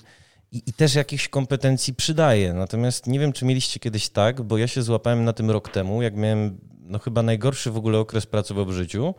i, 0.52 0.62
i 0.66 0.72
też 0.72 0.94
jakichś 0.94 1.28
kompetencji 1.28 1.94
przydaje. 1.94 2.52
Natomiast 2.52 3.06
nie 3.06 3.18
wiem, 3.18 3.32
czy 3.32 3.44
mieliście 3.44 3.80
kiedyś 3.80 4.08
tak, 4.08 4.42
bo 4.42 4.58
ja 4.58 4.68
się 4.68 4.82
złapałem 4.82 5.24
na 5.24 5.32
tym 5.32 5.50
rok 5.50 5.68
temu, 5.68 6.02
jak 6.02 6.16
miałem 6.16 6.58
no 6.80 6.98
chyba 6.98 7.22
najgorszy 7.22 7.70
w 7.70 7.76
ogóle 7.76 7.98
okres 7.98 8.26
pracowy 8.26 8.64
w 8.64 8.72
życiu, 8.72 9.14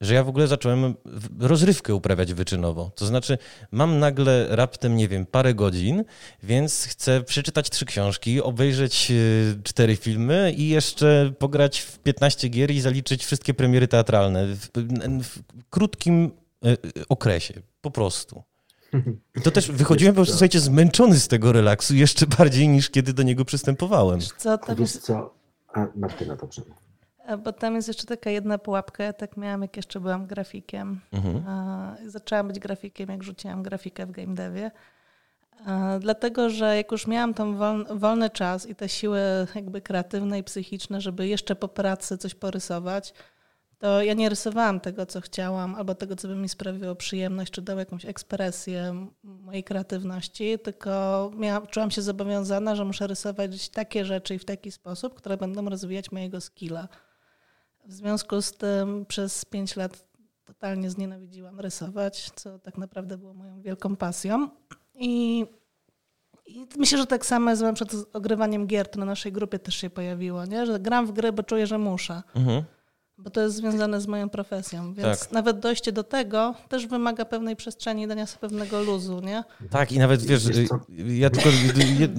że 0.00 0.14
ja 0.14 0.24
w 0.24 0.28
ogóle 0.28 0.46
zacząłem 0.46 0.94
rozrywkę 1.38 1.94
uprawiać 1.94 2.34
wyczynowo. 2.34 2.90
To 2.94 3.06
znaczy, 3.06 3.38
mam 3.70 3.98
nagle 3.98 4.46
raptem, 4.50 4.96
nie 4.96 5.08
wiem, 5.08 5.26
parę 5.26 5.54
godzin, 5.54 6.04
więc 6.42 6.86
chcę 6.90 7.22
przeczytać 7.22 7.70
trzy 7.70 7.84
książki, 7.84 8.42
obejrzeć 8.42 9.10
e, 9.10 9.14
cztery 9.62 9.96
filmy 9.96 10.52
i 10.56 10.68
jeszcze 10.68 11.32
pograć 11.38 11.80
w 11.80 11.98
15 11.98 12.48
gier 12.48 12.70
i 12.70 12.80
zaliczyć 12.80 13.24
wszystkie 13.24 13.54
premiery 13.54 13.88
teatralne 13.88 14.46
w, 14.46 14.68
w 15.22 15.38
krótkim 15.70 16.30
e, 16.64 16.76
okresie, 17.08 17.54
po 17.80 17.90
prostu. 17.90 18.42
I 19.36 19.40
to 19.40 19.50
też 19.50 19.70
wychodziłem 19.70 20.14
po 20.14 20.16
prostu, 20.16 20.32
słuchajcie, 20.32 20.60
zmęczony 20.60 21.16
z 21.20 21.28
tego 21.28 21.52
relaksu 21.52 21.94
jeszcze 21.94 22.26
bardziej 22.26 22.68
niż 22.68 22.90
kiedy 22.90 23.12
do 23.12 23.22
niego 23.22 23.44
przystępowałem. 23.44 24.20
Co, 24.20 24.58
to 24.58 24.76
Wiesz 24.76 24.92
co? 24.92 25.34
A 25.72 25.86
Martyna, 25.94 26.36
dobrze. 26.36 26.62
Bo 27.44 27.52
tam 27.52 27.74
jest 27.74 27.88
jeszcze 27.88 28.06
taka 28.06 28.30
jedna 28.30 28.58
pułapka. 28.58 29.04
Ja 29.04 29.12
tak 29.12 29.36
miałam, 29.36 29.62
jak 29.62 29.76
jeszcze 29.76 30.00
byłam 30.00 30.26
grafikiem. 30.26 31.00
Mhm. 31.12 31.44
Zaczęłam 32.06 32.48
być 32.48 32.58
grafikiem, 32.58 33.08
jak 33.08 33.22
rzuciłam 33.22 33.62
grafikę 33.62 34.06
w 34.06 34.10
game 34.10 34.34
devie. 34.34 34.70
Dlatego, 36.00 36.50
że 36.50 36.76
jak 36.76 36.92
już 36.92 37.06
miałam 37.06 37.34
tam 37.34 37.58
wolny 37.98 38.30
czas 38.30 38.66
i 38.66 38.74
te 38.74 38.88
siły 38.88 39.20
jakby 39.54 39.80
kreatywne 39.80 40.38
i 40.38 40.44
psychiczne, 40.44 41.00
żeby 41.00 41.28
jeszcze 41.28 41.56
po 41.56 41.68
pracy 41.68 42.18
coś 42.18 42.34
porysować, 42.34 43.14
to 43.78 44.02
ja 44.02 44.14
nie 44.14 44.28
rysowałam 44.28 44.80
tego, 44.80 45.06
co 45.06 45.20
chciałam, 45.20 45.74
albo 45.74 45.94
tego, 45.94 46.16
co 46.16 46.28
by 46.28 46.36
mi 46.36 46.48
sprawiło 46.48 46.94
przyjemność, 46.94 47.52
czy 47.52 47.62
dało 47.62 47.80
jakąś 47.80 48.04
ekspresję 48.04 49.06
mojej 49.22 49.64
kreatywności, 49.64 50.58
tylko 50.58 51.30
miałam, 51.36 51.66
czułam 51.66 51.90
się 51.90 52.02
zobowiązana, 52.02 52.76
że 52.76 52.84
muszę 52.84 53.06
rysować 53.06 53.68
takie 53.68 54.04
rzeczy 54.04 54.34
i 54.34 54.38
w 54.38 54.44
taki 54.44 54.72
sposób, 54.72 55.14
które 55.14 55.36
będą 55.36 55.68
rozwijać 55.68 56.12
mojego 56.12 56.40
skilla. 56.40 56.88
W 57.84 57.92
związku 57.92 58.42
z 58.42 58.52
tym 58.52 59.06
przez 59.06 59.44
pięć 59.44 59.76
lat 59.76 60.04
totalnie 60.44 60.90
znienawidziłam 60.90 61.60
rysować, 61.60 62.30
co 62.34 62.58
tak 62.58 62.78
naprawdę 62.78 63.18
było 63.18 63.34
moją 63.34 63.62
wielką 63.62 63.96
pasją. 63.96 64.48
I, 64.94 65.46
i 66.46 66.66
myślę, 66.76 66.98
że 66.98 67.06
tak 67.06 67.26
samo 67.26 67.56
z, 67.56 67.92
z 67.92 68.06
ogrywaniem 68.12 68.66
gier, 68.66 68.88
to 68.88 68.98
na 68.98 69.06
naszej 69.06 69.32
grupie 69.32 69.58
też 69.58 69.74
się 69.74 69.90
pojawiło, 69.90 70.44
nie? 70.44 70.66
że 70.66 70.80
gram 70.80 71.06
w 71.06 71.12
gry, 71.12 71.32
bo 71.32 71.42
czuję, 71.42 71.66
że 71.66 71.78
muszę. 71.78 72.22
Mhm. 72.34 72.64
Bo 73.18 73.30
to 73.30 73.40
jest 73.40 73.56
związane 73.56 74.00
z 74.00 74.06
moją 74.06 74.28
profesją, 74.28 74.94
więc 74.94 75.20
tak. 75.20 75.32
nawet 75.32 75.58
dojście 75.58 75.92
do 75.92 76.04
tego 76.04 76.54
też 76.68 76.86
wymaga 76.86 77.24
pewnej 77.24 77.56
przestrzeni, 77.56 78.08
dania 78.08 78.26
sobie 78.26 78.40
pewnego 78.40 78.82
luzu, 78.82 79.20
nie? 79.20 79.44
Tak 79.70 79.92
i 79.92 79.98
nawet 79.98 80.22
wiesz, 80.22 80.42
ja 81.06 81.30
tylko 81.30 81.48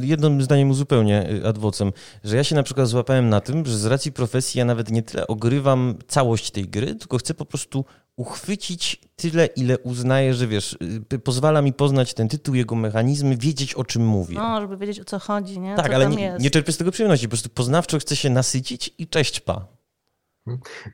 jednym 0.01 0.41
zdaniem 0.41 0.69
uzupełnię 0.69 1.29
y, 1.31 1.47
adwocem, 1.47 1.91
że 2.23 2.35
ja 2.35 2.43
się 2.43 2.55
na 2.55 2.63
przykład 2.63 2.87
złapałem 2.87 3.29
na 3.29 3.41
tym, 3.41 3.65
że 3.65 3.77
z 3.77 3.85
racji 3.85 4.11
profesji 4.11 4.59
ja 4.59 4.65
nawet 4.65 4.91
nie 4.91 5.03
tyle 5.03 5.27
ogrywam 5.27 5.95
całość 6.07 6.51
tej 6.51 6.67
gry, 6.67 6.95
tylko 6.95 7.17
chcę 7.17 7.33
po 7.33 7.45
prostu 7.45 7.85
uchwycić 8.15 9.01
tyle, 9.15 9.45
ile 9.45 9.79
uznaję, 9.79 10.33
że 10.33 10.47
wiesz, 10.47 10.77
y, 11.13 11.19
pozwala 11.19 11.61
mi 11.61 11.73
poznać 11.73 12.13
ten 12.13 12.27
tytuł, 12.27 12.55
jego 12.55 12.75
mechanizmy, 12.75 13.37
wiedzieć 13.37 13.73
o 13.73 13.83
czym 13.83 14.07
mówię. 14.07 14.35
No, 14.35 14.61
żeby 14.61 14.77
wiedzieć 14.77 14.99
o 14.99 15.05
co 15.05 15.19
chodzi, 15.19 15.59
nie? 15.59 15.75
Tak, 15.75 15.87
co 15.87 15.95
ale 15.95 16.09
nie, 16.09 16.37
nie 16.39 16.51
czerpię 16.51 16.71
z 16.71 16.77
tego 16.77 16.91
przyjemności, 16.91 17.27
po 17.27 17.31
prostu 17.31 17.49
poznawczo 17.49 17.99
chcę 17.99 18.15
się 18.15 18.29
nasycić 18.29 18.93
i 18.97 19.07
cześć 19.07 19.39
pa. 19.39 19.75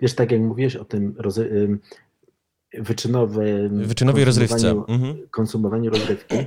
Wiesz, 0.02 0.16
tak 0.16 0.32
jak 0.32 0.42
mówiłeś 0.42 0.76
o 0.76 0.86
tym 0.86 1.16
wyczynowym 2.74 3.80
wyczynowej 3.88 4.26
rozrywce. 4.26 4.70
Mhm. 4.70 5.28
Konsumowaniu 5.32 5.92
rozrywki. 5.92 6.36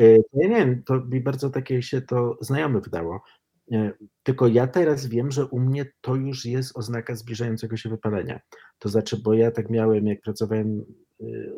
Y, 0.00 0.22
ja 0.32 0.48
nie 0.48 0.56
wiem, 0.56 0.82
to 0.82 1.00
mi 1.00 1.20
bardzo 1.20 1.50
takie 1.50 1.82
się 1.82 2.02
to 2.02 2.38
znajome 2.40 2.80
wydało. 2.80 3.22
Y, 3.72 3.92
tylko 4.22 4.48
ja 4.48 4.66
teraz 4.66 5.06
wiem, 5.06 5.30
że 5.30 5.46
u 5.46 5.60
mnie 5.60 5.92
to 6.00 6.14
już 6.14 6.44
jest 6.44 6.76
oznaka 6.76 7.16
zbliżającego 7.16 7.76
się 7.76 7.88
wypalenia. 7.88 8.40
To 8.78 8.88
znaczy, 8.88 9.16
bo 9.24 9.34
ja 9.34 9.50
tak 9.50 9.70
miałem, 9.70 10.06
jak 10.06 10.20
pracowałem 10.20 10.84
y, 11.20 11.52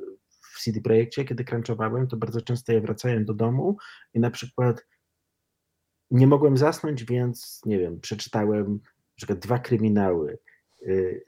w 0.54 0.62
CD 0.62 0.80
Projekcie, 0.80 1.24
kiedy 1.24 1.44
crunchowałem, 1.44 2.08
to 2.08 2.16
bardzo 2.16 2.40
często 2.40 2.72
ja 2.72 2.80
wracałem 2.80 3.24
do 3.24 3.34
domu 3.34 3.76
i 4.14 4.20
na 4.20 4.30
przykład 4.30 4.86
nie 6.10 6.26
mogłem 6.26 6.56
zasnąć, 6.56 7.04
więc 7.04 7.60
nie 7.66 7.78
wiem, 7.78 8.00
przeczytałem 8.00 8.72
na 8.72 9.16
przykład 9.16 9.38
dwa 9.38 9.58
kryminały, 9.58 10.38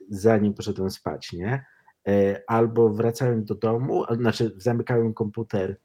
zanim 0.09 0.53
poszedłem 0.53 0.91
spać, 0.91 1.33
nie? 1.33 1.65
E, 2.07 2.43
albo 2.47 2.89
wracałem 2.89 3.45
do 3.45 3.55
domu, 3.55 4.05
znaczy 4.15 4.53
zamykałem 4.57 5.13
komputer, 5.13 5.77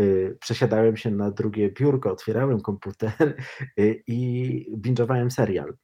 y, 0.00 0.38
przesiadałem 0.40 0.96
się 0.96 1.10
na 1.10 1.30
drugie 1.30 1.70
biurko, 1.70 2.12
otwierałem 2.12 2.60
komputer 2.60 3.36
y, 3.78 4.02
i 4.06 4.76
binge'owałem 4.76 5.30
serial. 5.30 5.76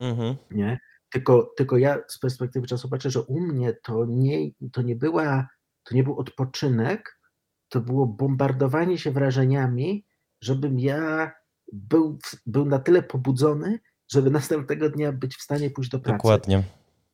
Mhm. 0.00 0.36
Nie? 0.50 0.80
Tylko, 1.10 1.52
tylko 1.56 1.78
ja 1.78 1.98
z 2.08 2.18
perspektywy 2.18 2.66
czasu 2.66 2.88
patrzę, 2.88 3.10
że 3.10 3.22
u 3.22 3.40
mnie 3.40 3.74
to 3.82 4.06
nie, 4.08 4.50
to 4.72 4.82
nie 4.82 4.96
była, 4.96 5.48
to 5.84 5.94
nie 5.94 6.04
był 6.04 6.18
odpoczynek, 6.18 7.20
to 7.68 7.80
było 7.80 8.06
bombardowanie 8.06 8.98
się 8.98 9.10
wrażeniami, 9.10 10.06
żebym 10.40 10.78
ja 10.78 11.32
był, 11.72 12.18
był 12.46 12.64
na 12.64 12.78
tyle 12.78 13.02
pobudzony, 13.02 13.78
żeby 14.12 14.30
następnego 14.40 14.90
dnia 14.90 15.12
być 15.12 15.36
w 15.36 15.42
stanie 15.42 15.70
pójść 15.70 15.90
do 15.90 15.98
pracy. 15.98 16.16
Dokładnie. 16.16 16.62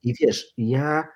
I 0.03 0.14
wiesz, 0.20 0.53
ja 0.57 1.09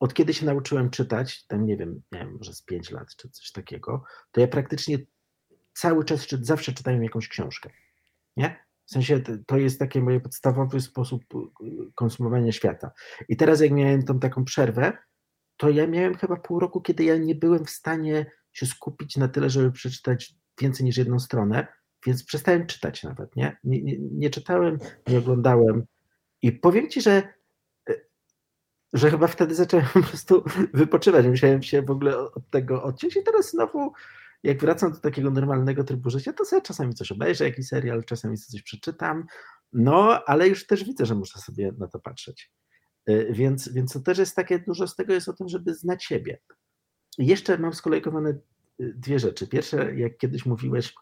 od 0.00 0.14
kiedy 0.14 0.34
się 0.34 0.46
nauczyłem 0.46 0.90
czytać, 0.90 1.46
tam 1.46 1.66
nie 1.66 1.76
wiem, 1.76 2.02
wiem, 2.12 2.36
może 2.38 2.54
z 2.54 2.62
pięć 2.62 2.90
lat 2.90 3.16
czy 3.16 3.30
coś 3.30 3.52
takiego, 3.52 4.04
to 4.30 4.40
ja 4.40 4.48
praktycznie 4.48 4.98
cały 5.74 6.04
czas 6.04 6.26
czy, 6.26 6.44
zawsze 6.44 6.72
czytałem 6.72 7.02
jakąś 7.02 7.28
książkę. 7.28 7.70
Nie? 8.36 8.66
W 8.86 8.90
sensie 8.90 9.20
to 9.46 9.56
jest 9.56 9.78
taki 9.78 10.00
mój 10.00 10.20
podstawowy 10.20 10.80
sposób 10.80 11.22
y, 11.34 11.92
konsumowania 11.94 12.52
świata. 12.52 12.90
I 13.28 13.36
teraz 13.36 13.60
jak 13.60 13.72
miałem 13.72 14.02
tą 14.02 14.20
taką 14.20 14.44
przerwę, 14.44 14.98
to 15.56 15.70
ja 15.70 15.86
miałem 15.86 16.14
chyba 16.14 16.36
pół 16.36 16.60
roku, 16.60 16.80
kiedy 16.80 17.04
ja 17.04 17.16
nie 17.16 17.34
byłem 17.34 17.64
w 17.64 17.70
stanie 17.70 18.26
się 18.52 18.66
skupić 18.66 19.16
na 19.16 19.28
tyle, 19.28 19.50
żeby 19.50 19.72
przeczytać 19.72 20.34
więcej 20.60 20.86
niż 20.86 20.96
jedną 20.96 21.18
stronę, 21.18 21.66
więc 22.06 22.24
przestałem 22.24 22.66
czytać 22.66 23.02
nawet, 23.02 23.36
nie? 23.36 23.56
Nie, 23.64 23.82
nie, 23.82 23.98
nie 23.98 24.30
czytałem, 24.30 24.78
nie 25.08 25.18
oglądałem 25.18 25.86
i 26.42 26.52
powiem 26.52 26.90
Ci, 26.90 27.00
że 27.00 27.22
e, 27.90 27.94
że 28.92 29.10
chyba 29.10 29.26
wtedy 29.26 29.54
zacząłem 29.54 29.86
po 29.94 30.02
prostu 30.02 30.44
wypoczywać. 30.74 31.26
Musiałem 31.26 31.62
się 31.62 31.82
w 31.82 31.90
ogóle 31.90 32.18
od 32.18 32.50
tego 32.50 32.82
odciąć 32.82 33.16
i 33.16 33.22
teraz 33.22 33.50
znowu 33.50 33.92
jak 34.42 34.60
wracam 34.60 34.92
do 34.92 34.98
takiego 34.98 35.30
normalnego 35.30 35.84
trybu 35.84 36.10
życia, 36.10 36.32
to 36.32 36.44
sobie 36.44 36.62
czasami 36.62 36.94
coś 36.94 37.12
obejrzę, 37.12 37.44
jakiś 37.44 37.68
serial, 37.68 38.04
czasami 38.04 38.38
coś 38.38 38.62
przeczytam, 38.62 39.26
no 39.72 40.24
ale 40.24 40.48
już 40.48 40.66
też 40.66 40.84
widzę, 40.84 41.06
że 41.06 41.14
muszę 41.14 41.38
sobie 41.38 41.72
na 41.78 41.88
to 41.88 41.98
patrzeć. 41.98 42.52
E, 43.06 43.32
więc, 43.32 43.68
więc 43.68 43.92
to 43.92 44.00
też 44.00 44.18
jest 44.18 44.36
takie, 44.36 44.58
dużo 44.58 44.88
z 44.88 44.96
tego 44.96 45.12
jest 45.12 45.28
o 45.28 45.32
tym, 45.32 45.48
żeby 45.48 45.74
znać 45.74 46.04
siebie. 46.04 46.38
I 47.18 47.26
jeszcze 47.26 47.58
mam 47.58 47.74
skolejkowane 47.74 48.30
e, 48.30 48.36
dwie 48.78 49.18
rzeczy. 49.18 49.48
Pierwsze, 49.48 49.96
jak 49.96 50.18
kiedyś 50.18 50.46
mówiłeś 50.46 50.94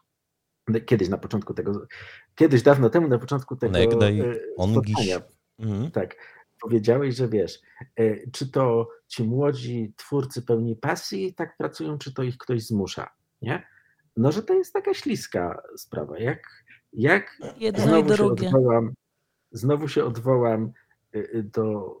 kiedyś 0.85 1.09
na 1.09 1.17
początku 1.17 1.53
tego, 1.53 1.87
kiedyś 2.35 2.61
dawno 2.61 2.89
temu 2.89 3.07
na 3.07 3.19
początku 3.19 3.55
tego 3.55 3.77
Onegdaj, 3.77 4.21
spotkania, 4.55 5.21
mhm. 5.59 5.91
tak, 5.91 6.15
powiedziałeś, 6.61 7.15
że 7.15 7.27
wiesz, 7.27 7.61
e, 7.95 8.31
czy 8.31 8.51
to 8.51 8.89
ci 9.07 9.23
młodzi 9.23 9.93
twórcy 9.95 10.41
pełni 10.41 10.75
pasji 10.75 11.33
tak 11.33 11.57
pracują, 11.57 11.97
czy 11.97 12.13
to 12.13 12.23
ich 12.23 12.37
ktoś 12.37 12.65
zmusza, 12.65 13.09
nie? 13.41 13.67
No, 14.17 14.31
że 14.31 14.43
to 14.43 14.53
jest 14.53 14.73
taka 14.73 14.93
śliska 14.93 15.61
sprawa, 15.77 16.19
jak, 16.19 16.63
jak 16.93 17.37
Jedno 17.57 17.97
i 17.97 18.03
drugie. 18.03 18.47
Odwołam, 18.47 18.93
znowu 19.51 19.87
się 19.87 20.05
odwołam 20.05 20.71
do 21.43 21.95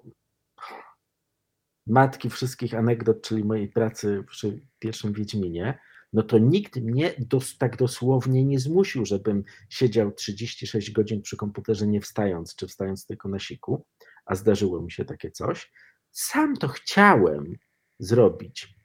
matki 1.87 2.29
wszystkich 2.29 2.73
anegdot, 2.73 3.21
czyli 3.21 3.43
mojej 3.43 3.67
pracy 3.67 4.23
przy 4.27 4.61
pierwszym 4.79 5.13
Wiedźminie, 5.13 5.79
no 6.15 6.23
to 6.23 6.37
nikt 6.37 6.75
mnie 6.75 7.13
dos, 7.19 7.57
tak 7.57 7.77
dosłownie 7.77 8.45
nie 8.45 8.59
zmusił, 8.59 9.05
żebym 9.05 9.43
siedział 9.69 10.11
36 10.11 10.91
godzin 10.91 11.21
przy 11.21 11.37
komputerze 11.37 11.87
nie 11.87 12.01
wstając, 12.01 12.55
czy 12.55 12.67
wstając 12.67 13.05
tylko 13.05 13.29
na 13.29 13.39
siku, 13.39 13.85
a 14.25 14.35
zdarzyło 14.35 14.81
mi 14.81 14.91
się 14.91 15.05
takie 15.05 15.31
coś. 15.31 15.71
Sam 16.11 16.57
to 16.57 16.67
chciałem 16.67 17.55
zrobić, 17.99 18.75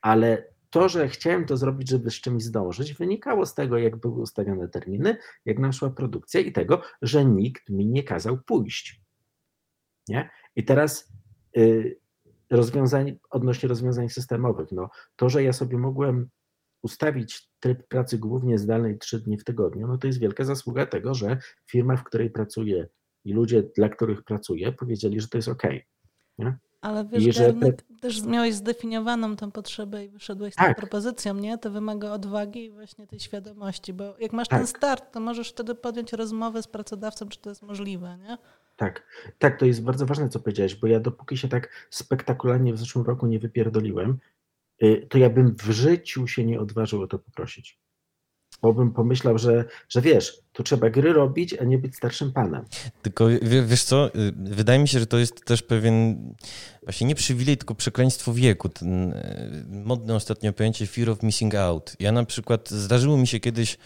ale 0.00 0.52
to, 0.70 0.88
że 0.88 1.08
chciałem 1.08 1.46
to 1.46 1.56
zrobić, 1.56 1.88
żeby 1.88 2.10
z 2.10 2.14
czymś 2.14 2.42
zdążyć, 2.42 2.94
wynikało 2.94 3.46
z 3.46 3.54
tego, 3.54 3.78
jak 3.78 3.96
były 3.96 4.20
ustawione 4.20 4.68
terminy, 4.68 5.16
jak 5.44 5.58
nam 5.58 5.72
szła 5.72 5.90
produkcja 5.90 6.40
i 6.40 6.52
tego, 6.52 6.82
że 7.02 7.24
nikt 7.24 7.70
mi 7.70 7.86
nie 7.86 8.02
kazał 8.02 8.38
pójść. 8.38 9.00
Nie? 10.08 10.30
I 10.56 10.64
teraz 10.64 11.12
y, 11.56 11.98
rozwiązań, 12.50 13.18
odnośnie 13.30 13.68
rozwiązań 13.68 14.08
systemowych, 14.08 14.72
no, 14.72 14.90
to, 15.16 15.28
że 15.28 15.42
ja 15.42 15.52
sobie 15.52 15.78
mogłem 15.78 16.28
ustawić 16.82 17.50
tryb 17.60 17.88
pracy 17.88 18.18
głównie 18.18 18.58
zdalnej 18.58 18.98
trzy 18.98 19.20
dni 19.20 19.38
w 19.38 19.44
tygodniu, 19.44 19.86
no 19.86 19.98
to 19.98 20.06
jest 20.06 20.20
wielka 20.20 20.44
zasługa 20.44 20.86
tego, 20.86 21.14
że 21.14 21.38
firma, 21.70 21.96
w 21.96 22.04
której 22.04 22.30
pracuję 22.30 22.88
i 23.24 23.32
ludzie, 23.32 23.62
dla 23.76 23.88
których 23.88 24.22
pracuję, 24.22 24.72
powiedzieli, 24.72 25.20
że 25.20 25.28
to 25.28 25.38
jest 25.38 25.48
ok. 25.48 25.62
Nie? 26.38 26.58
Ale 26.80 27.04
wiesz, 27.04 27.36
że 27.36 27.42
Garnek, 27.42 27.84
też 28.00 28.22
miałeś 28.22 28.54
zdefiniowaną 28.54 29.36
tę 29.36 29.52
potrzebę 29.52 30.04
i 30.04 30.08
wyszedłeś 30.08 30.54
z 30.54 30.56
tak. 30.56 30.68
tą 30.68 30.80
propozycją, 30.80 31.34
nie? 31.34 31.58
To 31.58 31.70
wymaga 31.70 32.12
odwagi 32.12 32.64
i 32.64 32.70
właśnie 32.70 33.06
tej 33.06 33.20
świadomości, 33.20 33.92
bo 33.92 34.14
jak 34.18 34.32
masz 34.32 34.48
tak. 34.48 34.58
ten 34.58 34.66
start, 34.66 35.12
to 35.12 35.20
możesz 35.20 35.50
wtedy 35.50 35.74
podjąć 35.74 36.12
rozmowę 36.12 36.62
z 36.62 36.66
pracodawcą, 36.66 37.28
czy 37.28 37.40
to 37.40 37.48
jest 37.48 37.62
możliwe, 37.62 38.18
nie? 38.18 38.38
Tak, 38.76 39.02
tak, 39.38 39.58
to 39.58 39.66
jest 39.66 39.82
bardzo 39.82 40.06
ważne, 40.06 40.28
co 40.28 40.40
powiedziałeś, 40.40 40.74
bo 40.74 40.86
ja 40.86 41.00
dopóki 41.00 41.36
się 41.36 41.48
tak 41.48 41.86
spektakularnie 41.90 42.72
w 42.72 42.78
zeszłym 42.78 43.04
roku 43.04 43.26
nie 43.26 43.38
wypierdoliłem, 43.38 44.18
to 45.08 45.18
ja 45.18 45.30
bym 45.30 45.56
w 45.56 45.70
życiu 45.70 46.26
się 46.26 46.44
nie 46.44 46.60
odważył 46.60 47.02
o 47.02 47.06
to 47.06 47.18
poprosić. 47.18 47.78
Bo 48.62 48.72
bym 48.72 48.92
pomyślał, 48.92 49.38
że, 49.38 49.64
że 49.88 50.00
wiesz, 50.00 50.42
tu 50.52 50.62
trzeba 50.62 50.90
gry 50.90 51.12
robić, 51.12 51.54
a 51.54 51.64
nie 51.64 51.78
być 51.78 51.96
starszym 51.96 52.32
panem. 52.32 52.64
Tylko 53.02 53.26
wiesz 53.66 53.84
co, 53.84 54.14
y, 54.14 54.32
wydaje 54.36 54.78
mi 54.78 54.88
się, 54.88 55.00
że 55.00 55.06
to 55.06 55.18
jest 55.18 55.44
też 55.44 55.62
pewien 55.62 56.16
właśnie 56.82 57.06
nie 57.06 57.14
przywilej, 57.14 57.56
tylko 57.56 57.74
przekleństwo 57.74 58.34
wieku. 58.34 58.68
Ten 58.68 59.12
y, 59.12 59.64
modne 59.68 60.14
ostatnio 60.14 60.52
pojęcie 60.52 60.86
fear 60.86 61.10
of 61.10 61.22
missing 61.22 61.54
out. 61.54 61.96
Ja 62.00 62.12
na 62.12 62.24
przykład, 62.24 62.70
zdarzyło 62.70 63.16
mi 63.16 63.26
się 63.26 63.40
kiedyś 63.40 63.78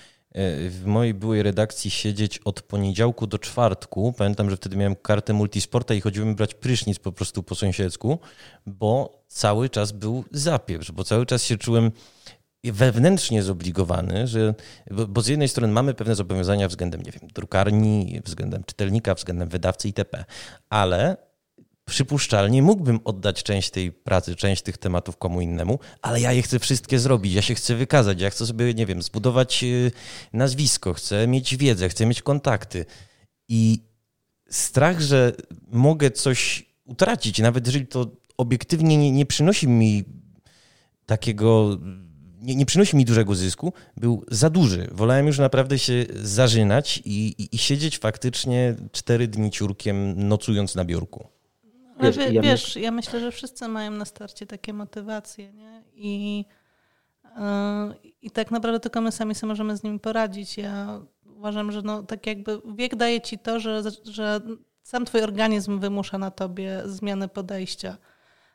w 0.68 0.82
mojej 0.86 1.14
byłej 1.14 1.42
redakcji 1.42 1.90
siedzieć 1.90 2.38
od 2.38 2.62
poniedziałku 2.62 3.26
do 3.26 3.38
czwartku. 3.38 4.14
Pamiętam, 4.18 4.50
że 4.50 4.56
wtedy 4.56 4.76
miałem 4.76 4.96
kartę 4.96 5.32
multisporta 5.32 5.94
i 5.94 6.00
chodziłem 6.00 6.34
brać 6.34 6.54
prysznic 6.54 6.98
po 6.98 7.12
prostu 7.12 7.42
po 7.42 7.54
sąsiedzku, 7.54 8.18
bo 8.66 9.19
cały 9.30 9.68
czas 9.68 9.92
był 9.92 10.24
zapieprz, 10.30 10.90
bo 10.90 11.04
cały 11.04 11.26
czas 11.26 11.44
się 11.44 11.56
czułem 11.56 11.90
wewnętrznie 12.64 13.42
zobligowany, 13.42 14.26
że, 14.26 14.54
bo, 14.90 15.06
bo, 15.06 15.22
z 15.22 15.26
jednej 15.26 15.48
strony 15.48 15.72
mamy 15.72 15.94
pewne 15.94 16.14
zobowiązania 16.14 16.68
względem, 16.68 17.02
nie 17.02 17.12
wiem, 17.12 17.30
drukarni, 17.34 18.20
względem 18.24 18.64
czytelnika, 18.64 19.14
względem 19.14 19.48
wydawcy 19.48 19.88
itp., 19.88 20.24
ale 20.70 21.16
przypuszczalnie 21.84 22.62
mógłbym 22.62 23.00
oddać 23.04 23.42
część 23.42 23.70
tej 23.70 23.92
pracy, 23.92 24.36
część 24.36 24.62
tych 24.62 24.78
tematów 24.78 25.16
komu 25.16 25.40
innemu, 25.40 25.78
ale 26.02 26.20
ja 26.20 26.32
je 26.32 26.42
chcę 26.42 26.58
wszystkie 26.58 26.98
zrobić, 26.98 27.34
ja 27.34 27.42
się 27.42 27.54
chcę 27.54 27.74
wykazać, 27.74 28.20
ja 28.20 28.30
chcę 28.30 28.46
sobie, 28.46 28.74
nie 28.74 28.86
wiem, 28.86 29.02
zbudować 29.02 29.64
y, 29.64 29.92
nazwisko, 30.32 30.94
chcę 30.94 31.26
mieć 31.26 31.56
wiedzę, 31.56 31.88
chcę 31.88 32.06
mieć 32.06 32.22
kontakty. 32.22 32.86
I 33.48 33.82
strach, 34.50 35.00
że 35.00 35.32
mogę 35.68 36.10
coś 36.10 36.66
utracić, 36.84 37.38
nawet 37.38 37.66
jeżeli 37.66 37.86
to 37.86 38.06
obiektywnie 38.40 38.96
nie, 38.96 39.12
nie 39.12 39.26
przynosi 39.26 39.68
mi 39.68 40.04
takiego, 41.06 41.78
nie, 42.40 42.54
nie, 42.54 42.66
przynosi 42.66 42.96
mi 42.96 43.04
dużego 43.04 43.34
zysku, 43.34 43.72
był 43.96 44.24
za 44.28 44.50
duży. 44.50 44.88
Wolałem 44.92 45.26
już 45.26 45.38
naprawdę 45.38 45.78
się 45.78 46.06
zażynać 46.22 47.02
i, 47.04 47.34
i, 47.42 47.54
i 47.54 47.58
siedzieć 47.58 47.98
faktycznie 47.98 48.74
cztery 48.92 49.28
dni 49.28 49.50
ciurkiem, 49.50 50.28
nocując 50.28 50.74
na 50.74 50.84
biurku. 50.84 51.28
Wiesz, 52.00 52.16
ja, 52.16 52.42
wiesz, 52.42 52.76
ja 52.76 52.90
myślę, 52.90 53.20
że 53.20 53.32
wszyscy 53.32 53.68
mają 53.68 53.90
na 53.90 54.04
starcie 54.04 54.46
takie 54.46 54.72
motywacje, 54.72 55.52
nie? 55.52 55.82
I, 55.94 56.44
yy, 57.24 57.32
I 58.22 58.30
tak 58.30 58.50
naprawdę 58.50 58.80
tylko 58.80 59.00
my 59.00 59.12
sami 59.12 59.34
sobie 59.34 59.48
możemy 59.48 59.76
z 59.76 59.82
nimi 59.82 60.00
poradzić. 60.00 60.58
Ja 60.58 61.00
uważam, 61.36 61.72
że 61.72 61.82
no, 61.82 62.02
tak 62.02 62.26
jakby 62.26 62.60
wiek 62.76 62.96
daje 62.96 63.20
ci 63.20 63.38
to, 63.38 63.60
że, 63.60 63.82
że 64.04 64.40
sam 64.82 65.04
twój 65.04 65.22
organizm 65.22 65.78
wymusza 65.78 66.18
na 66.18 66.30
tobie 66.30 66.82
zmianę 66.84 67.28
podejścia. 67.28 67.96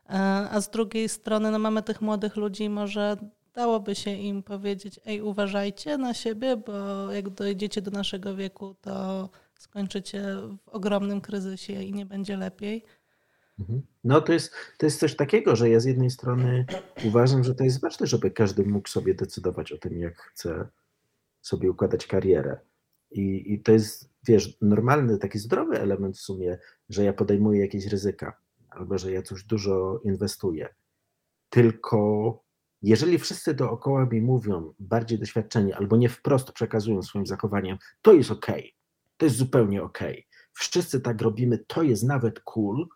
Yy, 0.10 0.16
a 0.52 0.62
z 0.62 0.70
drugiej 0.70 1.10
strony 1.10 1.52
no, 1.52 1.60
mamy 1.60 1.84
tych 1.84 2.02
młodych 2.02 2.36
ludzi, 2.36 2.70
może 2.70 3.18
dałoby 3.54 3.96
się 3.96 4.12
im 4.12 4.44
powiedzieć, 4.44 5.00
ej, 5.06 5.22
uważajcie 5.22 5.98
na 5.98 6.14
siebie, 6.14 6.58
bo 6.58 7.12
jak 7.12 7.30
dojdziecie 7.30 7.82
do 7.82 7.92
naszego 7.92 8.36
wieku, 8.36 8.76
to 8.82 9.30
skończycie 9.60 10.24
w 10.66 10.70
ogromnym 10.70 11.22
kryzysie 11.22 11.84
i 11.84 11.94
nie 11.94 12.06
będzie 12.06 12.38
lepiej. 12.38 12.84
Mhm. 13.60 13.82
No 14.04 14.22
to 14.22 14.34
jest, 14.34 14.54
to 14.78 14.86
jest 14.86 15.00
coś 15.00 15.16
takiego, 15.16 15.56
że 15.56 15.70
ja 15.70 15.80
z 15.80 15.86
jednej 15.86 16.10
strony 16.10 16.66
uważam, 17.06 17.44
że 17.44 17.56
to 17.56 17.64
jest 17.64 17.82
ważne, 17.82 18.08
żeby 18.08 18.32
każdy 18.32 18.66
mógł 18.66 18.90
sobie 18.90 19.14
decydować 19.14 19.72
o 19.72 19.78
tym, 19.78 20.00
jak 20.00 20.18
chce 20.22 20.68
sobie 21.42 21.72
układać 21.72 22.08
karierę. 22.08 22.60
I, 23.12 23.54
I 23.54 23.60
to 23.60 23.72
jest, 23.72 24.10
wiesz, 24.28 24.58
normalny, 24.62 25.18
taki 25.18 25.40
zdrowy 25.40 25.80
element 25.80 26.18
w 26.18 26.22
sumie, 26.22 26.58
że 26.90 27.04
ja 27.04 27.14
podejmuję 27.14 27.62
jakieś 27.62 27.88
ryzyka, 27.88 28.38
albo 28.76 28.98
że 28.98 29.12
ja 29.12 29.22
coś 29.22 29.44
dużo 29.44 30.00
inwestuję. 30.04 30.76
Tylko 31.50 32.46
jeżeli 32.82 33.20
wszyscy 33.20 33.54
dookoła 33.54 34.06
mi 34.06 34.22
mówią, 34.22 34.74
bardziej 34.80 35.20
doświadczeni, 35.20 35.74
albo 35.74 35.98
nie 35.98 36.10
wprost 36.10 36.52
przekazują 36.52 37.02
swoim 37.04 37.26
zachowaniem, 37.26 37.78
to 38.02 38.14
jest 38.14 38.32
ok, 38.32 38.46
to 39.18 39.26
jest 39.26 39.38
zupełnie 39.38 39.84
ok. 39.84 40.00
Wszyscy 40.54 41.02
tak 41.02 41.22
robimy, 41.22 41.58
to 41.68 41.84
jest 41.84 42.04
nawet 42.04 42.40
cool, 42.40 42.88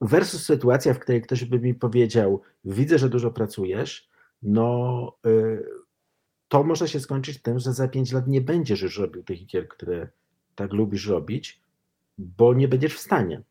versus 0.00 0.44
sytuacja, 0.44 0.94
w 0.94 0.98
której 0.98 1.22
ktoś 1.22 1.44
by 1.44 1.60
mi 1.60 1.74
powiedział, 1.74 2.42
widzę, 2.64 2.98
że 2.98 3.08
dużo 3.08 3.30
pracujesz, 3.30 4.08
no 4.42 5.16
y, 5.26 5.64
to 6.48 6.64
może 6.64 6.88
się 6.88 7.00
skończyć 7.00 7.42
tym, 7.42 7.58
że 7.58 7.72
za 7.72 7.88
pięć 7.88 8.12
lat 8.12 8.28
nie 8.28 8.40
będziesz 8.40 8.82
już 8.82 8.98
robił 8.98 9.22
tych 9.22 9.46
gier, 9.46 9.68
które 9.68 10.08
tak 10.54 10.72
lubisz 10.72 11.06
robić, 11.06 11.62
bo 12.18 12.54
nie 12.54 12.68
będziesz 12.68 12.94
w 12.94 13.00
stanie. 13.00 13.42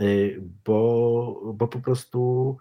Y, 0.00 0.42
bo, 0.64 1.52
bo 1.54 1.68
po 1.68 1.80
prostu 1.80 2.56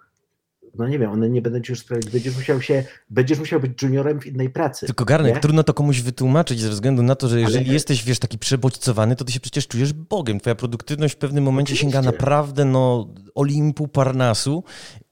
no 0.76 0.88
nie 0.88 1.00
wiem, 1.00 1.12
one 1.12 1.30
nie 1.30 1.42
będą 1.42 1.62
ci 1.62 1.72
już 1.72 1.80
sprawiać, 1.80 2.10
będziesz 2.10 2.36
musiał 2.36 2.62
się, 2.62 2.84
będziesz 3.10 3.40
musiał 3.40 3.60
być 3.60 3.82
juniorem 3.82 4.20
w 4.20 4.26
innej 4.26 4.50
pracy. 4.50 4.86
Tylko 4.86 5.06
Garnek, 5.06 5.36
nie? 5.36 5.42
trudno 5.42 5.64
to 5.64 5.74
komuś 5.74 6.02
wytłumaczyć 6.02 6.60
ze 6.60 6.70
względu 6.70 7.04
na 7.04 7.16
to, 7.16 7.28
że 7.28 7.40
jeżeli 7.42 7.66
Ale... 7.66 7.74
jesteś, 7.74 8.04
wiesz, 8.04 8.20
taki 8.20 8.40
przebodźcowany, 8.40 9.16
to 9.16 9.26
ty 9.26 9.32
się 9.32 9.40
przecież 9.40 9.68
czujesz 9.68 9.94
Bogiem. 9.94 10.40
Twoja 10.40 10.56
produktywność 10.56 11.14
w 11.14 11.18
pewnym 11.18 11.44
momencie 11.44 11.74
Oczywiście. 11.74 11.98
sięga 11.98 12.12
naprawdę, 12.12 12.66
no, 12.66 13.14
Olimpu, 13.36 13.88
Parnasu 13.88 14.64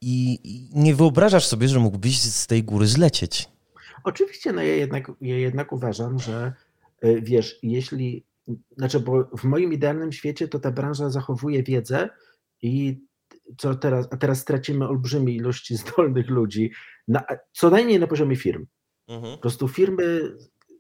i, 0.02 0.40
i 0.44 0.80
nie 0.80 0.96
wyobrażasz 0.96 1.46
sobie, 1.46 1.68
że 1.68 1.80
mógłbyś 1.80 2.22
z 2.22 2.48
tej 2.48 2.64
góry 2.64 2.88
zlecieć. 2.88 3.50
Oczywiście, 4.04 4.52
no 4.52 4.62
ja 4.62 4.76
jednak, 4.76 5.12
ja 5.22 5.38
jednak 5.38 5.74
uważam, 5.74 6.20
że 6.20 6.54
y, 7.04 7.22
wiesz, 7.22 7.60
jeśli, 7.64 8.24
znaczy, 8.78 9.00
bo 9.00 9.30
w 9.38 9.43
moim 9.43 9.74
idealnym 9.74 10.12
świecie 10.12 10.47
to 10.47 10.60
ta 10.60 10.72
branża 10.72 11.10
zachowuje 11.10 11.64
wiedzę 11.64 12.10
i 12.62 13.02
co 13.58 13.76
teraz, 13.76 14.08
a 14.12 14.18
teraz 14.18 14.39
stracimy 14.39 14.88
olbrzymie 14.88 15.34
ilości 15.34 15.76
zdolnych 15.88 16.30
ludzi, 16.30 16.72
na, 17.08 17.24
co 17.52 17.70
najmniej 17.70 18.00
na 18.00 18.08
poziomie 18.08 18.36
firm. 18.36 18.66
Mhm. 19.08 19.36
Po 19.36 19.41
prostu 19.41 19.68
firmy 19.68 20.36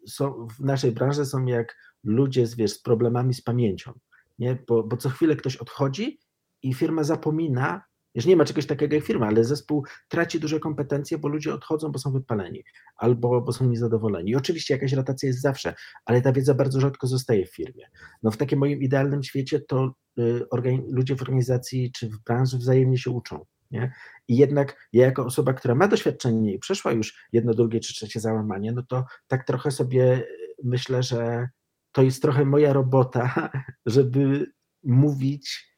są, 0.07 0.47
w 0.57 0.59
naszej 0.59 0.91
branży 0.91 1.25
są 1.25 1.45
jak 1.45 1.75
ludzie 2.03 2.47
z, 2.47 2.55
wiesz, 2.55 2.71
z 2.71 2.81
problemami 2.81 3.33
z 3.33 3.41
pamięcią, 3.41 3.99
nie? 4.39 4.63
Bo, 4.67 4.83
bo 4.83 4.97
co 4.97 5.09
chwilę 5.09 5.35
ktoś 5.35 5.57
odchodzi 5.57 6.19
i 6.63 6.73
firma 6.73 7.03
zapomina, 7.03 7.83
już 8.19 8.25
nie 8.25 8.35
ma 8.35 8.45
czegoś 8.45 8.65
takiego 8.65 8.95
jak 8.95 9.03
firma, 9.03 9.27
ale 9.27 9.43
zespół 9.43 9.85
traci 10.07 10.39
duże 10.39 10.59
kompetencje, 10.59 11.17
bo 11.17 11.27
ludzie 11.27 11.53
odchodzą, 11.53 11.91
bo 11.91 11.99
są 11.99 12.11
wypaleni 12.11 12.63
albo 12.95 13.41
bo 13.41 13.53
są 13.53 13.65
niezadowoleni. 13.65 14.31
I 14.31 14.35
oczywiście 14.35 14.73
jakaś 14.73 14.93
rotacja 14.93 15.27
jest 15.27 15.41
zawsze, 15.41 15.73
ale 16.05 16.21
ta 16.21 16.33
wiedza 16.33 16.53
bardzo 16.53 16.79
rzadko 16.79 17.07
zostaje 17.07 17.45
w 17.45 17.55
firmie. 17.55 17.85
No 18.23 18.31
w 18.31 18.37
takim 18.37 18.59
moim 18.59 18.81
idealnym 18.81 19.23
świecie 19.23 19.59
to 19.59 19.93
y, 20.19 20.45
ludzie 20.87 21.15
w 21.15 21.21
organizacji 21.21 21.91
czy 21.91 22.09
w 22.09 22.23
branży 22.23 22.57
wzajemnie 22.57 22.97
się 22.97 23.11
uczą. 23.11 23.45
Nie? 23.71 23.93
I 24.27 24.37
jednak 24.37 24.87
ja 24.93 25.05
jako 25.05 25.25
osoba, 25.25 25.53
która 25.53 25.75
ma 25.75 25.87
doświadczenie 25.87 26.53
i 26.53 26.59
przeszła 26.59 26.91
już 26.91 27.27
jedno, 27.31 27.53
drugie 27.53 27.79
czy 27.79 27.93
trzecie 27.93 28.19
załamanie, 28.19 28.71
no 28.71 28.83
to 28.83 29.05
tak 29.27 29.45
trochę 29.45 29.71
sobie 29.71 30.27
myślę, 30.63 31.03
że 31.03 31.49
to 31.91 32.01
jest 32.01 32.21
trochę 32.21 32.45
moja 32.45 32.73
robota, 32.73 33.49
żeby 33.85 34.51
mówić 34.83 35.69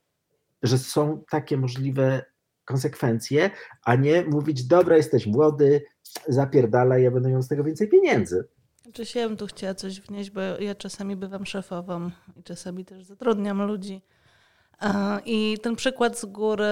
że 0.64 0.78
są 0.78 1.24
takie 1.30 1.58
możliwe 1.58 2.26
konsekwencje, 2.72 3.50
a 3.84 3.96
nie 3.96 4.24
mówić, 4.24 4.64
dobra, 4.64 4.98
jesteś 4.98 5.28
młody, 5.28 5.82
zapierdala, 6.28 6.98
ja 6.98 7.12
będę 7.12 7.30
miał 7.30 7.42
z 7.42 7.48
tego 7.48 7.64
więcej 7.64 7.90
pieniędzy. 7.90 8.44
Znaczy 8.84 9.06
się 9.06 9.28
bym 9.28 9.38
tu 9.38 9.48
chciała 9.48 9.74
coś 9.74 10.02
wnieść, 10.02 10.30
bo 10.30 10.42
ja 10.42 10.76
czasami 10.76 11.16
bywam 11.16 11.46
szefową 11.46 12.12
i 12.36 12.44
czasami 12.44 12.86
też 12.86 13.04
zatrudniam 13.04 13.62
ludzi. 13.62 14.02
I 15.26 15.58
ten 15.62 15.76
przykład 15.76 16.20
z 16.20 16.26
góry 16.26 16.66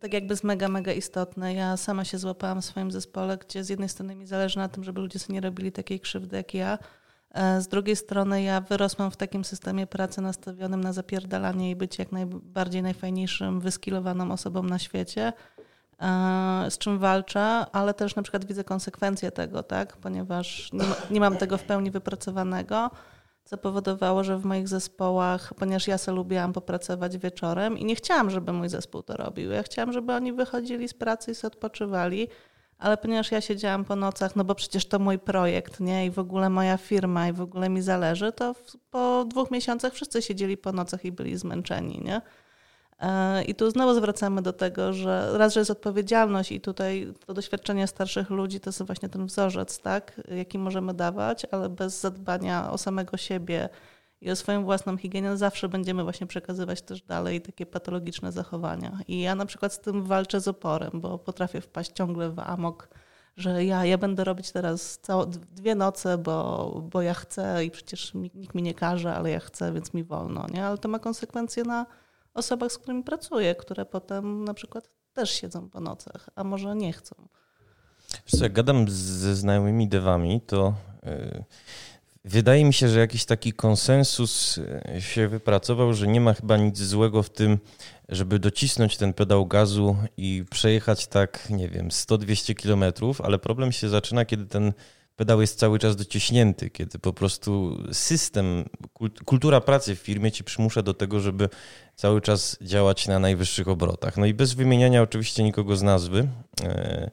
tak 0.00 0.12
jakby 0.12 0.32
jest 0.32 0.44
mega, 0.44 0.68
mega 0.68 0.92
istotny. 0.92 1.54
Ja 1.54 1.76
sama 1.76 2.04
się 2.04 2.18
złapałam 2.18 2.62
w 2.62 2.64
swoim 2.64 2.90
zespole, 2.90 3.38
gdzie 3.38 3.64
z 3.64 3.68
jednej 3.68 3.88
strony 3.88 4.14
mi 4.14 4.26
zależy 4.26 4.58
na 4.58 4.68
tym, 4.68 4.84
żeby 4.84 5.00
ludzie 5.00 5.18
sobie 5.18 5.34
nie 5.34 5.40
robili 5.40 5.72
takiej 5.72 6.00
krzywdy 6.00 6.36
jak 6.36 6.54
ja, 6.54 6.78
z 7.34 7.68
drugiej 7.68 7.96
strony 7.96 8.42
ja 8.42 8.60
wyrosłam 8.60 9.10
w 9.10 9.16
takim 9.16 9.44
systemie 9.44 9.86
pracy 9.86 10.20
nastawionym 10.20 10.80
na 10.80 10.92
zapierdalanie 10.92 11.70
i 11.70 11.76
być 11.76 11.98
jak 11.98 12.12
najbardziej 12.12 12.82
najfajniejszym, 12.82 13.60
wyskilowaną 13.60 14.30
osobą 14.30 14.62
na 14.62 14.78
świecie, 14.78 15.32
z 16.70 16.78
czym 16.78 16.98
walczę, 16.98 17.66
ale 17.72 17.94
też 17.94 18.16
na 18.16 18.22
przykład 18.22 18.44
widzę 18.44 18.64
konsekwencje 18.64 19.30
tego, 19.30 19.62
tak? 19.62 19.96
ponieważ 19.96 20.72
nie, 20.72 20.84
nie 21.10 21.20
mam 21.20 21.36
tego 21.36 21.58
w 21.58 21.62
pełni 21.62 21.90
wypracowanego 21.90 22.90
co 23.48 23.56
powodowało, 23.56 24.24
że 24.24 24.38
w 24.38 24.44
moich 24.44 24.68
zespołach, 24.68 25.54
ponieważ 25.54 25.88
ja 25.88 25.98
sobie 25.98 26.16
lubiłam 26.16 26.52
popracować 26.52 27.18
wieczorem 27.18 27.78
i 27.78 27.84
nie 27.84 27.94
chciałam, 27.94 28.30
żeby 28.30 28.52
mój 28.52 28.68
zespół 28.68 29.02
to 29.02 29.16
robił. 29.16 29.50
Ja 29.50 29.62
chciałam, 29.62 29.92
żeby 29.92 30.12
oni 30.12 30.32
wychodzili 30.32 30.88
z 30.88 30.94
pracy 30.94 31.30
i 31.30 31.34
sobie 31.34 31.54
odpoczywali, 31.54 32.28
ale 32.78 32.96
ponieważ 32.96 33.32
ja 33.32 33.40
siedziałam 33.40 33.84
po 33.84 33.96
nocach, 33.96 34.36
no 34.36 34.44
bo 34.44 34.54
przecież 34.54 34.86
to 34.86 34.98
mój 34.98 35.18
projekt, 35.18 35.80
nie? 35.80 36.06
I 36.06 36.10
w 36.10 36.18
ogóle 36.18 36.50
moja 36.50 36.76
firma 36.76 37.28
i 37.28 37.32
w 37.32 37.40
ogóle 37.40 37.68
mi 37.68 37.82
zależy, 37.82 38.32
to 38.32 38.54
po 38.90 39.24
dwóch 39.24 39.50
miesiącach 39.50 39.92
wszyscy 39.92 40.22
siedzieli 40.22 40.56
po 40.56 40.72
nocach 40.72 41.04
i 41.04 41.12
byli 41.12 41.36
zmęczeni, 41.36 42.00
nie? 42.04 42.20
E, 43.00 43.44
I 43.44 43.54
tu 43.54 43.70
znowu 43.70 43.94
zwracamy 43.94 44.42
do 44.42 44.52
tego, 44.52 44.92
że 44.92 45.38
raz, 45.38 45.54
że 45.54 45.60
jest 45.60 45.70
odpowiedzialność 45.70 46.52
i 46.52 46.60
tutaj 46.60 47.12
to 47.26 47.34
doświadczenie 47.34 47.86
starszych 47.86 48.30
ludzi 48.30 48.60
to 48.60 48.70
jest 48.70 48.82
właśnie 48.82 49.08
ten 49.08 49.26
wzorzec, 49.26 49.78
tak, 49.78 50.20
jaki 50.36 50.58
możemy 50.58 50.94
dawać, 50.94 51.46
ale 51.50 51.68
bez 51.68 52.00
zadbania 52.00 52.70
o 52.70 52.78
samego 52.78 53.16
siebie 53.16 53.68
i 54.20 54.30
o 54.30 54.36
swoją 54.36 54.64
własną 54.64 54.96
higienę 54.96 55.36
zawsze 55.36 55.68
będziemy 55.68 56.02
właśnie 56.02 56.26
przekazywać 56.26 56.82
też 56.82 57.02
dalej 57.02 57.40
takie 57.40 57.66
patologiczne 57.66 58.32
zachowania. 58.32 58.98
I 59.08 59.20
ja 59.20 59.34
na 59.34 59.46
przykład 59.46 59.72
z 59.72 59.80
tym 59.80 60.04
walczę 60.04 60.40
z 60.40 60.48
oporem, 60.48 60.90
bo 60.94 61.18
potrafię 61.18 61.60
wpaść 61.60 61.92
ciągle 61.92 62.30
w 62.30 62.38
amok, 62.38 62.88
że 63.36 63.64
ja, 63.64 63.84
ja 63.84 63.98
będę 63.98 64.24
robić 64.24 64.52
teraz 64.52 65.00
dwie 65.52 65.74
noce, 65.74 66.18
bo, 66.18 66.82
bo 66.92 67.02
ja 67.02 67.14
chcę 67.14 67.64
i 67.64 67.70
przecież 67.70 68.14
nikt 68.14 68.54
mi 68.54 68.62
nie 68.62 68.74
każe, 68.74 69.14
ale 69.14 69.30
ja 69.30 69.40
chcę, 69.40 69.72
więc 69.72 69.94
mi 69.94 70.04
wolno, 70.04 70.46
nie? 70.54 70.64
Ale 70.64 70.78
to 70.78 70.88
ma 70.88 70.98
konsekwencje 70.98 71.64
na 71.64 71.86
osobach, 72.34 72.72
z 72.72 72.78
którymi 72.78 73.02
pracuję, 73.02 73.54
które 73.54 73.84
potem 73.84 74.44
na 74.44 74.54
przykład 74.54 74.90
też 75.12 75.30
siedzą 75.30 75.70
po 75.70 75.80
nocach, 75.80 76.30
a 76.34 76.44
może 76.44 76.76
nie 76.76 76.92
chcą. 76.92 77.14
Wiesz 78.32 78.40
jak 78.40 78.52
gadam 78.52 78.88
ze 78.88 79.36
znajomymi 79.36 79.88
dewami, 79.88 80.40
to 80.40 80.74
yy, 81.02 81.44
wydaje 82.28 82.64
mi 82.64 82.74
się, 82.74 82.88
że 82.88 82.98
jakiś 82.98 83.24
taki 83.24 83.52
konsensus 83.52 84.60
yy, 84.94 85.00
się 85.00 85.28
wypracował, 85.28 85.94
że 85.94 86.06
nie 86.06 86.20
ma 86.20 86.34
chyba 86.34 86.56
nic 86.56 86.78
złego 86.78 87.22
w 87.22 87.30
tym, 87.30 87.58
żeby 88.08 88.38
docisnąć 88.38 88.96
ten 88.96 89.12
pedał 89.12 89.46
gazu 89.46 89.96
i 90.16 90.44
przejechać 90.50 91.06
tak, 91.06 91.50
nie 91.50 91.68
wiem, 91.68 91.88
100-200 91.88 92.54
kilometrów, 92.54 93.20
ale 93.20 93.38
problem 93.38 93.72
się 93.72 93.88
zaczyna, 93.88 94.24
kiedy 94.24 94.46
ten 94.46 94.72
pedał 95.16 95.40
jest 95.40 95.58
cały 95.58 95.78
czas 95.78 95.96
dociśnięty, 95.96 96.70
kiedy 96.70 96.98
po 96.98 97.12
prostu 97.12 97.82
system, 97.92 98.64
kultura 99.24 99.60
pracy 99.60 99.96
w 99.96 99.98
firmie 99.98 100.32
ci 100.32 100.44
przymusza 100.44 100.82
do 100.82 100.94
tego, 100.94 101.20
żeby 101.20 101.48
cały 101.96 102.20
czas 102.20 102.56
działać 102.60 103.08
na 103.08 103.18
najwyższych 103.18 103.68
obrotach. 103.68 104.16
No 104.16 104.26
i 104.26 104.34
bez 104.34 104.52
wymieniania 104.52 105.02
oczywiście 105.02 105.42
nikogo 105.42 105.76
z 105.76 105.82
nazwy. 105.82 106.28
E, 106.62 107.10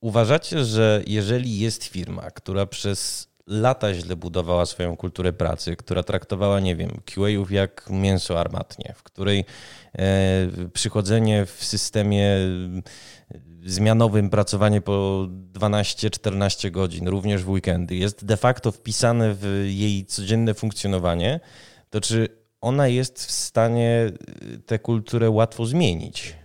uważacie, 0.00 0.64
że 0.64 1.02
jeżeli 1.06 1.58
jest 1.58 1.84
firma, 1.84 2.30
która 2.30 2.66
przez 2.66 3.28
lata 3.46 3.94
źle 3.94 4.16
budowała 4.16 4.66
swoją 4.66 4.96
kulturę 4.96 5.32
pracy, 5.32 5.76
która 5.76 6.02
traktowała, 6.02 6.60
nie 6.60 6.76
wiem, 6.76 6.90
QA-ów 7.04 7.52
jak 7.52 7.86
mięso 7.90 8.40
armatnie, 8.40 8.94
w 8.96 9.02
której 9.02 9.44
e, 9.98 10.48
przychodzenie 10.72 11.46
w 11.46 11.64
systemie 11.64 12.36
zmianowym 13.64 14.30
pracowanie 14.30 14.80
po 14.80 15.28
12-14 15.52 16.70
godzin, 16.70 17.08
również 17.08 17.44
w 17.44 17.48
weekendy, 17.48 17.96
jest 17.96 18.24
de 18.24 18.36
facto 18.36 18.72
wpisane 18.72 19.34
w 19.34 19.64
jej 19.66 20.06
codzienne 20.06 20.54
funkcjonowanie, 20.54 21.40
to 21.90 22.00
czy 22.00 22.28
ona 22.60 22.88
jest 22.88 23.26
w 23.26 23.30
stanie 23.30 24.12
tę 24.66 24.78
kulturę 24.78 25.30
łatwo 25.30 25.66
zmienić? 25.66 26.36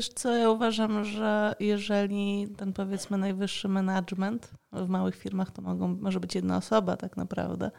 Wiesz 0.00 0.08
co, 0.08 0.32
ja 0.32 0.50
uważam, 0.50 1.04
że 1.04 1.54
jeżeli 1.60 2.48
ten 2.56 2.72
powiedzmy 2.72 3.18
najwyższy 3.18 3.68
management 3.68 4.50
w 4.72 4.88
małych 4.88 5.16
firmach 5.16 5.50
to 5.50 5.62
mogą, 5.62 5.96
może 6.00 6.20
być 6.20 6.34
jedna 6.34 6.56
osoba 6.56 6.96
tak 6.96 7.16
naprawdę, 7.16 7.70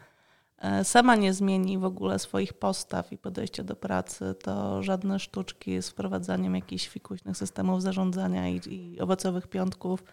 E, 0.62 0.84
sama 0.84 1.16
nie 1.16 1.32
zmieni 1.32 1.78
w 1.78 1.84
ogóle 1.84 2.18
swoich 2.18 2.52
postaw 2.52 3.12
i 3.12 3.18
podejścia 3.18 3.64
do 3.64 3.76
pracy, 3.76 4.34
to 4.42 4.82
żadne 4.82 5.18
sztuczki 5.18 5.82
z 5.82 5.88
wprowadzaniem 5.88 6.54
jakichś 6.54 6.88
fikuśnych 6.88 7.36
systemów 7.36 7.82
zarządzania 7.82 8.48
i, 8.48 8.60
i 8.68 9.00
owocowych 9.00 9.46
piątków 9.46 10.04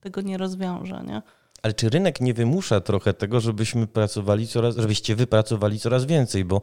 tego 0.00 0.20
nie 0.20 0.38
rozwiąże. 0.38 1.02
Nie? 1.06 1.22
Ale 1.66 1.74
czy 1.74 1.88
rynek 1.90 2.20
nie 2.20 2.34
wymusza 2.34 2.80
trochę 2.80 3.14
tego, 3.14 3.40
żebyśmy 3.40 3.86
pracowali 3.86 4.46
coraz, 4.46 4.76
żebyście 4.76 5.16
wypracowali 5.16 5.80
coraz 5.80 6.04
więcej? 6.04 6.44
Bo 6.44 6.60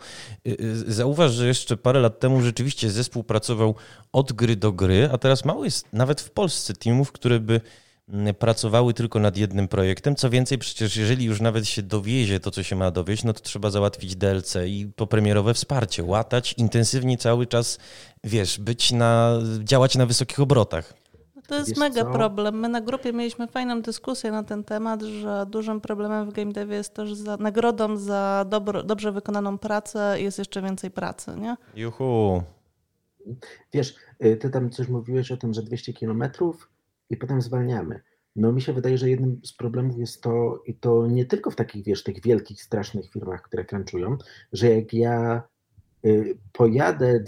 y, 0.47 0.58
y, 0.60 0.93
zauważ, 0.93 1.32
że 1.32 1.47
jeszcze 1.47 1.78
parę 1.78 1.99
lat 1.99 2.20
temu 2.20 2.41
rzeczywiście 2.41 2.91
zespół 2.91 3.24
pracował 3.24 3.76
od 4.12 4.34
gry 4.34 4.56
do 4.56 4.72
gry, 4.72 5.10
a 5.12 5.18
teraz 5.18 5.45
mało 5.45 5.66
jest 5.66 5.93
nawet 5.93 6.22
w 6.22 6.32
Polsce 6.32 6.74
teamów, 6.74 7.12
które 7.12 7.39
by 7.39 7.62
Mm, 8.10 8.36
pracowały 8.36 8.93
tylko 8.93 9.20
nad 9.20 9.38
jednym 9.38 9.68
projektem. 9.68 10.16
Co 10.16 10.30
więcej, 10.30 10.58
przecież 10.58 10.97
jeżeli 10.97 11.26
już 11.26 11.41
nawet 11.41 11.68
się 11.68 11.82
dowiezie 11.82 12.39
to, 12.39 12.51
co 12.51 12.64
się 12.64 12.76
ma 12.76 12.91
dowieść, 12.91 13.24
no 13.24 13.34
to 13.34 13.39
trzeba 13.39 13.70
załatwić 13.70 14.16
DLC 14.16 14.56
i 14.68 14.91
popremierowe 14.95 15.54
wsparcie, 15.54 16.04
łatać 16.04 16.54
intensywnie 16.58 17.18
cały 17.18 17.47
czas, 17.47 17.78
wiesz, 18.24 18.60
być 18.60 18.91
na, 18.91 19.39
działać 19.64 19.95
na 19.95 20.06
wysokich 20.06 20.39
obrotach. 20.39 21.03
To 21.48 21.56
jest 21.56 21.70
Wiesz 21.70 21.78
mega 21.78 22.04
co? 22.04 22.12
problem. 22.12 22.60
My 22.60 22.70
na 22.70 22.82
grupie 22.82 23.14
mieliśmy 23.14 23.48
fajną 23.48 23.82
dyskusję 23.82 24.32
na 24.32 24.44
ten 24.44 24.64
temat, 24.64 25.02
że 25.02 25.46
dużym 25.50 25.82
problemem 25.82 26.30
w 26.30 26.34
game 26.34 26.52
devie 26.52 26.76
jest 26.76 26.94
to, 26.94 27.08
że 27.08 27.16
za 27.16 27.38
nagrodą 27.38 27.98
za 27.98 28.46
dobro, 28.50 28.84
dobrze 28.84 29.12
wykonaną 29.12 29.58
pracę 29.58 30.16
jest 30.22 30.39
jeszcze 30.39 30.62
więcej 30.62 30.91
pracy, 30.91 31.32
nie? 31.38 31.56
Juhu. 31.76 32.44
Wiesz, 33.74 33.96
y, 34.26 34.38
ty 34.38 34.50
tam 34.50 34.70
coś 34.70 34.88
mówiłeś 34.88 35.32
o 35.32 35.38
tym, 35.38 35.54
że 35.54 35.64
200 35.64 35.94
kilometrów 35.94 36.70
i 37.10 37.18
potem 37.18 37.41
zwalniamy. 37.41 38.02
No 38.36 38.52
mi 38.52 38.62
się 38.62 38.74
wydaje, 38.74 38.98
że 38.98 39.10
jednym 39.10 39.41
z 39.44 39.54
problemów 39.54 39.98
jest 39.98 40.22
to, 40.22 40.64
i 40.66 40.76
to 40.76 41.08
nie 41.08 41.26
tylko 41.26 41.52
w 41.52 41.56
takich, 41.56 41.86
wiesz, 41.86 42.04
tych 42.04 42.22
wielkich, 42.22 42.64
strasznych 42.64 43.12
firmach, 43.12 43.41
które 43.41 43.66
crunchują, 43.66 44.18
że 44.54 44.70
jak 44.76 44.94
ja 44.94 45.44
y, 46.06 46.38
pojadę 46.54 47.24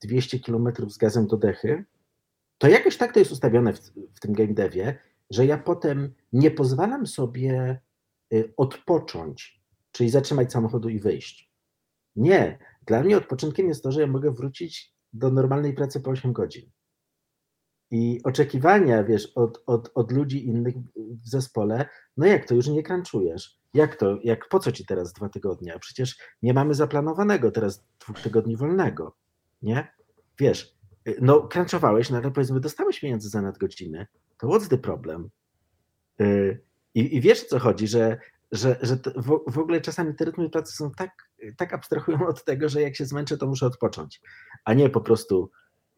200 0.00 0.38
km 0.40 0.68
z 0.88 0.98
gazem 0.98 1.26
do 1.26 1.36
dechy, 1.36 1.84
to 2.58 2.68
jakoś 2.68 2.96
tak 2.96 3.12
to 3.12 3.18
jest 3.18 3.32
ustawione 3.32 3.72
w, 3.72 3.80
w 4.14 4.20
tym 4.20 4.32
game 4.32 4.54
devie, 4.54 4.98
że 5.30 5.46
ja 5.46 5.58
potem 5.58 6.14
nie 6.32 6.50
pozwalam 6.50 7.06
sobie 7.06 7.80
y, 8.34 8.52
odpocząć, 8.56 9.62
czyli 9.92 10.10
zatrzymać 10.10 10.52
samochodu 10.52 10.88
i 10.88 10.98
wyjść. 10.98 11.52
Nie. 12.16 12.58
Dla 12.86 13.02
mnie 13.02 13.16
odpoczynkiem 13.16 13.68
jest 13.68 13.82
to, 13.82 13.92
że 13.92 14.00
ja 14.00 14.06
mogę 14.06 14.30
wrócić 14.32 14.94
do 15.12 15.30
normalnej 15.30 15.74
pracy 15.74 16.00
po 16.00 16.10
8 16.10 16.32
godzin. 16.32 16.70
I 17.90 18.20
oczekiwania, 18.24 19.04
wiesz, 19.04 19.32
od, 19.34 19.62
od, 19.66 19.90
od 19.94 20.12
ludzi 20.12 20.46
innych 20.46 20.74
w 20.96 21.28
zespole, 21.28 21.88
no 22.16 22.26
jak 22.26 22.48
to, 22.48 22.54
już 22.54 22.68
nie 22.68 22.82
crunchujesz? 22.82 23.60
Jak 23.74 23.96
to, 23.96 24.18
jak, 24.24 24.48
po 24.48 24.58
co 24.58 24.72
ci 24.72 24.86
teraz 24.86 25.12
dwa 25.12 25.28
tygodnie? 25.28 25.78
Przecież 25.80 26.18
nie 26.42 26.54
mamy 26.54 26.74
zaplanowanego 26.74 27.50
teraz 27.50 27.84
dwóch 28.00 28.20
tygodni 28.20 28.56
wolnego, 28.56 29.16
nie? 29.62 29.92
Wiesz, 30.38 30.76
no 31.20 31.48
crunchowałeś, 31.48 32.10
no 32.10 32.30
powiedzmy 32.30 32.60
dostałeś 32.60 33.00
pieniądze 33.00 33.28
za 33.28 33.42
nadgodziny, 33.42 34.06
to 34.38 34.46
what's 34.46 34.68
the 34.68 34.78
problem? 34.78 35.30
Y, 36.20 36.60
I, 36.94 37.16
i 37.16 37.20
wiesz, 37.20 37.44
co 37.44 37.58
chodzi, 37.58 37.88
że, 37.88 38.18
że, 38.52 38.78
że 38.82 38.96
w, 38.96 39.40
w 39.46 39.58
ogóle 39.58 39.80
czasami 39.80 40.14
te 40.14 40.24
rytmy 40.24 40.50
pracy 40.50 40.76
są 40.76 40.90
tak, 40.90 41.10
tak 41.56 41.74
abstrahują 41.74 42.26
od 42.26 42.44
tego, 42.44 42.68
że 42.68 42.82
jak 42.82 42.96
się 42.96 43.06
zmęczę, 43.06 43.38
to 43.38 43.46
muszę 43.46 43.66
odpocząć, 43.66 44.20
a 44.64 44.74
nie 44.74 44.90
po 44.90 45.00
prostu 45.00 45.50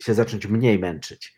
się 0.03 0.15
zacząć 0.15 0.47
mniej 0.47 0.79
męczyć. 0.79 1.37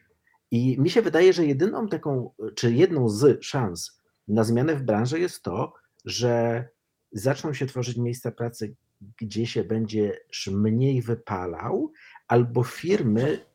I 0.51 0.81
mi 0.81 0.91
się 0.91 1.03
wydaje, 1.03 1.33
że 1.33 1.47
jedyną 1.47 1.89
taką, 1.89 2.31
czy 2.55 2.73
jedną 2.73 3.09
z 3.09 3.45
szans 3.45 4.03
na 4.29 4.45
zmianę 4.45 4.77
w 4.77 4.83
branży 4.83 5.21
jest 5.21 5.43
to, 5.43 5.75
że 6.05 6.65
zaczną 7.13 7.55
się 7.55 7.67
tworzyć 7.67 7.97
miejsca 7.97 8.31
pracy, 8.31 8.77
gdzie 9.21 9.47
się 9.47 9.65
będziesz 9.65 10.51
mniej 10.53 11.03
wypalał, 11.03 11.93
albo 12.29 12.65
firmy 12.65 13.47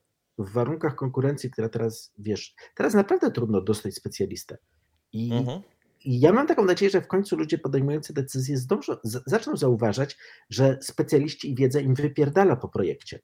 w 0.43 0.51
warunkach 0.51 0.95
konkurencji, 0.95 1.51
która 1.51 1.69
teraz, 1.69 2.13
wiesz, 2.17 2.55
teraz 2.75 2.93
naprawdę 2.93 3.31
trudno 3.31 3.61
dostać 3.61 3.95
specjalistę. 3.95 4.57
I, 5.13 5.33
mhm. 5.33 5.61
I 6.05 6.19
ja 6.19 6.33
mam 6.33 6.47
taką 6.47 6.65
nadzieję, 6.65 6.91
że 6.91 7.01
w 7.01 7.07
końcu 7.07 7.37
ludzie 7.37 7.57
podejmujący 7.57 8.13
decyzje 8.13 8.57
zdążą, 8.57 8.93
zaczną 9.03 9.57
zauważać, 9.57 10.17
że 10.49 10.77
specjaliści 10.81 11.51
i 11.51 11.55
wiedza 11.55 11.79
im 11.79 11.95
wypierdala 11.95 12.55
po 12.55 12.67
projekcie. 12.67 13.19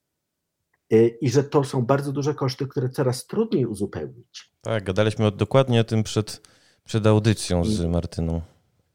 Y, 0.93 1.18
i 1.22 1.30
że 1.30 1.43
to 1.43 1.63
są 1.63 1.86
bardzo 1.86 2.11
duże 2.11 2.34
koszty, 2.34 2.68
które 2.68 2.89
coraz 2.89 3.28
trudniej 3.28 3.65
uzupełnić. 3.65 4.51
Tak, 4.61 4.84
gadaliśmy 4.84 5.32
dokładnie 5.32 5.82
o 5.82 5.84
tym 5.84 6.03
przed, 6.03 6.41
Przed 6.88 7.07
audycją 7.07 7.63
z 7.63 7.86
Martyną. 7.86 8.41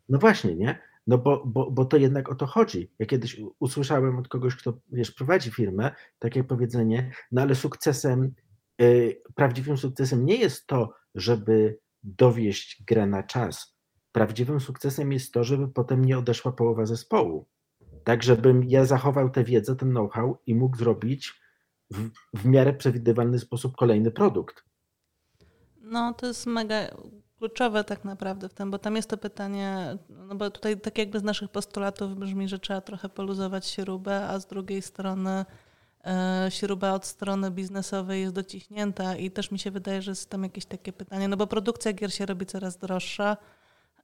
No 0.08 0.18
właśnie, 0.18 0.54
nie? 0.54 0.78
No 1.06 1.18
bo, 1.18 1.42
bo, 1.46 1.70
bo 1.70 1.84
to 1.84 1.96
jednak 1.96 2.30
o 2.30 2.34
to 2.34 2.46
chodzi. 2.46 2.90
Ja 2.98 3.06
kiedyś 3.06 3.40
usłyszałem 3.58 4.18
od 4.18 4.28
kogoś, 4.28 4.56
kto 4.56 4.78
wiesz, 4.92 5.10
prowadzi 5.10 5.50
firmę, 5.50 5.94
takie 6.18 6.44
powiedzenie, 6.44 7.12
no 7.32 7.42
ale 7.42 7.54
sukcesem, 7.54 8.34
yy, 8.78 9.22
prawdziwym 9.34 9.76
sukcesem 9.76 10.24
nie 10.24 10.36
jest 10.36 10.66
to, 10.66 10.94
żeby 11.14 11.78
dowieść 12.02 12.82
grę 12.86 13.06
na 13.06 13.22
czas. 13.22 13.76
Prawdziwym 14.12 14.60
sukcesem 14.60 15.12
jest 15.12 15.32
to, 15.32 15.44
żeby 15.44 15.68
potem 15.68 16.04
nie 16.04 16.18
odeszła 16.18 16.52
połowa 16.52 16.86
zespołu. 16.86 17.46
Tak, 18.04 18.22
żebym 18.22 18.64
ja 18.64 18.84
zachował 18.84 19.30
tę 19.30 19.44
wiedzę, 19.44 19.76
ten 19.76 19.90
know-how 19.90 20.38
i 20.46 20.54
mógł 20.54 20.76
zrobić 20.76 21.40
w, 21.90 22.10
w 22.34 22.44
miarę 22.44 22.72
przewidywalny 22.72 23.38
sposób 23.38 23.76
kolejny 23.76 24.10
produkt. 24.10 24.64
No, 25.80 26.14
to 26.14 26.26
jest 26.26 26.46
mega 26.46 26.88
kluczowe 27.42 27.84
tak 27.84 28.04
naprawdę 28.04 28.48
w 28.48 28.54
tym, 28.54 28.70
bo 28.70 28.78
tam 28.78 28.96
jest 28.96 29.08
to 29.08 29.16
pytanie, 29.16 29.98
no 30.08 30.34
bo 30.34 30.50
tutaj 30.50 30.80
tak 30.80 30.98
jakby 30.98 31.18
z 31.18 31.22
naszych 31.22 31.50
postulatów 31.50 32.16
brzmi, 32.16 32.48
że 32.48 32.58
trzeba 32.58 32.80
trochę 32.80 33.08
poluzować 33.08 33.66
śrubę, 33.66 34.28
a 34.28 34.38
z 34.38 34.46
drugiej 34.46 34.82
strony 34.82 35.44
e, 36.04 36.46
śruba 36.50 36.92
od 36.92 37.06
strony 37.06 37.50
biznesowej 37.50 38.20
jest 38.20 38.34
dociśnięta 38.34 39.16
i 39.16 39.30
też 39.30 39.50
mi 39.50 39.58
się 39.58 39.70
wydaje, 39.70 40.02
że 40.02 40.10
jest 40.10 40.30
tam 40.30 40.42
jakieś 40.42 40.64
takie 40.64 40.92
pytanie, 40.92 41.28
no 41.28 41.36
bo 41.36 41.46
produkcja 41.46 41.92
gier 41.92 42.14
się 42.14 42.26
robi 42.26 42.46
coraz 42.46 42.76
droższa 42.76 43.36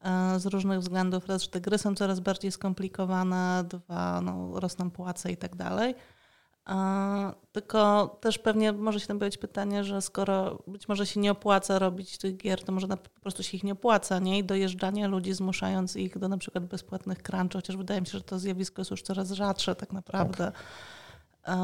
e, 0.02 0.40
z 0.40 0.46
różnych 0.46 0.80
względów. 0.80 1.26
Raz, 1.26 1.42
że 1.42 1.48
te 1.48 1.60
gry 1.60 1.78
są 1.78 1.94
coraz 1.94 2.20
bardziej 2.20 2.52
skomplikowane, 2.52 3.64
dwa, 3.68 4.20
no, 4.20 4.60
rosną 4.60 4.90
płace 4.90 5.32
i 5.32 5.36
tak 5.36 5.56
dalej. 5.56 5.94
Tylko 7.52 8.08
też 8.20 8.38
pewnie 8.38 8.72
może 8.72 9.00
się 9.00 9.06
tam 9.06 9.18
pojawić 9.18 9.38
pytanie, 9.38 9.84
że 9.84 10.02
skoro 10.02 10.62
być 10.66 10.88
może 10.88 11.06
się 11.06 11.20
nie 11.20 11.30
opłaca 11.30 11.78
robić 11.78 12.18
tych 12.18 12.36
gier, 12.36 12.64
to 12.64 12.72
może 12.72 12.88
po 12.88 13.20
prostu 13.20 13.42
się 13.42 13.56
ich 13.56 13.64
nie 13.64 13.72
opłaca, 13.72 14.18
nie? 14.18 14.38
I 14.38 14.44
dojeżdżanie 14.44 15.08
ludzi, 15.08 15.32
zmuszając 15.32 15.96
ich 15.96 16.18
do 16.18 16.28
na 16.28 16.38
przykład 16.38 16.64
bezpłatnych 16.64 17.22
crunch, 17.22 17.52
chociaż 17.52 17.76
wydaje 17.76 18.00
mi 18.00 18.06
się, 18.06 18.18
że 18.18 18.24
to 18.24 18.38
zjawisko 18.38 18.80
jest 18.80 18.90
już 18.90 19.02
coraz 19.02 19.30
rzadsze 19.30 19.74
tak 19.74 19.92
naprawdę. 19.92 20.52
Tak. 21.42 21.54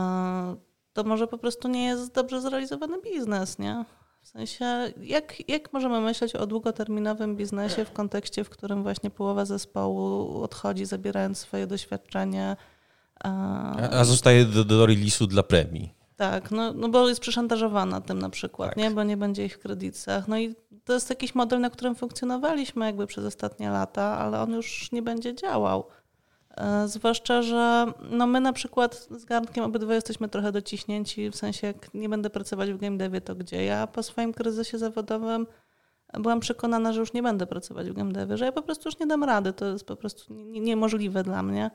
To 0.92 1.04
może 1.04 1.26
po 1.26 1.38
prostu 1.38 1.68
nie 1.68 1.84
jest 1.84 2.14
dobrze 2.14 2.40
zrealizowany 2.40 3.02
biznes, 3.02 3.58
nie? 3.58 3.84
W 4.22 4.28
sensie, 4.28 4.64
jak, 5.00 5.48
jak 5.48 5.72
możemy 5.72 6.00
myśleć 6.00 6.34
o 6.34 6.46
długoterminowym 6.46 7.36
biznesie 7.36 7.84
w 7.84 7.92
kontekście, 7.92 8.44
w 8.44 8.50
którym 8.50 8.82
właśnie 8.82 9.10
połowa 9.10 9.44
zespołu 9.44 10.42
odchodzi, 10.42 10.84
zabierając 10.84 11.38
swoje 11.38 11.66
doświadczenie, 11.66 12.56
a, 13.24 13.76
a 13.90 14.04
zostaje 14.04 14.44
do, 14.44 14.64
do 14.64 14.86
release'u 14.86 15.26
dla 15.26 15.42
premii. 15.42 15.94
Tak, 16.16 16.50
no, 16.50 16.72
no 16.72 16.88
bo 16.88 17.08
jest 17.08 17.20
przeszantażowana 17.20 18.00
tym 18.00 18.18
na 18.18 18.30
przykład, 18.30 18.68
tak. 18.68 18.76
nie? 18.76 18.90
bo 18.90 19.02
nie 19.02 19.16
będzie 19.16 19.44
ich 19.44 19.54
w 19.54 19.58
kredytach. 19.58 20.28
No 20.28 20.38
i 20.38 20.54
to 20.84 20.92
jest 20.92 21.10
jakiś 21.10 21.34
model, 21.34 21.60
na 21.60 21.70
którym 21.70 21.94
funkcjonowaliśmy 21.94 22.86
jakby 22.86 23.06
przez 23.06 23.24
ostatnie 23.24 23.70
lata, 23.70 24.18
ale 24.18 24.40
on 24.40 24.52
już 24.52 24.92
nie 24.92 25.02
będzie 25.02 25.34
działał. 25.34 25.84
E, 26.56 26.88
zwłaszcza, 26.88 27.42
że 27.42 27.86
no 28.10 28.26
my 28.26 28.40
na 28.40 28.52
przykład 28.52 29.08
z 29.10 29.24
Garnkiem 29.24 29.64
obydwoje 29.64 29.94
jesteśmy 29.94 30.28
trochę 30.28 30.52
dociśnięci, 30.52 31.30
w 31.30 31.36
sensie 31.36 31.66
jak 31.66 31.94
nie 31.94 32.08
będę 32.08 32.30
pracować 32.30 32.72
w 32.72 32.78
game 32.78 32.96
devie, 32.96 33.20
to 33.20 33.34
gdzie? 33.34 33.64
Ja 33.64 33.86
po 33.86 34.02
swoim 34.02 34.32
kryzysie 34.32 34.78
zawodowym 34.78 35.46
byłam 36.12 36.40
przekonana, 36.40 36.92
że 36.92 37.00
już 37.00 37.12
nie 37.12 37.22
będę 37.22 37.46
pracować 37.46 37.90
w 37.90 37.94
game 37.94 38.12
devie, 38.12 38.36
że 38.36 38.44
ja 38.44 38.52
po 38.52 38.62
prostu 38.62 38.88
już 38.88 38.98
nie 38.98 39.06
dam 39.06 39.24
rady, 39.24 39.52
to 39.52 39.66
jest 39.66 39.86
po 39.86 39.96
prostu 39.96 40.34
niemożliwe 40.34 41.22
dla 41.22 41.42
mnie. 41.42 41.70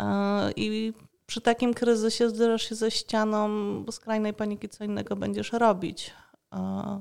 E, 0.00 0.50
I 0.56 0.92
przy 1.26 1.40
takim 1.40 1.74
kryzysie 1.74 2.28
zderzasz 2.28 2.62
się 2.62 2.74
ze 2.74 2.90
ścianą 2.90 3.48
skrajnej 3.90 4.34
paniki, 4.34 4.68
co 4.68 4.84
innego 4.84 5.16
będziesz 5.16 5.52
robić. 5.52 6.12
E, 6.52 7.00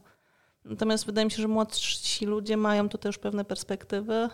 natomiast 0.66 1.06
wydaje 1.06 1.26
mi 1.26 1.32
się, 1.32 1.42
że 1.42 1.48
młodsi 1.48 2.26
ludzie 2.26 2.58
mają 2.58 2.90
tutaj 2.90 3.10
już 3.10 3.18
pewne 3.18 3.46
perspektywy. 3.46 4.14
E, 4.14 4.30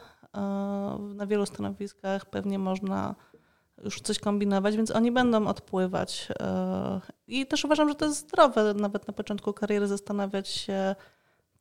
na 1.16 1.28
wielu 1.28 1.46
stanowiskach 1.46 2.26
pewnie 2.26 2.60
można 2.60 3.16
już 3.84 4.02
coś 4.02 4.20
kombinować, 4.20 4.78
więc 4.78 4.92
oni 4.92 5.12
będą 5.12 5.48
odpływać. 5.48 6.28
I 7.28 7.46
też 7.46 7.66
uważam, 7.66 7.90
że 7.90 7.96
to 7.96 8.06
jest 8.06 8.18
zdrowe 8.18 8.74
nawet 8.74 9.08
na 9.08 9.14
początku 9.14 9.54
kariery 9.54 9.88
zastanawiać 9.88 10.48
się, 10.48 10.96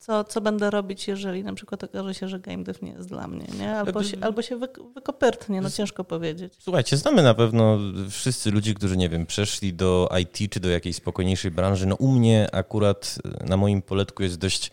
co, 0.07 0.25
co 0.25 0.41
będę 0.41 0.71
robić, 0.71 1.09
jeżeli 1.09 1.45
na 1.45 1.55
przykład 1.55 1.85
okaże 1.85 2.15
się, 2.15 2.29
że 2.29 2.41
game 2.41 2.65
dev 2.65 2.79
nie 2.83 2.93
jest 2.93 3.09
dla 3.09 3.29
mnie, 3.29 3.47
nie? 3.59 3.77
Albo 3.77 4.05
się, 4.05 4.17
albo 4.21 4.43
się 4.43 4.61
wykopyrtnie, 4.95 5.61
no 5.61 5.71
ciężko 5.71 6.05
powiedzieć. 6.05 6.55
Słuchajcie, 6.59 6.97
znamy 6.97 7.23
na 7.23 7.35
pewno 7.35 7.79
wszyscy 8.11 8.51
ludzi, 8.51 8.75
którzy, 8.75 8.97
nie 8.97 9.09
wiem, 9.09 9.27
przeszli 9.27 9.75
do 9.75 10.09
IT 10.21 10.53
czy 10.53 10.61
do 10.61 10.69
jakiejś 10.69 10.97
spokojniejszej 10.97 11.51
branży. 11.51 11.87
No 11.87 11.95
u 11.95 12.09
mnie 12.09 12.49
akurat 12.53 13.19
na 13.47 13.57
moim 13.57 13.83
poletku 13.83 14.23
jest 14.23 14.39
dość 14.39 14.71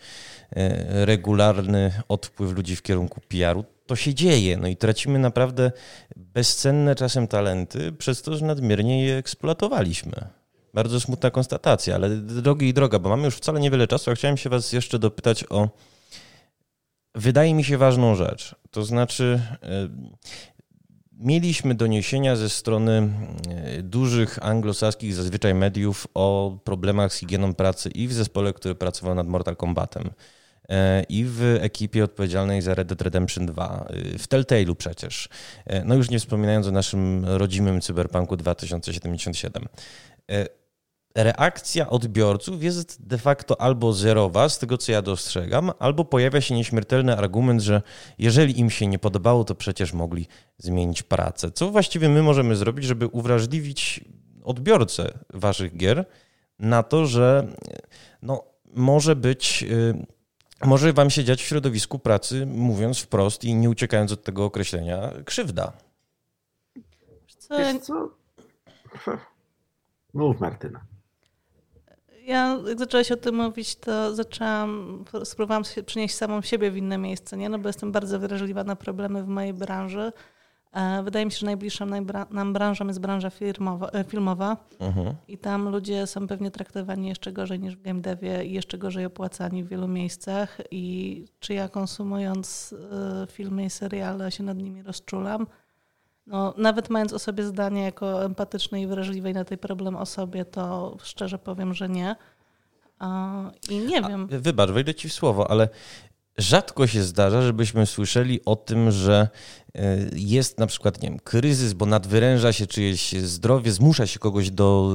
e, 0.56 1.06
regularny 1.06 1.92
odpływ 2.08 2.52
ludzi 2.52 2.76
w 2.76 2.82
kierunku 2.82 3.22
PR-u. 3.28 3.66
To 3.86 3.96
się 3.96 4.14
dzieje, 4.14 4.58
no 4.58 4.68
i 4.68 4.78
tracimy 4.78 5.20
naprawdę 5.20 5.72
bezcenne 6.16 6.96
czasem 6.96 7.28
talenty 7.28 7.92
przez 7.92 8.22
to, 8.22 8.38
że 8.38 8.46
nadmiernie 8.46 9.06
je 9.06 9.18
eksploatowaliśmy. 9.18 10.41
Bardzo 10.74 11.00
smutna 11.00 11.32
konstatacja, 11.32 11.96
ale 11.96 12.10
drogi 12.18 12.68
i 12.68 12.74
droga, 12.74 13.00
bo 13.00 13.10
mamy 13.10 13.26
już 13.26 13.36
wcale 13.36 13.60
niewiele 13.60 13.88
czasu, 13.88 14.12
a 14.12 14.16
chciałem 14.16 14.38
się 14.38 14.50
Was 14.50 14.74
jeszcze 14.74 15.00
dopytać 15.00 15.46
o. 15.50 15.70
Wydaje 17.16 17.54
mi 17.54 17.64
się 17.64 17.78
ważną 17.78 18.16
rzecz. 18.16 18.56
To 18.72 18.84
znaczy, 18.84 19.42
e, 19.64 19.90
mieliśmy 21.12 21.76
doniesienia 21.76 22.36
ze 22.36 22.50
strony 22.50 23.10
e, 23.50 23.82
dużych 23.82 24.46
anglosaskich 24.46 25.14
zazwyczaj 25.14 25.54
mediów 25.54 26.08
o 26.14 26.58
problemach 26.64 27.14
z 27.14 27.18
higieną 27.18 27.54
pracy 27.54 27.90
i 27.90 28.08
w 28.08 28.14
zespole, 28.14 28.54
który 28.54 28.76
pracował 28.76 29.16
nad 29.16 29.28
Mortal 29.28 29.56
Kombatem 29.56 30.10
e, 30.70 31.04
i 31.04 31.26
w 31.26 31.58
ekipie 31.62 32.04
odpowiedzialnej 32.04 32.62
za 32.62 32.74
Red 32.76 32.88
Dead 32.88 33.02
Redemption 33.02 33.46
2, 33.46 33.88
w 34.20 34.28
Telltale'u 34.28 34.76
przecież. 34.76 35.30
No 35.86 35.96
już 35.96 36.10
nie 36.10 36.20
wspominając 36.20 36.68
o 36.68 36.72
naszym 36.72 37.26
rodzimym 37.26 37.82
Cyberpunku 37.82 38.38
2077 38.38 39.68
reakcja 41.16 41.89
odbiorców 41.89 42.64
jest 42.64 43.07
de 43.07 43.18
facto 43.18 43.62
albo 43.62 43.93
zerowa, 43.93 44.49
z 44.49 44.59
tego 44.59 44.78
co 44.78 44.91
ja 44.91 45.01
dostrzegam, 45.01 45.72
albo 45.80 46.05
pojawia 46.05 46.41
się 46.41 46.55
nieśmiertelny 46.55 47.18
argument, 47.18 47.62
że 47.62 47.82
jeżeli 48.18 48.59
im 48.59 48.70
się 48.70 48.88
nie 48.88 48.99
podobało, 48.99 49.43
to 49.43 49.55
przecież 49.55 49.93
mogli 49.93 50.28
zmienić 50.57 51.03
pracę. 51.03 51.51
Co 51.51 51.70
właściwie 51.70 52.09
my 52.09 52.24
możemy 52.24 52.55
zrobić, 52.55 52.86
żeby 52.86 53.07
uwrażliwić 53.07 54.01
odbiorcę 54.43 55.20
waszych 55.34 55.78
gier 55.78 56.05
na 56.59 56.84
to, 56.84 57.05
że 57.05 57.47
no, 58.22 58.43
może 58.66 59.16
być. 59.16 59.64
Y, 59.64 60.05
może 60.66 60.93
wam 60.93 61.09
się 61.09 61.24
dziać 61.24 61.41
w 61.41 61.45
środowisku 61.45 61.99
pracy, 61.99 62.45
mówiąc 62.45 62.99
wprost 62.99 63.43
i 63.43 63.55
nie 63.55 63.70
uciekając 63.70 64.12
od 64.12 64.24
tego 64.24 64.45
określenia, 64.45 65.14
krzywda. 65.26 65.74
Wiesz 67.49 67.80
co? 67.82 68.09
Mów, 70.14 70.39
Martyna 70.39 70.91
ja 72.26 72.60
jak 72.68 72.80
zaczęłaś 72.80 73.12
o 73.12 73.18
tym 73.18 73.36
mówić, 73.36 73.76
to 73.76 74.16
zaczęłam, 74.16 75.04
spróbowałam 75.24 75.64
przynieść 75.86 76.16
samą 76.16 76.42
siebie 76.42 76.72
w 76.72 76.78
inne 76.78 76.98
miejsce, 76.98 77.38
nie? 77.38 77.50
No 77.50 77.60
bo 77.60 77.70
jestem 77.70 77.92
bardzo 77.92 78.20
wrażliwa 78.20 78.64
na 78.64 78.76
problemy 78.76 79.24
w 79.24 79.28
mojej 79.28 79.54
branży. 79.54 80.12
E, 80.72 81.04
wydaje 81.04 81.26
mi 81.26 81.32
się, 81.32 81.38
że 81.38 81.46
najbliższą 81.46 81.86
nam 82.32 82.54
branżą 82.54 82.88
jest 82.88 83.00
branża 83.00 83.30
firmowa, 83.30 83.90
e, 83.90 84.04
filmowa 84.04 84.58
uh-huh. 84.80 85.14
i 85.28 85.38
tam 85.38 85.70
ludzie 85.70 86.08
są 86.08 86.28
pewnie 86.28 86.52
traktowani 86.52 87.08
jeszcze 87.08 87.32
gorzej 87.32 87.60
niż 87.60 87.76
w 87.76 87.82
game 87.82 88.02
devie 88.02 88.46
i 88.46 88.54
jeszcze 88.54 88.78
gorzej 88.78 89.06
opłacani 89.06 89.64
w 89.64 89.68
wielu 89.68 89.88
miejscach 89.88 90.58
i 90.72 91.26
czy 91.40 91.54
ja 91.54 91.70
konsumując 91.70 92.76
e, 92.92 93.28
filmy 93.28 93.66
i 93.66 93.70
seriale 93.70 94.32
się 94.32 94.44
nad 94.44 94.58
nimi 94.58 94.84
rozczulam, 94.84 95.48
no, 96.28 96.54
nawet 96.58 96.90
mając 96.90 97.14
o 97.14 97.20
sobie 97.20 97.44
zdanie 97.44 97.84
jako 97.84 98.26
empatycznej 98.26 98.84
i 98.84 98.88
wrażliwej 98.88 99.34
na 99.34 99.46
tej 99.46 99.58
problem 99.58 99.96
osobie, 99.96 100.46
to 100.46 100.98
szczerze 101.04 101.40
powiem, 101.40 101.74
że 101.74 101.90
nie. 101.90 102.16
I 103.70 103.78
nie 103.80 104.02
wiem. 104.02 104.28
A, 104.34 104.38
wybacz, 104.40 104.70
wejdę 104.70 104.96
ci 104.96 105.10
w 105.10 105.14
słowo, 105.14 105.52
ale 105.52 105.70
rzadko 106.38 106.88
się 106.88 107.04
zdarza, 107.04 107.42
żebyśmy 107.42 107.86
słyszeli 107.86 108.40
o 108.46 108.56
tym, 108.56 108.92
że 108.92 109.30
e, 109.76 109.98
jest 110.14 110.60
na 110.60 110.68
przykład, 110.68 111.02
nie 111.02 111.10
wiem, 111.10 111.20
kryzys, 111.20 111.74
bo 111.74 111.86
nadwyręża 111.86 112.54
się 112.54 112.68
czyjeś 112.68 113.12
zdrowie, 113.12 113.72
zmusza 113.72 114.08
się 114.08 114.20
kogoś 114.20 114.52
do 114.52 114.92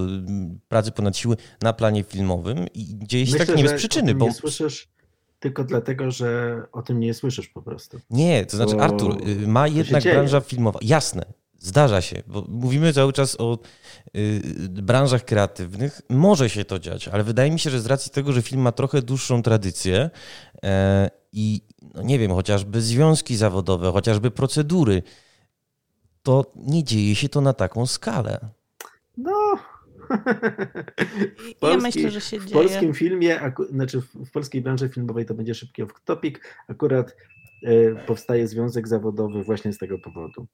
pracy 0.68 0.92
ponad 0.92 1.16
siły 1.16 1.36
na 1.62 1.72
planie 1.72 2.02
filmowym 2.02 2.66
i 2.74 2.98
dzieje 3.02 3.26
się 3.26 3.32
Myślę, 3.32 3.46
tak 3.46 3.56
nie 3.56 3.62
bez 3.62 3.72
przyczyny. 3.72 4.14
Bo... 4.14 4.26
Nie 4.26 4.32
słyszysz 4.32 4.88
tylko 5.40 5.64
dlatego, 5.64 6.10
że 6.10 6.62
o 6.72 6.82
tym 6.82 7.00
nie 7.00 7.14
słyszysz 7.14 7.48
po 7.48 7.62
prostu. 7.62 8.00
Nie, 8.10 8.46
to 8.46 8.56
znaczy, 8.56 8.80
Artur, 8.80 9.16
y, 9.28 9.46
ma 9.46 9.68
jednak 9.68 10.02
branża 10.02 10.40
filmowa. 10.40 10.78
Jasne, 10.82 11.24
zdarza 11.58 12.00
się, 12.00 12.22
bo 12.26 12.44
mówimy 12.48 12.92
cały 12.92 13.12
czas 13.12 13.40
o 13.40 13.58
y, 14.16 14.40
branżach 14.68 15.24
kreatywnych. 15.24 16.00
Może 16.08 16.50
się 16.50 16.64
to 16.64 16.78
dziać, 16.78 17.08
ale 17.08 17.24
wydaje 17.24 17.50
mi 17.50 17.58
się, 17.58 17.70
że 17.70 17.80
z 17.80 17.86
racji 17.86 18.12
tego, 18.12 18.32
że 18.32 18.42
film 18.42 18.60
ma 18.60 18.72
trochę 18.72 19.02
dłuższą 19.02 19.42
tradycję 19.42 20.10
e, 20.62 21.10
i 21.32 21.60
no 21.94 22.02
nie 22.02 22.18
wiem, 22.18 22.30
chociażby 22.30 22.82
związki 22.82 23.36
zawodowe, 23.36 23.92
chociażby 23.92 24.30
procedury, 24.30 25.02
to 26.22 26.52
nie 26.56 26.84
dzieje 26.84 27.14
się 27.14 27.28
to 27.28 27.40
na 27.40 27.52
taką 27.52 27.86
skalę. 27.86 28.40
No, 29.16 29.58
w 31.38 31.54
polskiej, 31.58 31.70
ja 31.70 31.76
myślę, 31.76 32.10
że 32.10 32.20
się 32.20 32.38
w 32.38 32.44
dzieje. 32.44 32.62
polskim 32.62 32.94
filmie, 32.94 33.40
znaczy 33.70 34.00
w 34.00 34.30
polskiej 34.32 34.62
branży 34.62 34.88
filmowej 34.88 35.26
to 35.26 35.34
będzie 35.34 35.54
szybki 35.54 35.82
off-topic, 35.82 36.38
akurat 36.68 37.16
y, 37.62 37.96
powstaje 38.06 38.48
związek 38.48 38.88
zawodowy 38.88 39.42
właśnie 39.42 39.72
z 39.72 39.78
tego 39.78 39.98
powodu. 39.98 40.46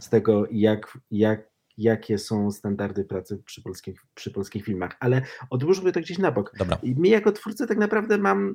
Z 0.00 0.08
tego, 0.08 0.46
jak, 0.50 0.98
jak, 1.10 1.50
jakie 1.76 2.18
są 2.18 2.50
standardy 2.50 3.04
pracy 3.04 3.42
przy 3.44 3.62
polskich, 3.62 4.02
przy 4.14 4.30
polskich 4.30 4.64
filmach. 4.64 4.96
Ale 5.00 5.22
odłóżmy 5.50 5.92
to 5.92 6.00
gdzieś 6.00 6.18
na 6.18 6.32
bok. 6.32 6.52
Dobra. 6.58 6.78
I 6.82 6.94
mnie 6.94 7.10
jako 7.10 7.32
twórcy 7.32 7.66
tak 7.66 7.78
naprawdę 7.78 8.18
mam, 8.18 8.54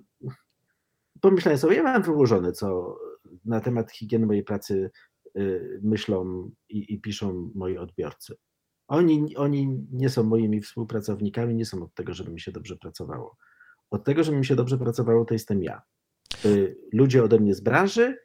pomyślałem 1.21 1.57
sobie, 1.59 1.75
ja 1.75 1.83
mam 1.83 2.03
wyłożone, 2.03 2.51
co 2.51 2.97
na 3.45 3.61
temat 3.61 3.91
higieny 3.91 4.25
mojej 4.25 4.43
pracy 4.43 4.91
y, 5.37 5.79
myślą 5.83 6.51
i, 6.69 6.93
i 6.93 7.01
piszą 7.01 7.51
moi 7.55 7.77
odbiorcy. 7.77 8.35
Oni, 8.87 9.35
oni 9.35 9.87
nie 9.91 10.09
są 10.09 10.23
moimi 10.23 10.61
współpracownikami, 10.61 11.55
nie 11.55 11.65
są 11.65 11.83
od 11.83 11.93
tego, 11.93 12.13
żeby 12.13 12.31
mi 12.31 12.39
się 12.39 12.51
dobrze 12.51 12.77
pracowało. 12.77 13.37
Od 13.91 14.03
tego, 14.03 14.23
żeby 14.23 14.37
mi 14.37 14.45
się 14.45 14.55
dobrze 14.55 14.77
pracowało, 14.77 15.25
to 15.25 15.33
jestem 15.33 15.63
ja. 15.63 15.81
Y, 16.45 16.77
ludzie 16.93 17.23
ode 17.23 17.39
mnie 17.39 17.55
z 17.55 17.61
branży 17.61 18.17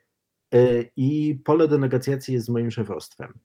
y, 0.55 0.91
i 0.97 1.41
pole 1.45 1.69
do 1.69 1.79
negocjacji 1.79 2.35
jest 2.35 2.47
z 2.47 2.49
moim 2.49 2.71
szefostwem. 2.71 3.39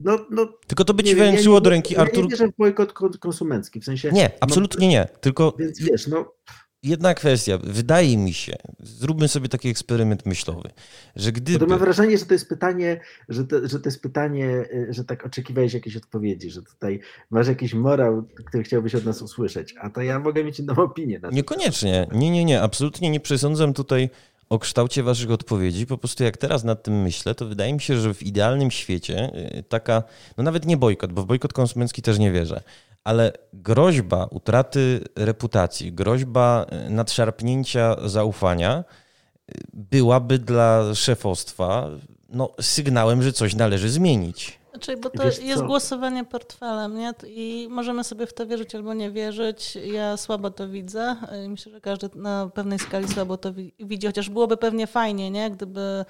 No, 0.00 0.26
no, 0.30 0.48
Tylko 0.66 0.84
to 0.84 0.94
by 0.94 1.04
ci 1.04 1.14
wręczyło 1.14 1.54
ja 1.54 1.60
do 1.60 1.70
ręki, 1.70 1.96
Artur. 1.96 2.16
Ja 2.16 2.22
nie 2.22 2.28
wierzę 2.28 2.48
w 2.48 2.56
bojkot 2.56 2.92
konsumencki, 3.20 3.80
w 3.80 3.84
sensie... 3.84 4.10
Nie, 4.12 4.30
absolutnie 4.40 4.88
nie, 4.88 5.08
tylko... 5.20 5.54
Więc 5.58 5.80
wiesz, 5.82 6.06
no 6.06 6.34
jedna 6.82 7.14
kwestia. 7.14 7.58
Wydaje 7.58 8.16
mi 8.16 8.32
się, 8.32 8.52
zróbmy 8.80 9.28
sobie 9.28 9.48
taki 9.48 9.68
eksperyment 9.68 10.26
myślowy, 10.26 10.70
że 11.16 11.32
gdyby... 11.32 11.58
Bo 11.58 11.66
mam 11.66 11.78
wrażenie, 11.78 12.18
że 12.18 12.26
to 12.26 12.34
jest 12.34 12.48
pytanie, 12.48 13.00
że 13.28 13.44
to, 13.44 13.68
że 13.68 13.80
to 13.80 13.88
jest 13.88 14.02
pytanie, 14.02 14.46
y, 14.46 14.86
że 14.90 15.04
tak 15.04 15.26
oczekiwałeś 15.26 15.74
jakiejś 15.74 15.96
odpowiedzi, 15.96 16.50
że 16.50 16.62
tutaj 16.62 17.00
masz 17.30 17.48
jakiś 17.48 17.74
morał, 17.74 18.22
który 18.44 18.62
chciałbyś 18.62 18.94
od 18.94 19.04
nas 19.04 19.22
usłyszeć, 19.22 19.74
a 19.80 19.90
to 19.90 20.02
ja 20.02 20.18
mogę 20.18 20.44
mieć 20.44 20.60
inną 20.60 20.76
opinię. 20.76 21.18
Na 21.18 21.30
Niekoniecznie. 21.30 22.06
Nie, 22.12 22.30
nie, 22.30 22.44
nie. 22.44 22.62
Absolutnie 22.62 23.10
nie 23.10 23.20
przesądzam 23.20 23.74
tutaj 23.74 24.10
o 24.48 24.58
kształcie 24.58 25.02
waszych 25.02 25.30
odpowiedzi. 25.30 25.86
Po 25.86 25.98
prostu 25.98 26.24
jak 26.24 26.36
teraz 26.36 26.64
nad 26.64 26.82
tym 26.82 27.02
myślę, 27.02 27.34
to 27.34 27.46
wydaje 27.46 27.72
mi 27.72 27.80
się, 27.80 27.96
że 27.96 28.14
w 28.14 28.22
idealnym 28.22 28.70
świecie 28.70 29.30
y, 29.58 29.62
taka, 29.62 30.02
no 30.36 30.44
nawet 30.44 30.66
nie 30.66 30.76
bojkot, 30.76 31.12
bo 31.12 31.22
w 31.22 31.26
bojkot 31.26 31.52
konsumencki 31.52 32.02
też 32.02 32.18
nie 32.18 32.32
wierzę, 32.32 32.62
ale 33.08 33.32
groźba 33.52 34.26
utraty 34.30 35.00
reputacji, 35.16 35.92
groźba 35.92 36.66
e, 36.68 36.90
nadszarpnięcia 36.90 37.96
zaufania 38.04 38.72
e, 38.76 39.52
byłaby 39.72 40.38
dla 40.38 40.94
szefostwa 40.94 41.88
no, 42.28 42.52
sygnałem, 42.60 43.22
że 43.22 43.32
coś 43.32 43.54
należy 43.54 43.88
zmienić. 43.88 44.58
Znaczy, 44.70 44.96
bo 44.96 45.10
to 45.10 45.24
jest 45.42 45.62
głosowanie 45.62 46.24
portfelem, 46.24 46.98
nie? 46.98 47.12
I 47.26 47.68
możemy 47.70 48.04
sobie 48.04 48.26
w 48.26 48.34
to 48.34 48.46
wierzyć 48.46 48.74
albo 48.74 48.94
nie 48.94 49.10
wierzyć. 49.10 49.78
Ja 49.92 50.16
słabo 50.16 50.50
to 50.50 50.68
widzę. 50.68 51.16
Myślę, 51.48 51.72
że 51.72 51.80
każdy 51.80 52.08
na 52.14 52.50
pewnej 52.54 52.78
skali 52.78 53.08
słabo 53.08 53.36
to 53.36 53.52
widzi, 53.80 54.06
chociaż 54.06 54.30
byłoby 54.30 54.56
pewnie 54.56 54.86
fajnie, 54.86 55.30
nie? 55.30 55.50
Gdyby 55.50 56.04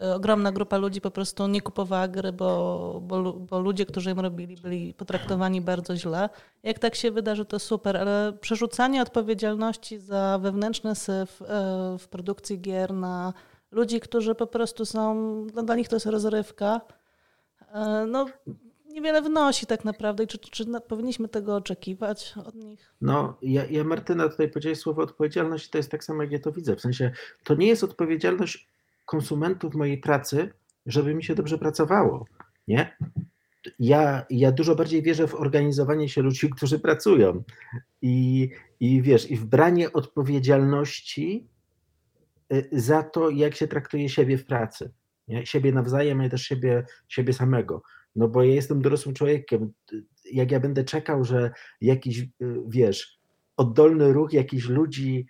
ogromna 0.00 0.52
grupa 0.52 0.76
ludzi 0.76 1.00
po 1.00 1.10
prostu 1.10 1.46
nie 1.46 1.60
kupowała 1.60 2.08
gry, 2.08 2.32
bo, 2.32 3.00
bo, 3.02 3.32
bo 3.32 3.60
ludzie, 3.60 3.86
którzy 3.86 4.10
im 4.10 4.20
robili, 4.20 4.56
byli 4.56 4.94
potraktowani 4.94 5.60
bardzo 5.60 5.96
źle. 5.96 6.28
Jak 6.62 6.78
tak 6.78 6.94
się 6.94 7.10
wydarzy, 7.10 7.44
to 7.44 7.58
super, 7.58 7.96
ale 7.96 8.32
przerzucanie 8.40 9.02
odpowiedzialności 9.02 9.98
za 9.98 10.38
wewnętrzny 10.42 10.94
syf 10.94 11.42
e, 11.42 11.46
w 11.98 12.08
produkcji 12.08 12.60
gier 12.60 12.94
na 12.94 13.32
ludzi, 13.70 14.00
którzy 14.00 14.34
po 14.34 14.46
prostu 14.46 14.84
są, 14.84 15.14
no 15.54 15.62
dla 15.62 15.76
nich 15.76 15.88
to 15.88 15.96
jest 15.96 16.06
rozrywka, 16.06 16.80
e, 17.72 18.06
no 18.08 18.26
niewiele 18.96 19.22
wnosi 19.22 19.66
tak 19.66 19.84
naprawdę. 19.84 20.24
I 20.24 20.26
czy, 20.26 20.38
czy 20.38 20.66
powinniśmy 20.88 21.28
tego 21.28 21.56
oczekiwać 21.56 22.34
od 22.46 22.54
nich? 22.54 22.94
No, 23.00 23.36
ja, 23.42 23.64
ja 23.66 23.84
Martyna 23.84 24.28
tutaj 24.28 24.48
powiedziałeś 24.48 24.78
słowo 24.78 25.02
odpowiedzialność, 25.02 25.70
to 25.70 25.78
jest 25.78 25.90
tak 25.90 26.04
samo, 26.04 26.22
jak 26.22 26.32
ja 26.32 26.38
to 26.38 26.52
widzę. 26.52 26.76
W 26.76 26.80
sensie, 26.80 27.10
to 27.44 27.54
nie 27.54 27.66
jest 27.66 27.84
odpowiedzialność 27.84 28.68
konsumentów 29.06 29.74
mojej 29.74 29.98
pracy, 29.98 30.52
żeby 30.86 31.14
mi 31.14 31.24
się 31.24 31.34
dobrze 31.34 31.58
pracowało. 31.58 32.26
Nie? 32.68 32.96
Ja, 33.78 34.26
ja 34.30 34.52
dużo 34.52 34.74
bardziej 34.74 35.02
wierzę 35.02 35.26
w 35.26 35.34
organizowanie 35.34 36.08
się 36.08 36.22
ludzi, 36.22 36.50
którzy 36.50 36.78
pracują. 36.78 37.42
I, 38.02 38.50
I 38.80 39.02
wiesz, 39.02 39.30
i 39.30 39.36
w 39.36 39.44
branie 39.44 39.92
odpowiedzialności 39.92 41.48
y, 42.52 42.68
za 42.72 43.02
to, 43.02 43.30
jak 43.30 43.54
się 43.54 43.68
traktuje 43.68 44.08
siebie 44.08 44.38
w 44.38 44.46
pracy. 44.46 44.92
Nie? 45.28 45.46
Siebie 45.46 45.72
nawzajem, 45.72 46.20
ale 46.20 46.30
też 46.30 46.42
siebie, 46.42 46.86
siebie 47.08 47.32
samego. 47.32 47.82
No 48.16 48.28
bo 48.28 48.42
ja 48.42 48.54
jestem 48.54 48.82
dorosłym 48.82 49.14
człowiekiem. 49.14 49.72
Jak 50.32 50.50
ja 50.50 50.60
będę 50.60 50.84
czekał, 50.84 51.24
że 51.24 51.50
jakiś, 51.80 52.18
y, 52.20 52.28
wiesz, 52.68 53.20
oddolny 53.56 54.12
ruch 54.12 54.32
jakichś 54.32 54.68
ludzi 54.68 55.26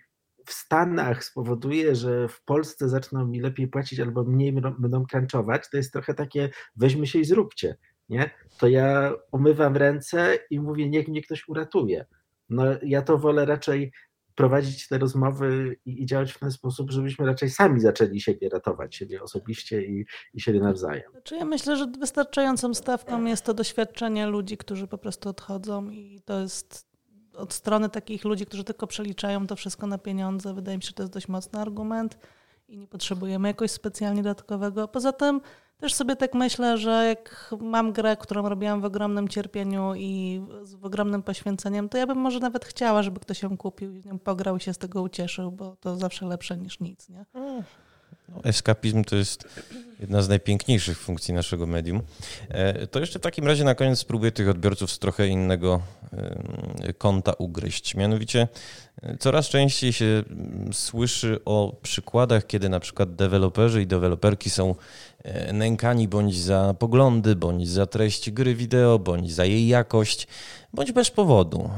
w 0.47 0.53
Stanach 0.53 1.23
spowoduje, 1.23 1.95
że 1.95 2.27
w 2.27 2.43
Polsce 2.43 2.89
zaczną 2.89 3.27
mi 3.27 3.39
lepiej 3.39 3.67
płacić 3.67 3.99
albo 3.99 4.23
mniej 4.23 4.53
będą 4.53 5.05
crunchować, 5.05 5.69
to 5.71 5.77
jest 5.77 5.93
trochę 5.93 6.13
takie 6.13 6.49
weźmy 6.75 7.07
się 7.07 7.19
i 7.19 7.25
zróbcie, 7.25 7.77
nie? 8.09 8.29
To 8.59 8.67
ja 8.67 9.13
umywam 9.31 9.77
ręce 9.77 10.39
i 10.49 10.59
mówię, 10.59 10.89
niech 10.89 11.07
mnie 11.07 11.21
ktoś 11.21 11.47
uratuje. 11.47 12.05
No 12.49 12.63
ja 12.81 13.01
to 13.01 13.17
wolę 13.17 13.45
raczej 13.45 13.91
prowadzić 14.35 14.87
te 14.87 14.97
rozmowy 14.97 15.77
i, 15.85 16.03
i, 16.03 16.05
działać 16.05 16.31
w 16.31 16.39
ten 16.39 16.51
sposób, 16.51 16.91
żebyśmy 16.91 17.25
raczej 17.25 17.49
sami 17.49 17.79
zaczęli 17.79 18.21
siebie 18.21 18.49
ratować, 18.49 18.95
siebie 18.95 19.23
osobiście 19.23 19.81
i, 19.85 20.05
i 20.33 20.41
siebie 20.41 20.59
nawzajem. 20.59 21.11
Znaczy 21.11 21.35
ja 21.35 21.45
myślę, 21.45 21.77
że 21.77 21.87
wystarczającą 21.99 22.73
stawką 22.73 23.25
jest 23.25 23.45
to 23.45 23.53
doświadczenie 23.53 24.27
ludzi, 24.27 24.57
którzy 24.57 24.87
po 24.87 24.97
prostu 24.97 25.29
odchodzą 25.29 25.89
i 25.89 26.21
to 26.25 26.39
jest 26.39 26.96
od 27.37 27.53
strony 27.53 27.89
takich 27.89 28.25
ludzi, 28.25 28.45
którzy 28.45 28.63
tylko 28.63 28.87
przeliczają 28.87 29.47
to 29.47 29.55
wszystko 29.55 29.87
na 29.87 29.97
pieniądze, 29.97 30.53
wydaje 30.53 30.77
mi 30.77 30.83
się, 30.83 30.87
że 30.87 30.93
to 30.93 31.03
jest 31.03 31.13
dość 31.13 31.27
mocny 31.27 31.59
argument 31.59 32.17
i 32.67 32.77
nie 32.77 32.87
potrzebujemy 32.87 33.47
jakoś 33.47 33.71
specjalnie 33.71 34.23
dodatkowego. 34.23 34.87
Poza 34.87 35.11
tym 35.11 35.41
też 35.77 35.93
sobie 35.93 36.15
tak 36.15 36.33
myślę, 36.33 36.77
że 36.77 37.05
jak 37.07 37.55
mam 37.59 37.93
grę, 37.93 38.17
którą 38.17 38.49
robiłam 38.49 38.81
w 38.81 38.85
ogromnym 38.85 39.27
cierpieniu 39.27 39.95
i 39.95 40.41
z 40.61 40.75
ogromnym 40.81 41.23
poświęceniem, 41.23 41.89
to 41.89 41.97
ja 41.97 42.07
bym 42.07 42.17
może 42.17 42.39
nawet 42.39 42.65
chciała, 42.65 43.03
żeby 43.03 43.19
ktoś 43.19 43.41
ją 43.41 43.57
kupił 43.57 43.95
i 43.95 44.03
pograł 44.23 44.57
i 44.57 44.59
się 44.59 44.73
z 44.73 44.77
tego 44.77 45.01
ucieszył, 45.01 45.51
bo 45.51 45.75
to 45.75 45.95
zawsze 45.95 46.25
lepsze 46.25 46.57
niż 46.57 46.79
nic. 46.79 47.09
Nie? 47.09 47.25
Mm. 47.33 47.63
No, 48.29 48.43
eskapizm 48.43 49.03
to 49.03 49.15
jest 49.15 49.47
jedna 49.99 50.21
z 50.21 50.29
najpiękniejszych 50.29 50.99
funkcji 50.99 51.33
naszego 51.33 51.67
medium. 51.67 52.01
E, 52.49 52.87
to 52.87 52.99
jeszcze 52.99 53.19
w 53.19 53.21
takim 53.21 53.47
razie 53.47 53.63
na 53.63 53.75
koniec 53.75 53.99
spróbuję 53.99 54.31
tych 54.31 54.49
odbiorców 54.49 54.91
z 54.91 54.99
trochę 54.99 55.27
innego 55.27 55.81
kąta 56.97 57.33
ugryźć. 57.33 57.95
Mianowicie 57.95 58.47
e, 59.01 59.17
coraz 59.17 59.49
częściej 59.49 59.93
się 59.93 60.05
mm, 60.05 60.73
słyszy 60.73 61.39
o 61.45 61.75
przykładach, 61.81 62.47
kiedy 62.47 62.69
na 62.69 62.79
przykład 62.79 63.15
deweloperzy 63.15 63.81
i 63.81 63.87
deweloperki 63.87 64.49
są 64.49 64.75
e, 65.23 65.53
nękani 65.53 66.07
bądź 66.07 66.39
za 66.39 66.75
poglądy, 66.79 67.35
bądź 67.35 67.69
za 67.69 67.85
treść 67.85 68.31
gry 68.31 68.55
wideo, 68.55 68.99
bądź 68.99 69.33
za 69.33 69.45
jej 69.45 69.67
jakość, 69.67 70.27
bądź 70.73 70.91
bez 70.91 71.09
powodu. 71.09 71.69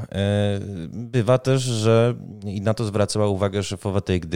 Bywa 0.88 1.38
też, 1.38 1.62
że 1.62 2.14
i 2.44 2.60
na 2.60 2.74
to 2.74 2.84
zwracała 2.84 3.26
uwagę 3.26 3.62
szefowa 3.62 4.00
Take 4.00 4.26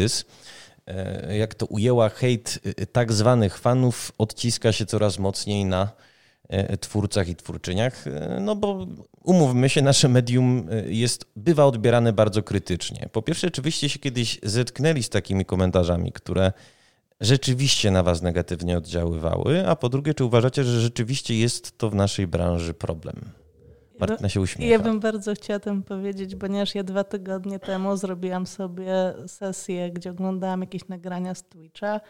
jak 1.39 1.55
to 1.55 1.67
ujęła, 1.67 2.09
hejt 2.09 2.59
e, 2.65 2.87
tak 2.87 3.13
zwanych 3.13 3.59
fanów 3.59 4.13
odciska 4.19 4.73
się 4.73 4.87
coraz 4.87 5.19
mocniej 5.19 5.65
na 5.65 5.89
e, 6.49 6.77
twórcach 6.77 7.29
i 7.29 7.37
twórczyniach, 7.37 8.05
no 8.41 8.57
bo 8.57 8.87
umówmy 9.23 9.69
się, 9.69 9.83
nasze 9.83 10.09
medium 10.09 10.69
jest, 10.87 11.25
bywa 11.37 11.65
odbierane 11.65 12.13
bardzo 12.13 12.43
krytycznie. 12.43 13.09
Po 13.13 13.23
pierwsze, 13.23 13.51
czy 13.51 13.63
wyście 13.63 13.89
się 13.89 13.99
kiedyś 13.99 14.41
zetknęli 14.43 15.03
z 15.03 15.09
takimi 15.09 15.45
komentarzami, 15.45 16.13
które 16.13 16.53
rzeczywiście 17.21 17.91
na 17.91 18.03
was 18.03 18.23
negatywnie 18.23 18.79
oddziaływały, 18.79 19.69
a 19.69 19.77
po 19.77 19.89
drugie, 19.89 20.15
czy 20.15 20.25
uważacie, 20.25 20.65
że 20.65 20.81
rzeczywiście 20.81 21.39
jest 21.39 21.79
to 21.79 21.91
w 21.91 21.95
naszej 21.95 22.27
branży 22.27 22.75
problem? 22.75 23.44
Martyna 24.01 24.29
się 24.29 24.41
uśmiecha. 24.41 24.73
Ja 24.73 24.79
bym 24.79 25.01
bardzo 25.01 25.35
chciała 25.35 25.61
tym 25.61 25.83
powiedzieć, 25.83 26.37
ponieważ 26.37 26.75
ja 26.75 26.83
dwa 26.83 27.05
tygodnie 27.05 27.59
temu 27.59 27.97
zrobiłam 27.97 28.47
sobie 28.47 29.15
sesję, 29.27 29.91
gdzie 29.91 30.11
oglądałam 30.11 30.61
jakieś 30.61 30.89
nagrania 30.89 31.35
z 31.35 31.43
Twitcha 31.43 32.01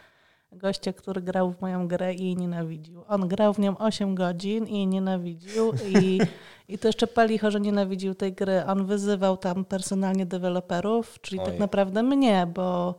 gościa, 0.55 0.93
który 0.93 1.23
grał 1.23 1.53
w 1.53 1.61
moją 1.61 1.89
grę 1.89 2.15
i 2.15 2.25
jej 2.25 2.37
nienawidził. 2.37 3.05
On 3.09 3.29
grał 3.29 3.55
w 3.55 3.59
nią 3.59 3.79
8 3.79 4.15
godzin 4.15 4.67
i 4.67 4.77
jej 4.77 4.87
nienawidził 4.87 5.73
i, 5.89 6.21
i 6.73 6.79
to 6.79 6.89
jeszcze 6.89 7.07
palicho, 7.07 7.51
że 7.51 7.61
nienawidził 7.61 8.15
tej 8.15 8.33
gry. 8.33 8.65
On 8.67 8.87
wyzywał 8.87 9.37
tam 9.37 9.65
personalnie 9.65 10.27
deweloperów, 10.27 11.21
czyli 11.21 11.39
tak 11.39 11.47
Oj. 11.47 11.53
tak 11.53 11.61
naprawdę 11.61 12.03
mnie, 12.03 12.47
bo 12.55 12.95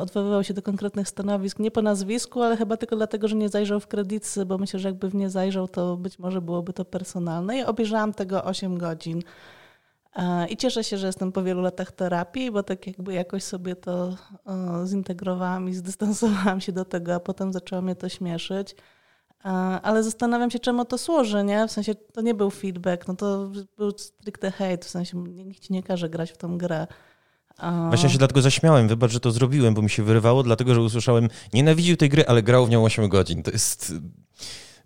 odwoływał 0.00 0.44
się 0.44 0.54
do 0.54 0.62
konkretnych 0.62 1.08
stanowisk, 1.08 1.58
nie 1.58 1.70
po 1.70 1.82
nazwisku, 1.82 2.42
ale 2.42 2.56
chyba 2.56 2.76
tylko 2.76 2.96
dlatego, 2.96 3.28
że 3.28 3.36
nie 3.36 3.48
zajrzał 3.48 3.80
w 3.80 3.86
kredycy, 3.86 4.46
bo 4.46 4.58
myślę, 4.58 4.80
że 4.80 4.88
jakby 4.88 5.10
w 5.10 5.14
nie 5.14 5.30
zajrzał, 5.30 5.68
to 5.68 5.96
być 5.96 6.18
może 6.18 6.40
byłoby 6.40 6.72
to 6.72 6.84
personalne. 6.84 7.58
I 7.58 7.64
obejrzałam 7.64 8.12
tego 8.12 8.44
8 8.44 8.78
godzin. 8.78 9.22
E, 10.16 10.48
I 10.48 10.56
cieszę 10.56 10.84
się, 10.84 10.98
że 10.98 11.06
jestem 11.06 11.32
po 11.32 11.42
wielu 11.42 11.60
latach 11.62 11.92
terapii, 11.92 12.50
bo 12.50 12.62
tak 12.62 12.86
jakby 12.86 13.14
jakoś 13.14 13.42
sobie 13.42 13.76
to 13.76 14.16
e, 14.46 14.86
zintegrowałam 14.86 15.68
i 15.68 15.74
zdystansowałam 15.74 16.60
się 16.60 16.72
do 16.72 16.84
tego, 16.84 17.14
a 17.14 17.20
potem 17.20 17.52
zaczęło 17.52 17.82
mnie 17.82 17.96
to 17.96 18.08
śmieszyć. 18.08 18.76
Ale 19.82 20.02
zastanawiam 20.02 20.50
się, 20.50 20.58
czemu 20.58 20.84
to 20.84 20.98
służy, 20.98 21.44
nie? 21.44 21.68
W 21.68 21.72
sensie 21.72 21.94
to 21.94 22.20
nie 22.20 22.34
był 22.34 22.50
feedback, 22.50 23.08
no 23.08 23.16
to 23.16 23.50
był 23.76 23.98
stricte 23.98 24.50
hate, 24.50 24.78
w 24.78 24.88
sensie 24.88 25.18
nikt 25.18 25.62
ci 25.62 25.72
nie 25.72 25.82
każe 25.82 26.08
grać 26.08 26.32
w 26.32 26.36
tą 26.36 26.58
grę. 26.58 26.86
Właśnie 27.88 28.10
się 28.10 28.18
dlatego 28.18 28.42
zaśmiałem, 28.42 28.88
wybacz, 28.88 29.10
że 29.10 29.20
to 29.20 29.30
zrobiłem, 29.30 29.74
bo 29.74 29.82
mi 29.82 29.90
się 29.90 30.02
wyrywało, 30.02 30.42
dlatego 30.42 30.74
że 30.74 30.80
usłyszałem, 30.80 31.28
nienawidził 31.52 31.96
tej 31.96 32.08
gry, 32.08 32.26
ale 32.26 32.42
grał 32.42 32.66
w 32.66 32.70
nią 32.70 32.84
8 32.84 33.08
godzin. 33.08 33.42
To 33.42 33.50
jest, 33.50 33.92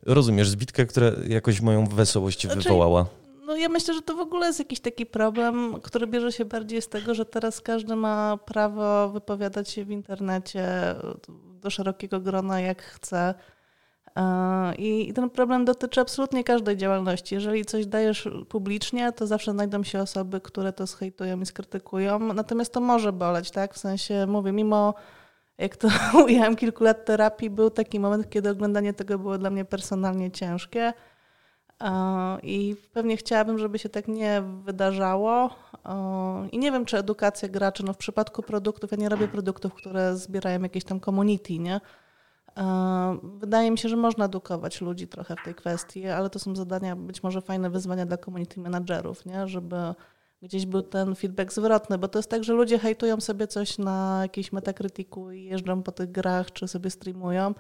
rozumiesz, 0.03 0.49
zbitka, 0.49 0.85
która 0.85 1.11
jakoś 1.29 1.61
moją 1.61 1.87
wesołość 1.87 2.43
znaczy, 2.43 2.61
wywołała. 2.61 3.07
No 3.47 3.57
ja 3.57 3.69
myślę, 3.69 3.95
że 3.95 4.03
to 4.03 4.15
w 4.15 4.21
ogóle 4.21 4.47
jest 4.47 4.59
jakiś 4.59 4.81
taki 4.81 5.07
problem, 5.07 5.81
który 5.83 6.07
bierze 6.07 6.33
się 6.33 6.45
bardziej 6.45 6.83
z 6.83 6.89
tego, 6.89 7.15
że 7.15 7.25
teraz 7.25 7.61
każdy 7.61 7.97
ma 7.97 8.37
prawo 8.37 9.09
wypowiadać 9.09 9.71
się 9.71 9.85
w 9.85 9.91
internecie 9.91 10.65
do 11.61 11.71
szerokiego 11.71 12.21
grona 12.21 12.61
jak 12.61 12.83
chce. 12.83 13.35
E, 14.19 14.75
I 14.75 15.13
ten 15.13 15.31
problem 15.31 15.65
dotyczy 15.65 16.01
absolutnie 16.01 16.45
każdej 16.45 16.77
działalności. 16.77 17.35
Jeżeli 17.35 17.65
coś 17.65 17.87
dajesz 17.87 18.29
publicznie, 18.49 19.13
to 19.13 19.27
zawsze 19.27 19.53
znajdą 19.53 19.83
się 19.83 20.01
osoby, 20.01 20.41
które 20.41 20.73
to 20.73 20.87
zhejtują 20.87 21.41
i 21.41 21.47
skrytykują. 21.47 22.19
Natomiast 22.19 22.73
to 22.73 22.81
może 22.81 23.13
boleć, 23.13 23.51
tak? 23.51 23.75
W 23.75 23.79
sensie, 23.79 24.27
mówię, 24.27 24.53
mimo 24.53 24.95
jak 25.59 25.77
to 25.77 25.89
ujęłam 26.25 26.57
kilku 26.57 26.85
lat 26.85 27.05
terapii, 27.05 27.51
był 27.51 27.71
taki 27.71 28.01
moment, 28.01 28.31
kiedy 28.31 28.51
oglądanie 28.51 28.93
tego 28.93 29.19
było 29.19 29.39
dla 29.39 29.51
mnie 29.51 29.65
personalnie 29.65 30.31
ciężkie. 30.31 30.93
E, 31.83 31.93
I 32.43 32.77
pewnie 32.93 33.17
chciałabym, 33.17 33.59
żeby 33.59 33.79
się 33.79 33.89
tak 33.89 34.09
nie 34.09 34.43
wydarzało. 34.65 35.51
E, 35.87 36.49
I 36.53 36.59
nie 36.59 36.73
wiem, 36.73 36.85
czy 36.85 36.99
edukacja 36.99 37.49
graczy, 37.49 37.85
no 37.85 37.93
w 37.93 37.97
przypadku 37.97 38.43
produktów, 38.43 38.91
ja 38.91 38.97
nie 38.97 39.09
robię 39.09 39.29
produktów, 39.29 39.75
które 39.75 40.17
zbierają 40.17 40.63
jakieś 40.63 40.85
tam 40.85 41.01
community, 41.01 41.59
nie? 41.59 41.81
Wydaje 43.23 43.71
mi 43.71 43.79
się, 43.79 43.89
że 43.89 43.97
można 43.97 44.25
edukować 44.25 44.81
ludzi 44.81 45.09
trochę 45.09 45.37
w 45.37 45.45
tej 45.45 45.55
kwestii, 45.55 46.09
ale 46.09 46.31
to 46.31 46.39
są 46.39 46.57
zadania, 46.57 46.97
być 46.97 47.23
może 47.23 47.41
fajne 47.41 47.71
wyzwania 47.71 48.07
dla 48.07 48.17
community 48.17 48.61
managerów, 48.61 49.27
nie? 49.27 49.49
żeby 49.49 49.77
gdzieś 50.43 50.67
był 50.67 50.83
ten 50.83 51.15
feedback 51.15 51.53
zwrotny, 51.53 51.99
bo 51.99 52.09
to 52.09 52.19
jest 52.19 52.31
tak, 52.31 52.45
że 52.45 52.53
ludzie 52.53 52.79
hejtują 52.79 53.21
sobie 53.21 53.47
coś 53.47 53.79
na 53.79 54.19
jakimś 54.23 54.53
metakrytyku 54.53 55.31
i 55.31 55.45
jeżdżą 55.45 55.83
po 55.83 55.93
tych 55.93 56.11
grach, 56.11 56.53
czy 56.53 56.69
sobie 56.69 56.91
streamują. 56.91 57.55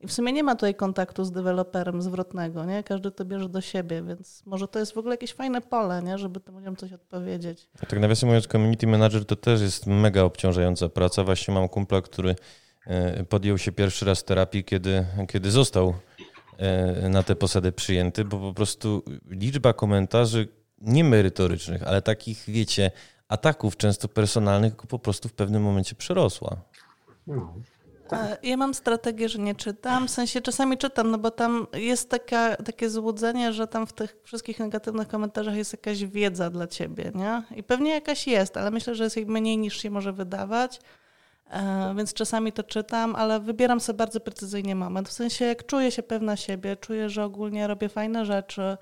I 0.00 0.06
w 0.06 0.12
sumie 0.12 0.32
nie 0.32 0.42
ma 0.42 0.54
tutaj 0.54 0.74
kontaktu 0.74 1.24
z 1.24 1.32
deweloperem 1.32 2.02
zwrotnego, 2.02 2.64
nie? 2.64 2.82
Każdy 2.82 3.10
to 3.10 3.24
bierze 3.24 3.48
do 3.48 3.60
siebie, 3.60 4.02
więc 4.02 4.46
może 4.46 4.68
to 4.68 4.78
jest 4.78 4.92
w 4.92 4.98
ogóle 4.98 5.14
jakieś 5.14 5.32
fajne 5.32 5.60
pole, 5.60 6.02
nie? 6.02 6.18
Żeby 6.18 6.40
tym 6.40 6.54
ludziom 6.54 6.76
coś 6.76 6.92
odpowiedzieć. 6.92 7.68
Tak 7.80 8.00
nawiasem 8.00 8.28
mówiąc, 8.28 8.46
community 8.46 8.86
manager 8.86 9.24
to 9.24 9.36
też 9.36 9.60
jest 9.60 9.86
mega 9.86 10.22
obciążająca 10.22 10.88
praca. 10.88 11.24
Właśnie 11.24 11.54
mam 11.54 11.68
kumpla, 11.68 12.02
który 12.02 12.36
podjął 13.28 13.58
się 13.58 13.72
pierwszy 13.72 14.04
raz 14.04 14.24
terapii, 14.24 14.64
kiedy, 14.64 15.06
kiedy 15.28 15.50
został 15.50 15.94
e, 16.58 17.08
na 17.08 17.22
te 17.22 17.36
posady 17.36 17.72
przyjęty, 17.72 18.24
bo 18.24 18.38
po 18.38 18.54
prostu 18.54 19.02
liczba 19.30 19.72
komentarzy 19.72 20.48
niemerytorycznych, 20.80 21.82
ale 21.82 22.02
takich, 22.02 22.44
wiecie, 22.48 22.90
ataków 23.28 23.76
często 23.76 24.08
personalnych 24.08 24.76
po 24.76 24.98
prostu 24.98 25.28
w 25.28 25.32
pewnym 25.32 25.62
momencie 25.62 25.94
przerosła. 25.94 26.56
No, 27.26 27.54
tak. 28.08 28.44
Ja 28.44 28.56
mam 28.56 28.74
strategię, 28.74 29.28
że 29.28 29.38
nie 29.38 29.54
czytam. 29.54 30.08
W 30.08 30.10
sensie 30.10 30.40
czasami 30.40 30.78
czytam, 30.78 31.10
no 31.10 31.18
bo 31.18 31.30
tam 31.30 31.66
jest 31.72 32.10
taka, 32.10 32.56
takie 32.56 32.90
złudzenie, 32.90 33.52
że 33.52 33.66
tam 33.66 33.86
w 33.86 33.92
tych 33.92 34.16
wszystkich 34.22 34.58
negatywnych 34.58 35.08
komentarzach 35.08 35.54
jest 35.54 35.72
jakaś 35.72 36.04
wiedza 36.04 36.50
dla 36.50 36.66
ciebie, 36.66 37.12
nie? 37.14 37.42
I 37.56 37.62
pewnie 37.62 37.90
jakaś 37.90 38.26
jest, 38.26 38.56
ale 38.56 38.70
myślę, 38.70 38.94
że 38.94 39.04
jest 39.04 39.16
jej 39.16 39.26
mniej 39.26 39.58
niż 39.58 39.82
się 39.82 39.90
może 39.90 40.12
wydawać. 40.12 40.80
E, 41.50 41.94
więc 41.96 42.14
czasami 42.14 42.52
to 42.52 42.62
czytam, 42.62 43.16
ale 43.16 43.40
wybieram 43.40 43.80
sobie 43.80 43.96
bardzo 43.96 44.20
precyzyjnie 44.20 44.74
moment. 44.74 45.08
W 45.08 45.12
sensie, 45.12 45.44
jak 45.44 45.66
czuję 45.66 45.90
się 45.90 46.02
pewna 46.02 46.36
siebie, 46.36 46.76
czuję, 46.76 47.08
że 47.08 47.24
ogólnie 47.24 47.66
robię 47.66 47.88
fajne 47.88 48.24
rzeczy 48.24 48.76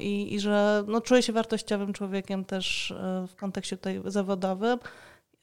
i, 0.00 0.34
i 0.34 0.40
że 0.40 0.84
no, 0.86 1.00
czuję 1.00 1.22
się 1.22 1.32
wartościowym 1.32 1.92
człowiekiem 1.92 2.44
też 2.44 2.90
e, 2.90 3.26
w 3.28 3.36
kontekście 3.36 3.76
tutaj 3.76 4.02
zawodowym, 4.04 4.78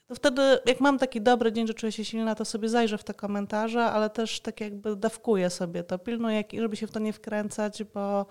to 0.08 0.16
wtedy, 0.16 0.42
jak 0.66 0.80
mam 0.80 1.00
taki 1.00 1.22
dobry 1.22 1.52
dzień, 1.52 1.68
że 1.68 1.74
czuję 1.74 1.92
się 1.92 2.06
silna, 2.06 2.36
to 2.36 2.46
sobie 2.46 2.70
zajrzę 2.70 2.98
w 2.98 3.04
te 3.04 3.14
komentarze, 3.14 3.86
ale 3.86 4.10
też 4.10 4.40
tak 4.40 4.62
jakby 4.62 4.96
dawkuję 4.96 5.50
sobie 5.50 5.84
to, 5.84 6.00
pilnuję, 6.00 6.44
żeby 6.54 6.76
się 6.76 6.88
w 6.88 6.92
to 6.92 7.00
nie 7.00 7.14
wkręcać, 7.14 7.84
bo 7.84 8.26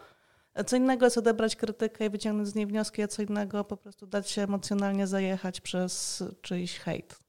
co 0.67 0.77
innego 0.77 1.07
jest 1.07 1.19
odebrać 1.19 1.57
krytykę 1.57 2.07
i 2.07 2.11
wyciągnąć 2.11 2.49
z 2.49 2.55
niej 2.55 2.67
wnioski, 2.67 3.03
a 3.03 3.09
co 3.09 3.23
innego 3.23 3.65
po 3.65 3.77
prostu 3.77 4.07
dać 4.07 4.31
się 4.31 4.43
emocjonalnie 4.43 5.07
zajechać 5.07 5.61
przez 5.61 6.25
czyjś 6.43 6.79
hejt. 6.79 7.28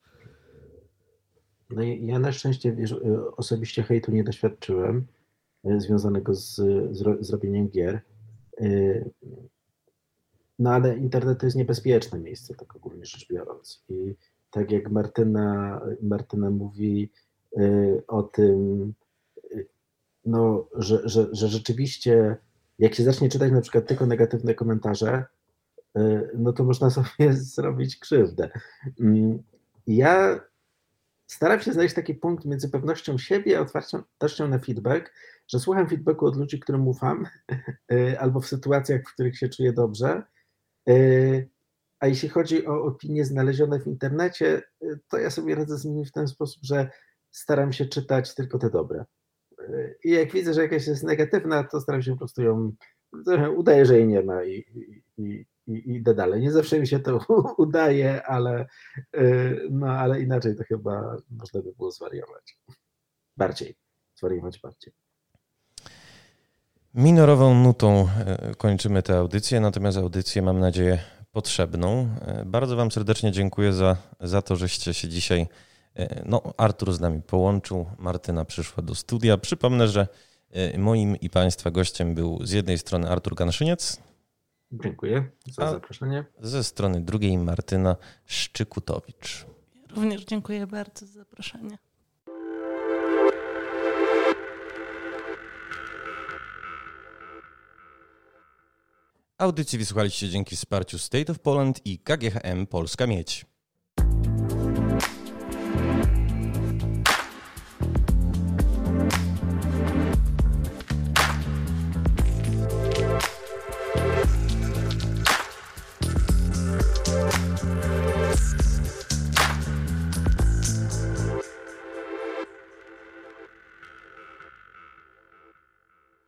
No 1.69 1.81
ja 1.83 2.19
na 2.19 2.31
szczęście 2.31 2.71
wiesz, 2.71 2.95
osobiście 3.37 3.83
hejtu 3.83 4.11
nie 4.11 4.23
doświadczyłem 4.23 5.05
e, 5.65 5.81
związanego 5.81 6.35
z, 6.35 6.55
z, 6.91 7.25
z 7.25 7.29
robieniem 7.29 7.69
gier. 7.69 8.01
E, 8.61 8.65
no 10.59 10.71
ale 10.71 10.97
internet 10.97 11.39
to 11.39 11.45
jest 11.45 11.57
niebezpieczne 11.57 12.19
miejsce, 12.19 12.55
tak 12.55 12.75
ogólnie 12.75 13.05
rzecz 13.05 13.27
biorąc. 13.29 13.83
I 13.89 14.15
tak 14.51 14.71
jak 14.71 14.91
Martyna, 14.91 15.81
Martyna 16.01 16.51
mówi 16.51 17.11
e, 17.57 17.61
o 18.07 18.23
tym, 18.23 18.93
no, 20.25 20.67
że, 20.75 21.09
że, 21.09 21.27
że 21.31 21.47
rzeczywiście 21.47 22.37
jak 22.79 22.95
się 22.95 23.03
zacznie 23.03 23.29
czytać 23.29 23.51
na 23.51 23.61
przykład 23.61 23.87
tylko 23.87 24.05
negatywne 24.05 24.53
komentarze, 24.55 25.25
no 26.37 26.53
to 26.53 26.63
można 26.63 26.89
sobie 26.99 27.33
zrobić 27.33 27.97
krzywdę. 27.97 28.49
Mm, 28.99 29.43
ja 29.87 30.39
staram 31.29 31.59
się 31.59 31.73
znaleźć 31.73 31.95
taki 31.95 32.15
punkt 32.15 32.45
między 32.45 32.69
pewnością 32.69 33.17
siebie 33.17 33.57
a 33.57 33.61
otwartością 33.61 34.47
na 34.47 34.59
feedback, 34.59 35.13
że 35.47 35.59
słucham 35.59 35.89
feedbacku 35.89 36.25
od 36.25 36.35
ludzi, 36.35 36.59
którym 36.59 36.87
ufam, 36.87 37.27
y, 37.91 38.19
albo 38.19 38.39
w 38.39 38.47
sytuacjach, 38.47 39.01
w 39.01 39.13
których 39.13 39.37
się 39.37 39.49
czuję 39.49 39.73
dobrze. 39.73 40.23
Y, 40.89 41.49
a 41.99 42.07
jeśli 42.07 42.29
chodzi 42.29 42.67
o 42.67 42.83
opinie 42.83 43.25
znalezione 43.25 43.79
w 43.79 43.87
internecie, 43.87 44.61
y, 44.83 44.99
to 45.09 45.17
ja 45.17 45.29
sobie 45.29 45.55
radzę 45.55 45.77
z 45.77 45.85
nimi 45.85 46.05
w 46.05 46.11
ten 46.11 46.27
sposób, 46.27 46.63
że 46.63 46.89
staram 47.31 47.73
się 47.73 47.85
czytać 47.85 48.35
tylko 48.35 48.59
te 48.59 48.69
dobre. 48.69 49.05
I 50.03 50.11
jak 50.11 50.31
widzę, 50.31 50.53
że 50.53 50.61
jakaś 50.61 50.87
jest 50.87 51.03
negatywna, 51.03 51.63
to 51.63 51.81
staram 51.81 52.01
się 52.01 52.11
po 52.11 52.17
prostu 52.17 52.43
ją, 52.43 52.71
udaję, 53.55 53.85
że 53.85 53.97
jej 53.97 54.07
nie 54.07 54.21
ma 54.21 54.43
i, 54.43 54.65
i, 55.17 55.45
i 55.69 55.95
idę 55.95 56.15
dalej. 56.15 56.41
Nie 56.41 56.51
zawsze 56.51 56.79
mi 56.79 56.87
się 56.87 56.99
to 56.99 57.19
udaje, 57.57 58.25
ale, 58.25 58.67
y, 59.15 59.67
no, 59.71 59.87
ale 59.87 60.21
inaczej 60.21 60.55
to 60.55 60.63
chyba 60.63 61.17
można 61.29 61.61
by 61.61 61.73
było 61.73 61.91
zwariować. 61.91 62.57
Bardziej. 63.37 63.75
Zwariować 64.15 64.59
bardziej. 64.59 64.93
Minorową 66.93 67.53
nutą 67.53 68.07
e, 68.25 68.55
kończymy 68.55 69.03
tę 69.03 69.17
audycję, 69.17 69.59
natomiast 69.59 69.97
audycję 69.97 70.41
mam 70.41 70.59
nadzieję 70.59 70.99
potrzebną. 71.31 72.09
E, 72.21 72.45
bardzo 72.45 72.75
Wam 72.75 72.91
serdecznie 72.91 73.31
dziękuję 73.31 73.73
za, 73.73 73.97
za 74.19 74.41
to, 74.41 74.55
żeście 74.55 74.93
się 74.93 75.07
dzisiaj, 75.07 75.47
e, 75.95 76.23
no 76.25 76.41
Artur 76.57 76.93
z 76.93 76.99
nami 76.99 77.21
połączył, 77.21 77.85
Martyna 77.97 78.45
przyszła 78.45 78.83
do 78.83 78.95
studia. 78.95 79.37
Przypomnę, 79.37 79.87
że 79.87 80.07
moim 80.77 81.15
i 81.15 81.29
Państwa 81.29 81.71
gościem 81.71 82.15
był 82.15 82.45
z 82.45 82.51
jednej 82.51 82.77
strony 82.77 83.09
Artur 83.09 83.35
Ganszyniec. 83.35 84.08
Dziękuję 84.71 85.29
za 85.51 85.63
A 85.63 85.71
zaproszenie. 85.71 86.25
Ze 86.39 86.63
strony 86.63 87.01
drugiej 87.01 87.37
Martyna 87.37 87.95
Szczykutowicz. 88.25 89.45
Również 89.95 90.25
dziękuję 90.25 90.67
bardzo 90.67 91.05
za 91.05 91.13
zaproszenie. 91.13 91.77
Audycji 99.37 99.79
wysłuchaliście 99.79 100.29
dzięki 100.29 100.55
wsparciu 100.55 100.97
State 100.97 101.31
of 101.31 101.39
Poland 101.39 101.85
i 101.85 101.99
KGHM 101.99 102.67
Polska 102.67 103.07
Miedź. 103.07 103.48